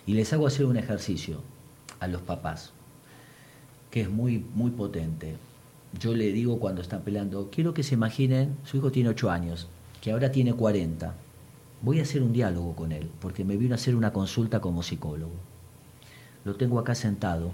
Y 0.06 0.14
les 0.14 0.32
hago 0.32 0.46
hacer 0.46 0.66
un 0.66 0.78
ejercicio 0.78 1.42
a 2.00 2.08
los 2.08 2.22
papás, 2.22 2.72
que 3.92 4.02
es 4.02 4.10
muy, 4.10 4.44
muy 4.56 4.72
potente. 4.72 5.36
Yo 6.00 6.16
le 6.16 6.32
digo 6.32 6.60
cuando 6.60 6.82
están 6.82 7.02
peleando, 7.02 7.50
quiero 7.52 7.74
que 7.74 7.84
se 7.84 7.96
imaginen, 7.96 8.56
su 8.64 8.78
hijo 8.78 8.92
tiene 8.92 9.10
8 9.10 9.30
años, 9.30 9.68
que 10.02 10.12
ahora 10.12 10.32
tiene 10.32 10.54
40. 10.54 11.14
Voy 11.82 12.00
a 12.00 12.04
hacer 12.04 12.24
un 12.24 12.32
diálogo 12.32 12.76
con 12.76 12.94
él, 12.94 13.10
porque 13.20 13.44
me 13.44 13.58
vino 13.58 13.74
a 13.74 13.76
hacer 13.76 13.96
una 13.96 14.14
consulta 14.14 14.62
como 14.62 14.82
psicólogo. 14.82 15.34
Lo 16.46 16.56
tengo 16.56 16.80
acá 16.80 16.96
sentado. 16.96 17.52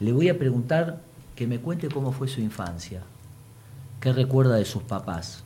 Le 0.00 0.12
voy 0.12 0.28
a 0.30 0.38
preguntar 0.38 1.02
que 1.36 1.46
me 1.46 1.60
cuente 1.60 1.88
cómo 1.88 2.12
fue 2.12 2.26
su 2.28 2.40
infancia, 2.40 3.02
qué 4.00 4.12
recuerda 4.12 4.56
de 4.56 4.64
sus 4.64 4.82
papás, 4.82 5.44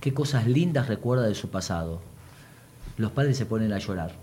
qué 0.00 0.12
cosas 0.12 0.46
lindas 0.46 0.88
recuerda 0.88 1.26
de 1.26 1.34
su 1.34 1.48
pasado. 1.48 2.00
Los 2.96 3.12
padres 3.12 3.36
se 3.36 3.46
ponen 3.46 3.72
a 3.72 3.78
llorar. 3.78 4.14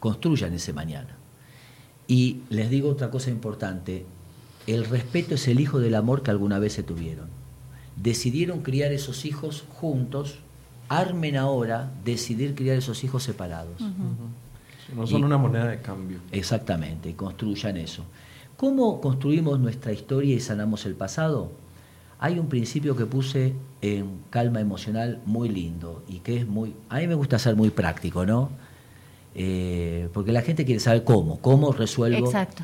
Construyan 0.00 0.52
ese 0.52 0.72
mañana. 0.72 1.16
Y 2.08 2.38
les 2.50 2.70
digo 2.70 2.90
otra 2.90 3.10
cosa 3.10 3.30
importante, 3.30 4.04
el 4.66 4.84
respeto 4.84 5.34
es 5.34 5.48
el 5.48 5.60
hijo 5.60 5.78
del 5.78 5.94
amor 5.94 6.22
que 6.22 6.30
alguna 6.30 6.58
vez 6.58 6.74
se 6.74 6.82
tuvieron. 6.82 7.28
Decidieron 7.96 8.60
criar 8.62 8.92
esos 8.92 9.24
hijos 9.24 9.64
juntos, 9.68 10.38
armen 10.88 11.36
ahora 11.36 11.90
decidir 12.04 12.54
criar 12.54 12.76
esos 12.76 13.02
hijos 13.04 13.22
separados. 13.22 13.80
No 14.94 15.06
son 15.06 15.24
una 15.24 15.38
moneda 15.38 15.66
de 15.66 15.80
cambio. 15.80 16.18
Exactamente, 16.30 17.14
construyan 17.14 17.76
eso. 17.76 18.04
¿Cómo 18.56 19.00
construimos 19.00 19.58
nuestra 19.58 19.92
historia 19.92 20.34
y 20.34 20.40
sanamos 20.40 20.86
el 20.86 20.94
pasado? 20.94 21.52
Hay 22.18 22.38
un 22.38 22.48
principio 22.48 22.96
que 22.96 23.04
puse 23.04 23.52
en 23.82 24.20
calma 24.30 24.60
emocional 24.60 25.20
muy 25.26 25.48
lindo 25.48 26.02
y 26.08 26.20
que 26.20 26.38
es 26.38 26.46
muy... 26.46 26.74
A 26.88 26.98
mí 26.98 27.06
me 27.06 27.14
gusta 27.14 27.38
ser 27.38 27.56
muy 27.56 27.70
práctico, 27.70 28.24
¿no? 28.24 28.50
Eh, 29.36 30.08
porque 30.12 30.32
la 30.32 30.42
gente 30.42 30.64
quiere 30.64 30.80
saber 30.80 31.04
cómo, 31.04 31.40
cómo 31.40 31.72
resuelvo. 31.72 32.26
Exacto. 32.26 32.62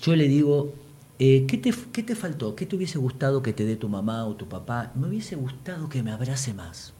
Yo 0.00 0.16
le 0.16 0.26
digo, 0.26 0.72
eh, 1.18 1.44
¿qué, 1.46 1.58
te, 1.58 1.72
¿qué 1.92 2.02
te 2.02 2.16
faltó? 2.16 2.56
¿Qué 2.56 2.66
te 2.66 2.76
hubiese 2.76 2.98
gustado 2.98 3.42
que 3.42 3.52
te 3.52 3.64
dé 3.64 3.76
tu 3.76 3.88
mamá 3.88 4.24
o 4.24 4.34
tu 4.34 4.48
papá? 4.48 4.90
Me 4.94 5.08
hubiese 5.08 5.36
gustado 5.36 5.88
que 5.88 6.02
me 6.02 6.10
abrace 6.10 6.54
más, 6.54 6.94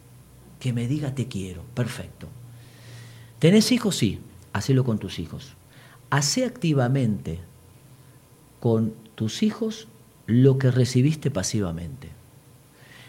que 0.61 0.73
me 0.73 0.87
diga 0.87 1.15
te 1.15 1.27
quiero. 1.27 1.63
Perfecto. 1.75 2.29
¿Tenés 3.39 3.73
hijos? 3.73 3.97
Sí 3.97 4.21
hacelo 4.55 4.85
con 4.85 4.99
tus 4.99 5.19
hijos. 5.19 5.53
Hace 6.09 6.47
activamente 6.47 7.41
con 8.61 8.95
tus 9.17 9.43
hijos 9.43 9.89
lo 10.27 10.57
que 10.57 10.71
recibiste 10.71 11.31
pasivamente. 11.31 12.09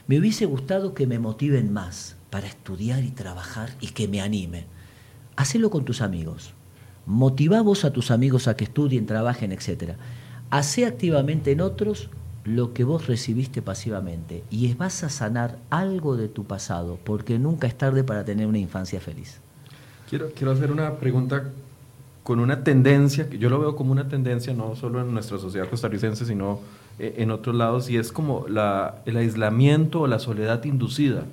Me 0.07 0.19
hubiese 0.19 0.45
gustado 0.45 0.93
que 0.93 1.07
me 1.07 1.19
motiven 1.19 1.71
más 1.71 2.17
para 2.29 2.47
estudiar 2.47 3.03
y 3.03 3.11
trabajar 3.11 3.73
y 3.79 3.89
que 3.89 4.09
me 4.09 4.19
anime. 4.19 4.65
Hacelo 5.35 5.69
con 5.69 5.85
tus 5.85 6.01
amigos. 6.01 6.53
Motiva 7.05 7.61
vos 7.61 7.85
a 7.85 7.91
tus 7.91 8.09
amigos 8.11 8.47
a 8.47 8.55
que 8.55 8.63
estudien, 8.63 9.05
trabajen, 9.05 9.51
etc. 9.51 9.93
Hace 10.49 10.85
activamente 10.85 11.51
en 11.51 11.61
otros 11.61 12.09
lo 12.45 12.73
que 12.73 12.83
vos 12.83 13.07
recibiste 13.07 13.61
pasivamente 13.61 14.43
y 14.49 14.73
vas 14.75 15.03
a 15.03 15.09
sanar 15.09 15.57
algo 15.69 16.15
de 16.15 16.27
tu 16.27 16.45
pasado, 16.45 16.99
porque 17.03 17.39
nunca 17.39 17.67
es 17.67 17.77
tarde 17.77 18.03
para 18.03 18.23
tener 18.23 18.47
una 18.47 18.59
infancia 18.59 18.99
feliz. 18.99 19.39
Quiero, 20.09 20.29
quiero 20.35 20.51
hacer 20.51 20.71
una 20.71 20.93
pregunta 20.95 21.49
con 22.23 22.39
una 22.39 22.63
tendencia, 22.63 23.29
que 23.29 23.37
yo 23.37 23.49
lo 23.49 23.59
veo 23.59 23.75
como 23.75 23.91
una 23.91 24.07
tendencia 24.07 24.53
no 24.53 24.75
solo 24.75 25.01
en 25.01 25.13
nuestra 25.13 25.37
sociedad 25.37 25.69
costarricense, 25.69 26.25
sino 26.25 26.59
eh, 26.97 27.15
en 27.17 27.31
otros 27.31 27.55
lados, 27.55 27.89
y 27.89 27.97
es 27.97 28.11
como 28.11 28.47
la, 28.47 29.01
el 29.05 29.17
aislamiento 29.17 30.01
o 30.01 30.07
la 30.07 30.19
soledad 30.19 30.63
inducida 30.65 31.25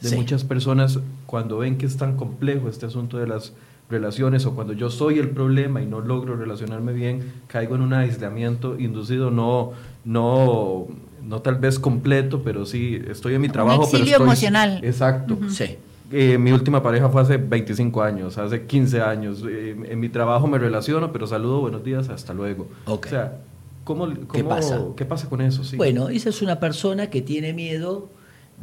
de 0.00 0.16
muchas 0.16 0.44
personas 0.44 1.00
cuando 1.26 1.58
ven 1.58 1.78
que 1.78 1.86
es 1.86 1.96
tan 1.96 2.16
complejo 2.16 2.68
este 2.68 2.86
asunto 2.86 3.18
de 3.18 3.26
las 3.26 3.52
relaciones 3.90 4.44
o 4.46 4.54
cuando 4.54 4.72
yo 4.72 4.90
soy 4.90 5.18
el 5.18 5.30
problema 5.30 5.82
y 5.82 5.86
no 5.86 6.00
logro 6.00 6.36
relacionarme 6.36 6.92
bien, 6.92 7.32
caigo 7.46 7.74
en 7.74 7.82
un 7.82 7.94
aislamiento 7.94 8.78
inducido, 8.78 9.30
no, 9.30 9.72
no, 10.04 10.86
no 11.22 11.40
tal 11.40 11.56
vez 11.56 11.78
completo, 11.78 12.42
pero 12.42 12.66
sí 12.66 13.00
estoy 13.08 13.34
en 13.34 13.40
mi 13.40 13.48
trabajo. 13.48 13.80
Un 13.80 13.88
exilio 13.88 14.16
emocional. 14.16 14.80
Exacto. 14.82 15.38
Sí. 15.48 15.76
Eh, 16.10 16.38
mi 16.38 16.52
última 16.52 16.82
pareja 16.82 17.08
fue 17.10 17.20
hace 17.20 17.36
25 17.36 18.02
años, 18.02 18.38
hace 18.38 18.66
15 18.66 19.00
años. 19.02 19.44
Eh, 19.48 19.76
en 19.88 20.00
mi 20.00 20.08
trabajo 20.08 20.46
me 20.46 20.58
relaciono, 20.58 21.12
pero 21.12 21.26
saludo, 21.26 21.60
buenos 21.60 21.84
días, 21.84 22.08
hasta 22.08 22.32
luego. 22.32 22.66
O 22.86 22.98
sea, 23.06 23.38
¿cómo, 23.84 24.08
¿Qué, 24.32 24.42
pasa? 24.42 24.80
¿qué 24.96 25.04
pasa 25.04 25.28
con 25.28 25.42
eso? 25.42 25.64
Sí. 25.64 25.76
Bueno, 25.76 26.08
esa 26.08 26.30
es 26.30 26.40
una 26.40 26.60
persona 26.60 27.10
que 27.10 27.20
tiene 27.20 27.52
miedo 27.52 28.08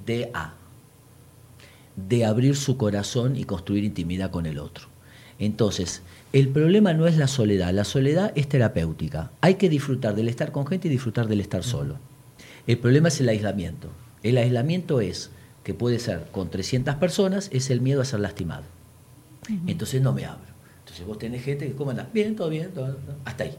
de 0.06 0.32
A, 0.34 0.54
de 1.96 2.26
abrir 2.26 2.56
su 2.56 2.78
corazón 2.78 3.36
y 3.36 3.46
construir 3.46 3.84
intimidad 3.84 4.32
con 4.32 4.46
el 4.46 4.60
otro. 4.60 4.88
Entonces, 5.40 6.02
el 6.34 6.50
problema 6.50 6.94
no 6.94 7.08
es 7.08 7.18
la 7.18 7.28
soledad, 7.28 7.74
la 7.74 7.84
soledad 7.84 8.32
es 8.36 8.48
terapéutica. 8.48 9.32
Hay 9.42 9.56
que 9.56 9.70
disfrutar 9.70 10.16
del 10.16 10.28
estar 10.28 10.52
con 10.52 10.66
gente 10.68 10.88
y 10.88 10.92
disfrutar 10.92 11.28
del 11.28 11.42
estar 11.42 11.64
solo. 11.64 11.98
El 12.68 12.78
problema 12.78 13.10
es 13.10 13.20
el 13.20 13.30
aislamiento. 13.30 13.90
El 14.24 14.38
aislamiento 14.38 15.02
es 15.02 15.30
que 15.64 15.74
puede 15.74 16.00
ser 16.00 16.28
con 16.32 16.50
300 16.50 16.96
personas, 16.96 17.50
es 17.52 17.70
el 17.70 17.82
miedo 17.82 18.02
a 18.02 18.06
ser 18.06 18.20
lastimado. 18.20 18.64
Entonces 19.68 20.02
no 20.02 20.14
me 20.14 20.26
abro. 20.26 20.54
Entonces 20.80 21.06
vos 21.06 21.18
tenés 21.18 21.44
gente 21.44 21.68
que, 21.68 21.74
¿cómo 21.74 21.92
andás? 21.92 22.12
Bien, 22.14 22.36
todo 22.36 22.50
bien, 22.50 22.72
todo, 22.72 22.98
hasta 23.26 23.44
ahí. 23.44 23.56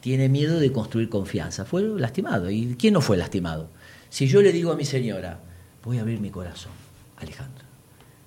Tiene 0.00 0.28
miedo 0.28 0.58
de 0.58 0.72
construir 0.72 1.08
confianza. 1.08 1.64
Fue 1.64 1.82
lastimado. 1.82 2.50
¿Y 2.50 2.76
quién 2.78 2.94
no 2.94 3.00
fue 3.00 3.16
lastimado? 3.16 3.68
Si 4.08 4.26
yo 4.26 4.42
le 4.42 4.52
digo 4.52 4.72
a 4.72 4.76
mi 4.76 4.84
señora, 4.84 5.40
voy 5.84 5.98
a 5.98 6.00
abrir 6.00 6.20
mi 6.20 6.30
corazón, 6.30 6.72
Alejandra, 7.20 7.64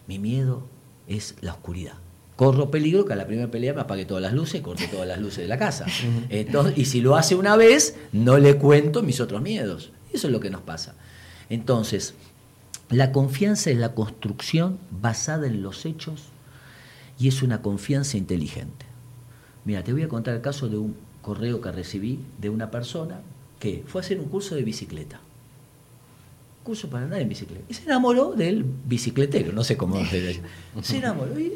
mi 0.08 0.20
miedo 0.20 0.64
es 1.08 1.36
la 1.42 1.54
oscuridad. 1.54 1.94
Corro 2.36 2.72
peligro 2.72 3.06
que 3.06 3.14
a 3.14 3.16
la 3.16 3.28
primera 3.28 3.52
pelea 3.52 3.74
me 3.74 3.82
apague 3.82 4.06
todas 4.06 4.24
las 4.24 4.34
luces 4.34 4.56
y 4.56 4.64
corte 4.64 4.88
todas 4.88 5.08
las 5.08 5.20
luces 5.20 5.40
de 5.40 5.48
la 5.48 5.58
casa. 5.58 5.86
Entonces, 6.30 6.78
y 6.78 6.86
si 6.86 7.02
lo 7.02 7.16
hace 7.16 7.36
una 7.36 7.56
vez, 7.56 7.96
no 8.12 8.38
le 8.38 8.58
cuento 8.58 9.04
mis 9.04 9.20
otros 9.20 9.42
miedos. 9.42 9.92
Eso 10.12 10.28
es 10.28 10.34
lo 10.34 10.40
que 10.40 10.50
nos 10.50 10.62
pasa. 10.62 10.96
Entonces, 11.50 12.16
la 12.90 13.12
confianza 13.12 13.70
es 13.70 13.78
la 13.78 13.94
construcción 13.94 14.80
basada 14.90 15.48
en 15.48 15.62
los 15.62 15.86
hechos 15.86 16.24
y 17.20 17.28
es 17.28 17.44
una 17.44 17.62
confianza 17.62 18.18
inteligente. 18.18 18.86
Mira, 19.66 19.84
te 19.84 19.94
voy 19.94 20.04
a 20.04 20.08
contar 20.08 20.36
el 20.36 20.42
caso 20.42 20.68
de 20.70 20.78
un 20.78 20.96
correo 21.22 21.62
que 21.62 21.72
recibí 21.72 22.20
de 22.40 22.50
una 22.50 22.70
persona 22.70 23.22
que 23.60 23.84
fue 23.88 24.02
a 24.02 24.04
hacer 24.04 24.20
un 24.20 24.26
curso 24.26 24.56
de 24.56 24.64
bicicleta. 24.64 25.22
Curso 26.64 26.90
para 26.90 27.04
andar 27.04 27.22
en 27.22 27.30
bicicleta. 27.30 27.66
Y 27.70 27.74
se 27.74 27.84
enamoró 27.84 28.34
del 28.34 28.64
bicicletero, 28.64 29.52
no 29.52 29.64
sé 29.64 29.76
cómo 29.76 30.04
se 30.06 30.42
Se 30.82 30.98
enamoró. 30.98 31.38
Y 31.40 31.52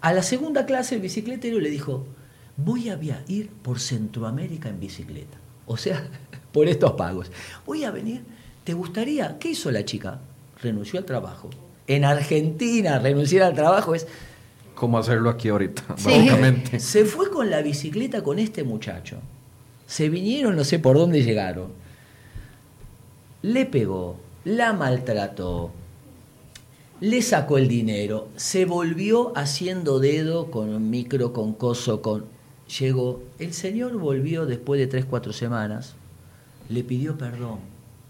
a 0.00 0.12
la 0.12 0.22
segunda 0.22 0.66
clase 0.66 0.96
el 0.96 1.00
bicicletero 1.00 1.60
le 1.60 1.70
dijo, 1.70 2.06
voy 2.56 2.90
a 2.90 2.98
ir 3.28 3.50
por 3.50 3.78
Centroamérica 3.80 4.68
en 4.68 4.80
bicicleta. 4.80 5.38
O 5.66 5.76
sea, 5.76 6.08
por 6.52 6.68
estos 6.68 6.92
pagos. 6.92 7.30
Voy 7.66 7.84
a 7.84 7.90
venir. 7.90 8.22
¿Te 8.64 8.74
gustaría? 8.74 9.38
¿Qué 9.38 9.50
hizo 9.50 9.70
la 9.70 9.84
chica? 9.84 10.20
renunció 10.62 10.98
al 10.98 11.04
trabajo. 11.04 11.50
En 11.86 12.04
Argentina, 12.04 12.98
renunciar 12.98 13.44
al 13.44 13.54
trabajo 13.54 13.94
es... 13.94 14.06
¿Cómo 14.74 14.98
hacerlo 14.98 15.30
aquí 15.30 15.48
ahorita? 15.48 15.82
Básicamente. 15.88 16.78
Se 16.80 17.04
fue 17.04 17.30
con 17.30 17.50
la 17.50 17.62
bicicleta 17.62 18.22
con 18.22 18.38
este 18.38 18.62
muchacho. 18.62 19.18
Se 19.86 20.08
vinieron, 20.08 20.54
no 20.54 20.64
sé 20.64 20.78
por 20.78 20.96
dónde 20.96 21.22
llegaron. 21.24 21.72
Le 23.42 23.66
pegó, 23.66 24.18
la 24.48 24.72
maltrató, 24.72 25.70
le 27.00 27.20
sacó 27.20 27.58
el 27.58 27.68
dinero, 27.68 28.28
se 28.36 28.64
volvió 28.64 29.36
haciendo 29.36 29.98
dedo 29.98 30.50
con 30.50 30.70
un 30.70 30.88
micro, 30.88 31.32
con 31.32 31.52
coso, 31.52 32.00
con... 32.00 32.24
Llegó, 32.78 33.22
el 33.38 33.52
señor 33.52 33.96
volvió 33.98 34.46
después 34.46 34.80
de 34.80 34.86
tres, 34.86 35.04
cuatro 35.04 35.32
semanas, 35.32 35.94
le 36.68 36.82
pidió 36.82 37.16
perdón 37.16 37.58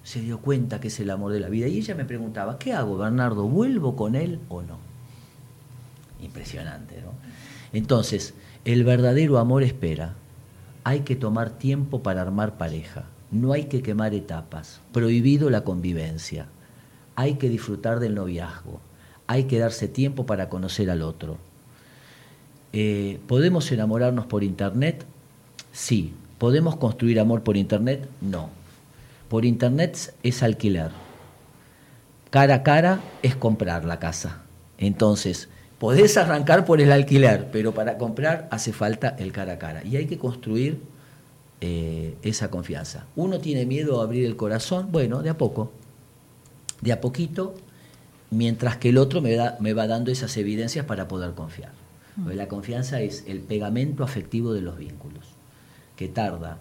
se 0.04 0.22
dio 0.22 0.38
cuenta 0.38 0.80
que 0.80 0.88
es 0.88 1.00
el 1.00 1.10
amor 1.10 1.32
de 1.32 1.40
la 1.40 1.50
vida. 1.50 1.66
Y 1.66 1.76
ella 1.76 1.94
me 1.94 2.06
preguntaba, 2.06 2.58
¿qué 2.58 2.72
hago, 2.72 2.96
Bernardo? 2.96 3.46
¿Vuelvo 3.46 3.94
con 3.94 4.14
él 4.14 4.40
o 4.48 4.62
no? 4.62 4.78
Impresionante, 6.22 7.02
¿no? 7.02 7.12
Entonces, 7.74 8.32
el 8.64 8.84
verdadero 8.84 9.36
amor 9.36 9.64
espera. 9.64 10.14
Hay 10.82 11.00
que 11.00 11.14
tomar 11.14 11.50
tiempo 11.50 12.02
para 12.02 12.22
armar 12.22 12.56
pareja. 12.56 13.04
No 13.30 13.52
hay 13.52 13.64
que 13.64 13.82
quemar 13.82 14.14
etapas. 14.14 14.80
Prohibido 14.92 15.50
la 15.50 15.62
convivencia. 15.62 16.46
Hay 17.14 17.34
que 17.34 17.48
disfrutar 17.48 18.00
del 18.00 18.14
noviazgo. 18.14 18.80
Hay 19.26 19.44
que 19.44 19.58
darse 19.58 19.88
tiempo 19.88 20.24
para 20.24 20.48
conocer 20.48 20.90
al 20.90 21.02
otro. 21.02 21.36
Eh, 22.72 23.18
¿Podemos 23.26 23.70
enamorarnos 23.72 24.26
por 24.26 24.44
internet? 24.44 25.04
Sí. 25.72 26.14
¿Podemos 26.38 26.76
construir 26.76 27.18
amor 27.18 27.42
por 27.42 27.56
internet? 27.56 28.08
No. 28.20 28.50
Por 29.28 29.44
internet 29.44 30.14
es 30.22 30.42
alquiler. 30.42 30.90
Cara 32.30 32.56
a 32.56 32.62
cara 32.62 33.00
es 33.22 33.34
comprar 33.34 33.84
la 33.84 33.98
casa. 33.98 34.42
Entonces, 34.78 35.48
podés 35.78 36.16
arrancar 36.16 36.64
por 36.64 36.80
el 36.80 36.92
alquiler, 36.92 37.48
pero 37.50 37.74
para 37.74 37.98
comprar 37.98 38.48
hace 38.50 38.72
falta 38.72 39.16
el 39.18 39.32
cara 39.32 39.54
a 39.54 39.58
cara. 39.58 39.84
Y 39.84 39.96
hay 39.96 40.06
que 40.06 40.18
construir 40.18 40.80
eh, 41.60 42.16
esa 42.22 42.50
confianza. 42.50 43.06
Uno 43.16 43.40
tiene 43.40 43.66
miedo 43.66 44.00
a 44.00 44.04
abrir 44.04 44.24
el 44.24 44.36
corazón, 44.36 44.88
bueno, 44.92 45.22
de 45.22 45.30
a 45.30 45.38
poco, 45.38 45.72
de 46.80 46.92
a 46.92 47.00
poquito, 47.00 47.54
mientras 48.30 48.76
que 48.76 48.90
el 48.90 48.98
otro 48.98 49.20
me, 49.20 49.34
da, 49.34 49.56
me 49.60 49.72
va 49.72 49.86
dando 49.86 50.10
esas 50.10 50.36
evidencias 50.36 50.86
para 50.86 51.08
poder 51.08 51.32
confiar. 51.32 51.72
Porque 52.16 52.36
la 52.36 52.48
confianza 52.48 53.00
es 53.00 53.24
el 53.26 53.40
pegamento 53.40 54.04
afectivo 54.04 54.52
de 54.52 54.60
los 54.60 54.76
vínculos, 54.76 55.24
que 55.96 56.08
tarda 56.08 56.58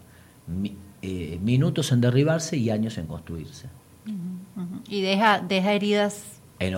eh, 1.02 1.39
minutos 1.43 1.91
en 1.91 2.02
derribarse 2.02 2.58
y 2.58 2.70
años 2.70 2.98
en 2.98 3.08
construirse. 3.08 3.68
Y 4.88 5.02
deja, 5.02 5.41
deja 5.41 5.74
heridas 5.74 6.24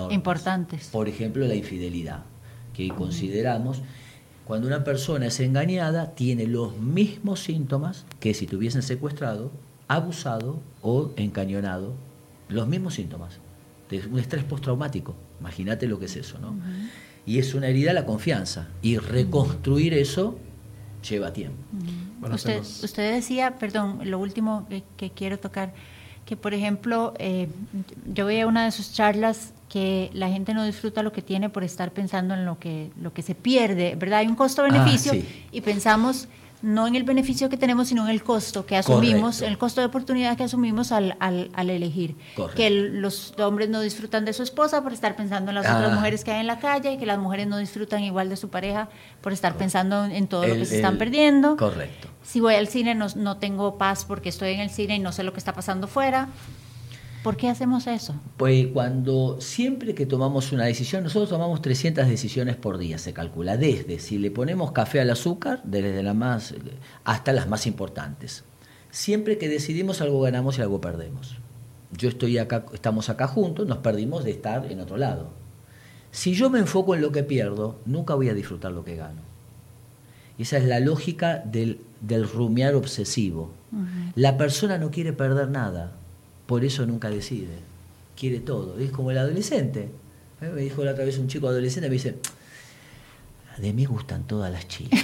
importantes. 0.09 0.89
Por 0.91 1.07
ejemplo, 1.07 1.45
la 1.47 1.55
infidelidad, 1.55 2.23
que 2.73 2.89
consideramos 2.89 3.81
cuando 4.49 4.65
una 4.65 4.83
persona 4.83 5.27
es 5.27 5.39
engañada, 5.41 6.15
tiene 6.15 6.47
los 6.47 6.75
mismos 6.75 7.39
síntomas 7.39 8.05
que 8.19 8.33
si 8.33 8.47
tuviesen 8.47 8.81
secuestrado, 8.81 9.51
abusado 9.87 10.59
o 10.81 11.11
encañonado. 11.17 11.93
Los 12.47 12.67
mismos 12.67 12.95
síntomas. 12.95 13.37
De 13.91 13.99
un 14.07 14.17
estrés 14.17 14.43
postraumático. 14.43 15.13
Imagínate 15.39 15.85
lo 15.85 15.99
que 15.99 16.05
es 16.05 16.15
eso, 16.15 16.39
¿no? 16.39 16.55
Y 17.27 17.37
es 17.37 17.53
una 17.53 17.67
herida 17.67 17.91
a 17.91 17.93
la 17.93 18.07
confianza. 18.07 18.69
Y 18.81 18.97
reconstruir 18.97 19.93
eso 19.93 20.39
lleva 21.07 21.31
tiempo. 21.31 21.59
usted, 22.33 22.59
usted, 22.61 23.13
decía, 23.13 23.59
perdón, 23.59 23.99
lo 24.05 24.17
último 24.17 24.67
que, 24.97 25.11
quiero 25.11 25.37
tocar, 25.37 25.75
que 26.25 26.35
por 26.35 26.55
ejemplo, 26.55 27.13
eh, 27.19 27.49
yo 28.11 28.25
veía 28.25 28.47
una 28.47 28.65
de 28.65 28.71
sus 28.71 28.93
charlas 28.93 29.53
que 29.69 30.09
la 30.13 30.29
gente 30.29 30.53
no 30.53 30.65
disfruta 30.65 31.03
lo 31.03 31.13
que 31.13 31.21
tiene 31.21 31.49
por 31.49 31.63
estar 31.63 31.91
pensando 31.91 32.33
en 32.33 32.43
lo 32.43 32.59
que, 32.59 32.91
lo 32.99 33.13
que 33.13 33.21
se 33.21 33.35
pierde, 33.35 33.95
¿verdad? 33.95 34.19
Hay 34.19 34.27
un 34.27 34.35
costo-beneficio 34.35 35.13
ah, 35.13 35.47
y 35.51 35.61
pensamos 35.61 36.27
no 36.61 36.87
en 36.87 36.95
el 36.95 37.03
beneficio 37.03 37.49
que 37.49 37.55
tenemos, 37.55 37.87
sino 37.87 38.03
en 38.03 38.09
el 38.09 38.21
costo 38.21 38.65
que 38.65 38.75
asumimos, 38.75 39.41
el 39.41 39.57
costo 39.57 39.79
de 39.79 39.87
oportunidad 39.87 40.35
que 40.35 40.43
asumimos 40.43 40.91
al, 40.91 41.15
al, 41.19 41.69
elegir. 41.69 42.15
Que 42.55 42.69
los 42.69 43.33
hombres 43.39 43.69
no 43.69 43.79
disfrutan 43.79 44.25
de 44.25 44.33
su 44.33 44.43
esposa 44.43 44.83
por 44.83 44.91
estar 44.91 45.15
pensando 45.15 45.51
en 45.51 45.55
las 45.55 45.65
otras 45.65 45.91
ah. 45.91 45.95
mujeres 45.95 46.23
que 46.23 46.31
hay 46.31 46.41
en 46.41 46.47
la 46.47 46.59
calle 46.59 46.93
y 46.93 46.97
que 46.97 47.05
las 47.05 47.17
mujeres 47.17 47.47
no 47.47 47.57
disfrutan 47.57 48.03
igual 48.03 48.27
de 48.27 48.35
su 48.35 48.49
pareja 48.49 48.89
por 49.21 49.31
estar 49.31 49.55
pensando 49.55 50.03
en 50.05 50.27
todo 50.27 50.47
lo 50.47 50.55
que 50.55 50.65
se 50.65 50.77
están 50.77 50.97
perdiendo. 50.97 51.55
Correcto. 51.55 52.09
Si 52.23 52.41
voy 52.41 52.55
al 52.55 52.67
cine 52.67 52.93
no, 52.93 53.07
no 53.15 53.37
tengo 53.37 53.77
paz 53.77 54.03
porque 54.03 54.29
estoy 54.29 54.51
en 54.51 54.59
el 54.59 54.69
cine 54.69 54.95
y 54.95 54.99
no 54.99 55.13
sé 55.13 55.23
lo 55.23 55.31
que 55.31 55.39
está 55.39 55.53
pasando 55.53 55.87
fuera. 55.87 56.27
¿Por 57.23 57.35
qué 57.35 57.49
hacemos 57.49 57.85
eso? 57.87 58.15
Pues 58.37 58.67
cuando 58.67 59.41
siempre 59.41 59.93
que 59.93 60.05
tomamos 60.05 60.53
una 60.53 60.65
decisión, 60.65 61.03
nosotros 61.03 61.29
tomamos 61.29 61.61
300 61.61 62.07
decisiones 62.07 62.55
por 62.55 62.77
día, 62.77 62.97
se 62.97 63.11
calcula, 63.11 63.57
desde 63.57 63.99
si 63.99 64.17
le 64.17 64.31
ponemos 64.31 64.71
café 64.71 65.01
al 65.01 65.09
azúcar, 65.09 65.61
desde 65.65 66.01
la 66.01 66.13
más 66.13 66.53
hasta 67.03 67.33
las 67.33 67.49
más 67.49 67.67
importantes. 67.67 68.45
Siempre 68.89 69.37
que 69.37 69.49
decidimos 69.49 70.01
algo 70.01 70.21
ganamos 70.21 70.57
y 70.57 70.61
algo 70.61 70.79
perdemos. 70.79 71.35
Yo 71.91 72.07
estoy 72.07 72.37
acá, 72.37 72.65
estamos 72.73 73.09
acá 73.09 73.27
juntos, 73.27 73.67
nos 73.67 73.79
perdimos 73.79 74.23
de 74.23 74.31
estar 74.31 74.71
en 74.71 74.79
otro 74.79 74.95
lado. 74.95 75.29
Si 76.11 76.33
yo 76.33 76.49
me 76.49 76.59
enfoco 76.59 76.95
en 76.95 77.01
lo 77.01 77.11
que 77.11 77.23
pierdo, 77.23 77.79
nunca 77.85 78.15
voy 78.15 78.29
a 78.29 78.33
disfrutar 78.33 78.71
lo 78.71 78.83
que 78.83 78.95
gano. 78.95 79.21
Esa 80.37 80.57
es 80.57 80.63
la 80.63 80.79
lógica 80.79 81.43
del, 81.45 81.79
rumiar 82.33 82.75
obsesivo. 82.75 83.51
La 84.15 84.37
persona 84.37 84.77
no 84.77 84.89
quiere 84.89 85.11
perder 85.11 85.49
nada, 85.49 85.91
por 86.49 86.65
eso 86.65 86.83
nunca 86.87 87.11
decide. 87.11 87.59
Quiere 88.19 88.39
todo. 88.39 88.79
Es 88.79 88.89
como 88.89 89.11
el 89.11 89.19
adolescente. 89.19 89.91
¿Eh? 90.41 90.51
Me 90.51 90.61
dijo 90.61 90.83
la 90.83 90.93
otra 90.93 91.05
vez 91.05 91.19
un 91.19 91.27
chico 91.27 91.47
adolescente, 91.47 91.89
me 91.89 91.93
dice, 91.93 92.15
de 93.59 93.71
mí 93.71 93.85
gustan 93.85 94.23
todas 94.23 94.51
las 94.51 94.67
chicas. 94.67 94.99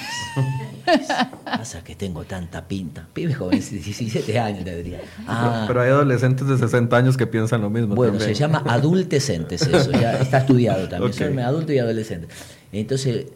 Pasa 1.45 1.83
que 1.83 1.93
tengo 1.93 2.23
tanta 2.23 2.67
pinta. 2.67 3.07
Pibe 3.13 3.35
joven, 3.35 3.59
17 3.59 4.39
años 4.39 4.65
tendría. 4.65 5.01
Ah. 5.27 5.65
Pero, 5.67 5.81
hay 5.81 5.89
adolescentes 5.89 6.47
de 6.47 6.57
60 6.57 6.97
años 6.97 7.15
que 7.15 7.27
piensan 7.27 7.61
lo 7.61 7.69
mismo. 7.69 7.93
Bueno, 7.93 8.19
se 8.19 8.33
llama 8.33 8.63
adultecentes 8.65 9.61
eso, 9.61 9.91
ya 10.01 10.19
está 10.19 10.39
estudiado 10.39 10.89
también. 10.89 11.13
Son 11.13 11.37
adulto 11.37 11.73
y 11.73 11.77
adolescente. 11.77 12.27
Entonces, 12.71 13.27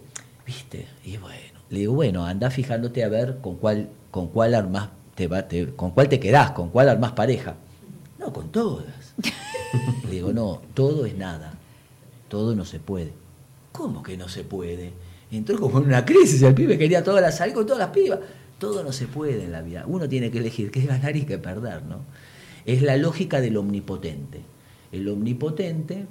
viste, 0.47 0.87
y 1.05 1.17
bueno, 1.17 1.59
le 1.69 1.79
digo, 1.81 1.93
bueno, 1.93 2.25
anda 2.25 2.49
fijándote 2.49 3.03
a 3.03 3.07
ver 3.07 3.37
con 3.39 3.57
cuál, 3.57 3.89
con 4.09 4.29
cuál 4.29 4.55
armas 4.55 4.89
te 5.13 5.27
va, 5.27 5.45
con 5.75 5.91
cuál 5.91 6.09
te 6.09 6.19
quedás, 6.19 6.51
con 6.51 6.69
cuál 6.69 6.89
armas 6.89 7.11
pareja. 7.11 7.53
Con 8.33 8.51
todas. 8.51 9.13
Le 10.05 10.11
digo, 10.11 10.33
no, 10.33 10.61
todo 10.73 11.05
es 11.05 11.17
nada. 11.17 11.53
Todo 12.27 12.55
no 12.55 12.65
se 12.65 12.79
puede. 12.79 13.13
¿Cómo 13.71 14.03
que 14.03 14.17
no 14.17 14.27
se 14.29 14.43
puede? 14.43 14.93
Entró 15.31 15.59
como 15.59 15.79
en 15.79 15.85
una 15.85 16.05
crisis, 16.05 16.41
el 16.41 16.55
pibe 16.55 16.77
quería 16.77 17.03
todas 17.03 17.21
las 17.21 17.37
salir 17.37 17.53
con 17.53 17.65
todas 17.65 17.79
las 17.79 17.89
pibas. 17.89 18.19
Todo 18.57 18.83
no 18.83 18.91
se 18.91 19.07
puede 19.07 19.43
en 19.43 19.51
la 19.51 19.61
vida. 19.61 19.85
Uno 19.87 20.09
tiene 20.09 20.31
que 20.31 20.39
elegir 20.39 20.71
qué 20.71 20.85
ganar 20.85 21.15
y 21.15 21.25
qué 21.25 21.37
perder, 21.37 21.83
¿no? 21.83 21.99
Es 22.65 22.81
la 22.81 22.97
lógica 22.97 23.39
del 23.41 23.57
omnipotente. 23.57 24.41
El 24.91 25.07
omnipotente 25.07 26.07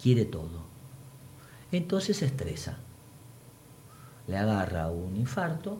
quiere 0.00 0.24
todo. 0.24 0.62
Entonces 1.72 2.18
se 2.18 2.26
estresa. 2.26 2.78
Le 4.28 4.36
agarra 4.36 4.88
un 4.90 5.16
infarto 5.16 5.78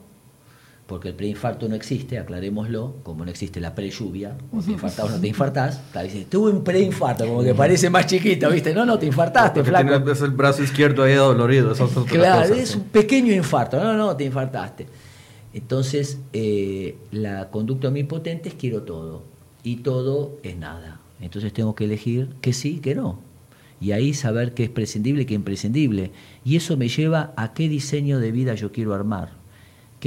porque 0.93 1.07
el 1.07 1.15
preinfarto 1.15 1.67
no 1.67 1.73
existe, 1.73 2.19
aclarémoslo, 2.19 2.97
como 3.01 3.25
no 3.25 3.31
existe 3.31 3.59
la 3.59 3.73
pre-lluvia, 3.73 4.37
o 4.55 4.61
te 4.61 4.73
infartás 4.73 5.05
o 5.05 5.09
no 5.09 5.19
te 5.19 5.27
infartás, 5.27 5.81
dice, 6.03 6.27
tuve 6.29 6.51
un 6.51 6.63
preinfarto, 6.63 7.25
como 7.25 7.41
que 7.41 7.55
parece 7.55 7.89
más 7.89 8.05
chiquito, 8.05 8.47
¿viste? 8.51 8.75
No, 8.75 8.85
no, 8.85 8.99
te 8.99 9.07
infartaste, 9.07 9.63
flaco. 9.63 10.11
es 10.11 10.21
el 10.21 10.29
brazo 10.29 10.61
izquierdo 10.61 11.01
ahí 11.01 11.15
dolorido, 11.15 11.71
eso 11.71 11.85
es 11.85 12.11
Claro, 12.11 12.53
es 12.53 12.75
un 12.75 12.83
pequeño 12.83 13.33
infarto, 13.33 13.83
no, 13.83 13.93
no, 13.93 14.15
te 14.15 14.25
infartaste. 14.25 14.85
Entonces, 15.55 16.19
eh, 16.31 16.95
la 17.09 17.49
conducta 17.49 17.87
omnipotente 17.87 18.49
es 18.49 18.53
quiero 18.53 18.83
todo, 18.83 19.23
y 19.63 19.77
todo 19.77 20.37
es 20.43 20.55
nada. 20.55 20.99
Entonces 21.21 21.51
tengo 21.53 21.73
que 21.73 21.85
elegir 21.85 22.35
que 22.39 22.53
sí, 22.53 22.81
que 22.81 22.93
no. 22.93 23.17
Y 23.81 23.93
ahí 23.93 24.13
saber 24.13 24.53
qué 24.53 24.65
es 24.65 24.69
prescindible 24.69 25.23
y 25.23 25.25
qué 25.25 25.33
es 25.33 25.39
imprescindible. 25.39 26.11
Y 26.45 26.55
eso 26.55 26.77
me 26.77 26.87
lleva 26.87 27.33
a 27.35 27.55
qué 27.55 27.67
diseño 27.67 28.19
de 28.19 28.31
vida 28.31 28.53
yo 28.53 28.71
quiero 28.71 28.93
armar 28.93 29.42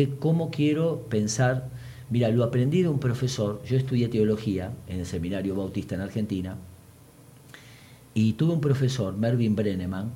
cómo 0.05 0.51
quiero 0.51 1.01
pensar. 1.09 1.68
Mira, 2.11 2.28
lo 2.28 2.44
aprendí 2.44 2.82
de 2.82 2.88
un 2.88 3.01
profesor. 3.01 3.62
Yo 3.64 3.76
estudié 3.76 4.09
teología 4.09 4.72
en 4.88 5.01
el 5.01 5.07
seminario 5.07 5.55
bautista 5.55 5.94
en 5.94 6.03
Argentina. 6.03 6.57
Y 8.14 8.34
tuve 8.34 8.53
un 8.53 8.61
profesor, 8.61 9.16
Mervyn 9.16 9.57
Brenneman, 9.57 10.11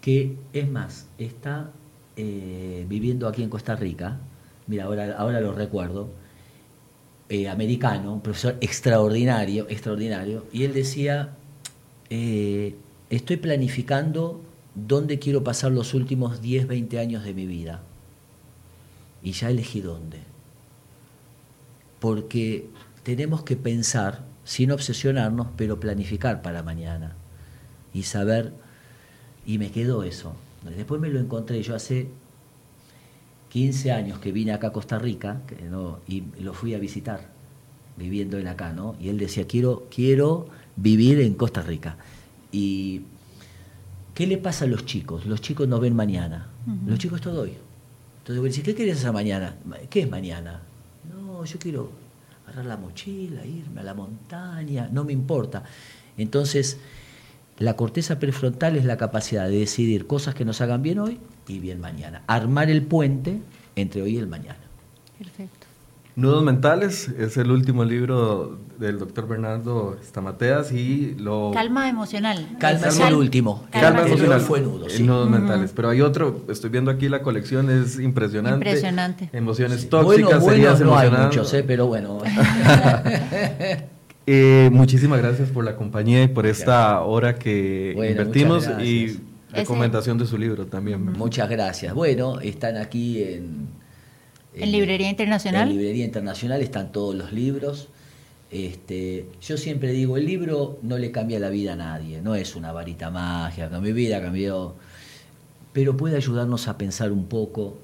que 0.00 0.36
es 0.52 0.68
más, 0.68 1.06
está 1.18 1.70
eh, 2.16 2.84
viviendo 2.88 3.26
aquí 3.28 3.42
en 3.42 3.48
Costa 3.48 3.74
Rica. 3.76 4.18
Mira, 4.66 4.84
ahora, 4.84 5.16
ahora 5.16 5.40
lo 5.40 5.52
recuerdo. 5.52 6.10
Eh, 7.28 7.48
americano, 7.48 8.12
un 8.12 8.20
profesor 8.20 8.56
extraordinario, 8.60 9.66
extraordinario. 9.70 10.44
Y 10.52 10.64
él 10.64 10.74
decía, 10.74 11.30
eh, 12.10 12.74
estoy 13.10 13.38
planificando 13.38 14.40
dónde 14.74 15.18
quiero 15.18 15.42
pasar 15.42 15.72
los 15.72 15.94
últimos 15.94 16.42
10, 16.42 16.66
20 16.66 16.98
años 16.98 17.24
de 17.24 17.32
mi 17.32 17.46
vida 17.46 17.82
y 19.22 19.32
ya 19.32 19.50
elegí 19.50 19.80
dónde. 19.80 20.20
Porque 22.00 22.68
tenemos 23.02 23.42
que 23.42 23.56
pensar, 23.56 24.24
sin 24.44 24.72
obsesionarnos, 24.72 25.48
pero 25.56 25.78
planificar 25.78 26.42
para 26.42 26.62
mañana 26.62 27.14
y 27.94 28.02
saber, 28.02 28.52
y 29.46 29.58
me 29.58 29.70
quedó 29.70 30.02
eso. 30.02 30.34
Después 30.76 31.00
me 31.00 31.08
lo 31.08 31.20
encontré, 31.20 31.62
yo 31.62 31.74
hace 31.74 32.08
15 33.50 33.92
años 33.92 34.18
que 34.18 34.32
vine 34.32 34.52
acá 34.52 34.68
a 34.68 34.72
Costa 34.72 34.98
Rica 34.98 35.42
y 36.08 36.22
lo 36.40 36.54
fui 36.54 36.74
a 36.74 36.78
visitar, 36.78 37.28
viviendo 37.96 38.38
él 38.38 38.46
acá, 38.46 38.72
¿no? 38.72 38.96
Y 39.00 39.08
él 39.08 39.18
decía, 39.18 39.46
quiero, 39.46 39.88
quiero 39.94 40.48
vivir 40.76 41.20
en 41.20 41.34
Costa 41.34 41.62
Rica. 41.62 41.96
Y 42.50 43.02
¿qué 44.14 44.26
le 44.26 44.38
pasa 44.38 44.64
a 44.64 44.68
los 44.68 44.86
chicos? 44.86 45.26
Los 45.26 45.40
chicos 45.40 45.68
no 45.68 45.80
ven 45.80 45.94
mañana, 45.94 46.48
los 46.86 46.98
chicos 46.98 47.20
todo 47.20 47.42
hoy. 47.42 47.54
Entonces 48.22 48.40
vos 48.40 48.50
decís, 48.50 48.62
¿qué 48.62 48.76
querés 48.76 48.98
hacer 48.98 49.12
mañana? 49.12 49.56
¿Qué 49.90 50.02
es 50.02 50.08
mañana? 50.08 50.60
No, 51.12 51.44
yo 51.44 51.58
quiero 51.58 51.90
agarrar 52.44 52.66
la 52.66 52.76
mochila, 52.76 53.44
irme 53.44 53.80
a 53.80 53.82
la 53.82 53.94
montaña, 53.94 54.88
no 54.92 55.02
me 55.02 55.12
importa. 55.12 55.64
Entonces, 56.16 56.78
la 57.58 57.74
corteza 57.74 58.20
prefrontal 58.20 58.76
es 58.76 58.84
la 58.84 58.96
capacidad 58.96 59.48
de 59.48 59.58
decidir 59.58 60.06
cosas 60.06 60.36
que 60.36 60.44
nos 60.44 60.60
hagan 60.60 60.82
bien 60.82 61.00
hoy 61.00 61.18
y 61.48 61.58
bien 61.58 61.80
mañana. 61.80 62.22
Armar 62.28 62.70
el 62.70 62.82
puente 62.82 63.40
entre 63.74 64.02
hoy 64.02 64.14
y 64.14 64.18
el 64.18 64.28
mañana. 64.28 64.60
Perfecto. 65.18 65.61
Nudos 66.14 66.42
Mentales 66.42 67.08
es 67.18 67.38
el 67.38 67.50
último 67.50 67.84
libro 67.84 68.58
del 68.78 68.98
doctor 68.98 69.26
Bernardo 69.26 69.96
Stamateas 70.04 70.70
y 70.70 71.16
lo... 71.18 71.52
Calma 71.54 71.88
emocional. 71.88 72.50
Calma 72.58 72.88
es 72.88 73.00
el 73.00 73.14
último. 73.14 73.64
Calma, 73.70 74.02
emocional. 74.02 74.42
fue 74.42 74.60
nudo, 74.60 74.90
sí. 74.90 75.04
Nudos 75.04 75.30
Mentales. 75.30 75.72
Pero 75.74 75.88
hay 75.88 76.02
otro, 76.02 76.44
estoy 76.50 76.68
viendo 76.68 76.90
aquí 76.90 77.08
la 77.08 77.22
colección, 77.22 77.70
es 77.70 77.98
impresionante. 77.98 78.56
Impresionante. 78.56 79.30
Emociones 79.32 79.88
tóxicas, 79.88 80.42
bueno, 80.42 80.78
no 80.80 80.98
hay 80.98 81.10
muchos, 81.10 81.54
¿eh? 81.54 81.64
pero 81.66 81.86
bueno. 81.86 82.18
eh, 84.26 84.68
muchísimas 84.70 85.18
gracias 85.18 85.48
por 85.48 85.64
la 85.64 85.76
compañía 85.76 86.24
y 86.24 86.28
por 86.28 86.44
esta 86.44 87.00
hora 87.00 87.36
que 87.36 87.94
invertimos 87.96 88.68
y 88.82 89.18
recomendación 89.50 90.18
de 90.18 90.26
su 90.26 90.36
libro 90.36 90.66
también. 90.66 91.12
Muchas 91.12 91.48
gracias. 91.48 91.94
Bueno, 91.94 92.38
están 92.40 92.76
aquí 92.76 93.22
en 93.22 93.81
¿En 94.54 94.72
Librería 94.72 95.08
Internacional? 95.08 95.68
En 95.68 95.76
Librería 95.76 96.04
Internacional 96.04 96.60
están 96.60 96.92
todos 96.92 97.14
los 97.14 97.32
libros. 97.32 97.88
Este, 98.50 99.26
yo 99.40 99.56
siempre 99.56 99.92
digo, 99.92 100.18
el 100.18 100.26
libro 100.26 100.78
no 100.82 100.98
le 100.98 101.10
cambia 101.10 101.38
la 101.38 101.48
vida 101.48 101.72
a 101.72 101.76
nadie, 101.76 102.20
no 102.20 102.34
es 102.34 102.54
una 102.54 102.70
varita 102.70 103.10
mágica, 103.10 103.80
mi 103.80 103.92
vida 103.92 104.20
cambió, 104.20 104.74
pero 105.72 105.96
puede 105.96 106.16
ayudarnos 106.16 106.68
a 106.68 106.76
pensar 106.76 107.12
un 107.12 107.26
poco. 107.26 107.78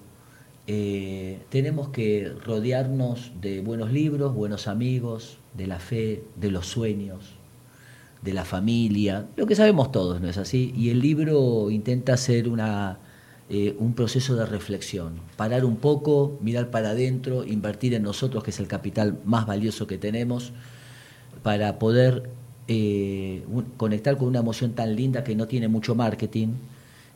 Eh, 0.66 1.38
tenemos 1.48 1.88
que 1.88 2.30
rodearnos 2.44 3.32
de 3.40 3.60
buenos 3.60 3.90
libros, 3.90 4.34
buenos 4.34 4.68
amigos, 4.68 5.38
de 5.54 5.66
la 5.66 5.78
fe, 5.78 6.22
de 6.36 6.50
los 6.50 6.66
sueños, 6.66 7.30
de 8.20 8.34
la 8.34 8.44
familia, 8.44 9.24
lo 9.36 9.46
que 9.46 9.54
sabemos 9.54 9.90
todos, 9.90 10.20
¿no 10.20 10.28
es 10.28 10.36
así? 10.36 10.74
Y 10.76 10.90
el 10.90 11.00
libro 11.00 11.70
intenta 11.70 12.18
ser 12.18 12.46
una 12.46 12.98
eh, 13.50 13.74
un 13.78 13.94
proceso 13.94 14.36
de 14.36 14.44
reflexión, 14.44 15.20
parar 15.36 15.64
un 15.64 15.76
poco, 15.76 16.38
mirar 16.42 16.70
para 16.70 16.90
adentro, 16.90 17.44
invertir 17.44 17.94
en 17.94 18.02
nosotros, 18.02 18.44
que 18.44 18.50
es 18.50 18.60
el 18.60 18.66
capital 18.66 19.18
más 19.24 19.46
valioso 19.46 19.86
que 19.86 19.96
tenemos, 19.96 20.52
para 21.42 21.78
poder 21.78 22.28
eh, 22.66 23.42
conectar 23.78 24.18
con 24.18 24.28
una 24.28 24.40
emoción 24.40 24.72
tan 24.72 24.94
linda 24.94 25.24
que 25.24 25.34
no 25.34 25.46
tiene 25.46 25.68
mucho 25.68 25.94
marketing. 25.94 26.48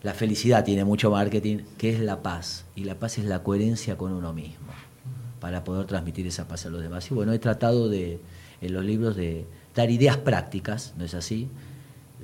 La 0.03 0.14
felicidad 0.14 0.64
tiene 0.64 0.85
mucho 0.85 1.11
marketing, 1.11 1.59
que 1.76 1.91
es 1.91 2.01
la 2.01 2.22
paz. 2.22 2.64
Y 2.74 2.85
la 2.85 2.95
paz 2.95 3.18
es 3.18 3.26
la 3.26 3.43
coherencia 3.43 3.99
con 3.99 4.12
uno 4.12 4.33
mismo, 4.33 4.72
para 5.39 5.64
poder 5.64 5.87
transmitir 5.87 6.26
esa 6.26 6.49
paz 6.49 6.64
a 6.64 6.70
los 6.70 6.80
demás. 6.80 7.11
Y 7.11 7.14
bueno, 7.14 7.33
he 7.35 7.39
tratado 7.39 7.91
de, 7.91 8.20
en 8.62 8.72
los 8.72 8.85
libros 8.85 9.16
de 9.16 9.45
dar 9.74 9.91
ideas 9.91 10.16
prácticas, 10.16 10.95
¿no 10.97 11.05
es 11.05 11.12
así?, 11.14 11.49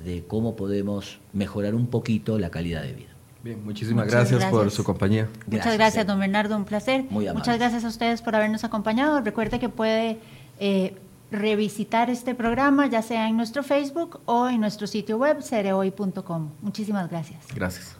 de 0.03 0.23
cómo 0.25 0.55
podemos 0.55 1.19
mejorar 1.33 1.75
un 1.75 1.87
poquito 1.87 2.39
la 2.39 2.49
calidad 2.49 2.81
de 2.81 2.93
vida. 2.93 3.08
Bien, 3.43 3.63
muchísimas 3.63 4.07
gracias, 4.07 4.43
por 4.45 4.69
su 4.71 4.83
compañía. 4.83 5.27
Muchas 5.47 5.73
gracias, 5.75 6.05
don 6.05 6.19
Bernardo, 6.19 6.55
un 6.57 6.65
placer. 6.65 7.05
Muchas 7.09 7.57
gracias 7.57 7.85
a 7.85 7.87
ustedes 7.87 8.21
por 8.21 8.35
habernos 8.35 8.63
acompañado. 8.63 9.21
Recuerde 9.21 9.59
que 9.59 9.69
puede 9.69 10.19
eh, 10.59 10.95
revisitar 11.31 12.09
este 12.09 12.35
programa, 12.35 12.87
ya 12.87 13.01
sea 13.01 13.29
en 13.29 13.37
nuestro 13.37 13.63
Facebook 13.63 14.19
o 14.25 14.49
en 14.49 14.59
nuestro 14.59 14.87
sitio 14.87 15.17
web, 15.17 15.41
cereoy.com. 15.41 16.49
Muchísimas 16.61 17.09
gracias. 17.09 17.45
Gracias. 17.55 17.98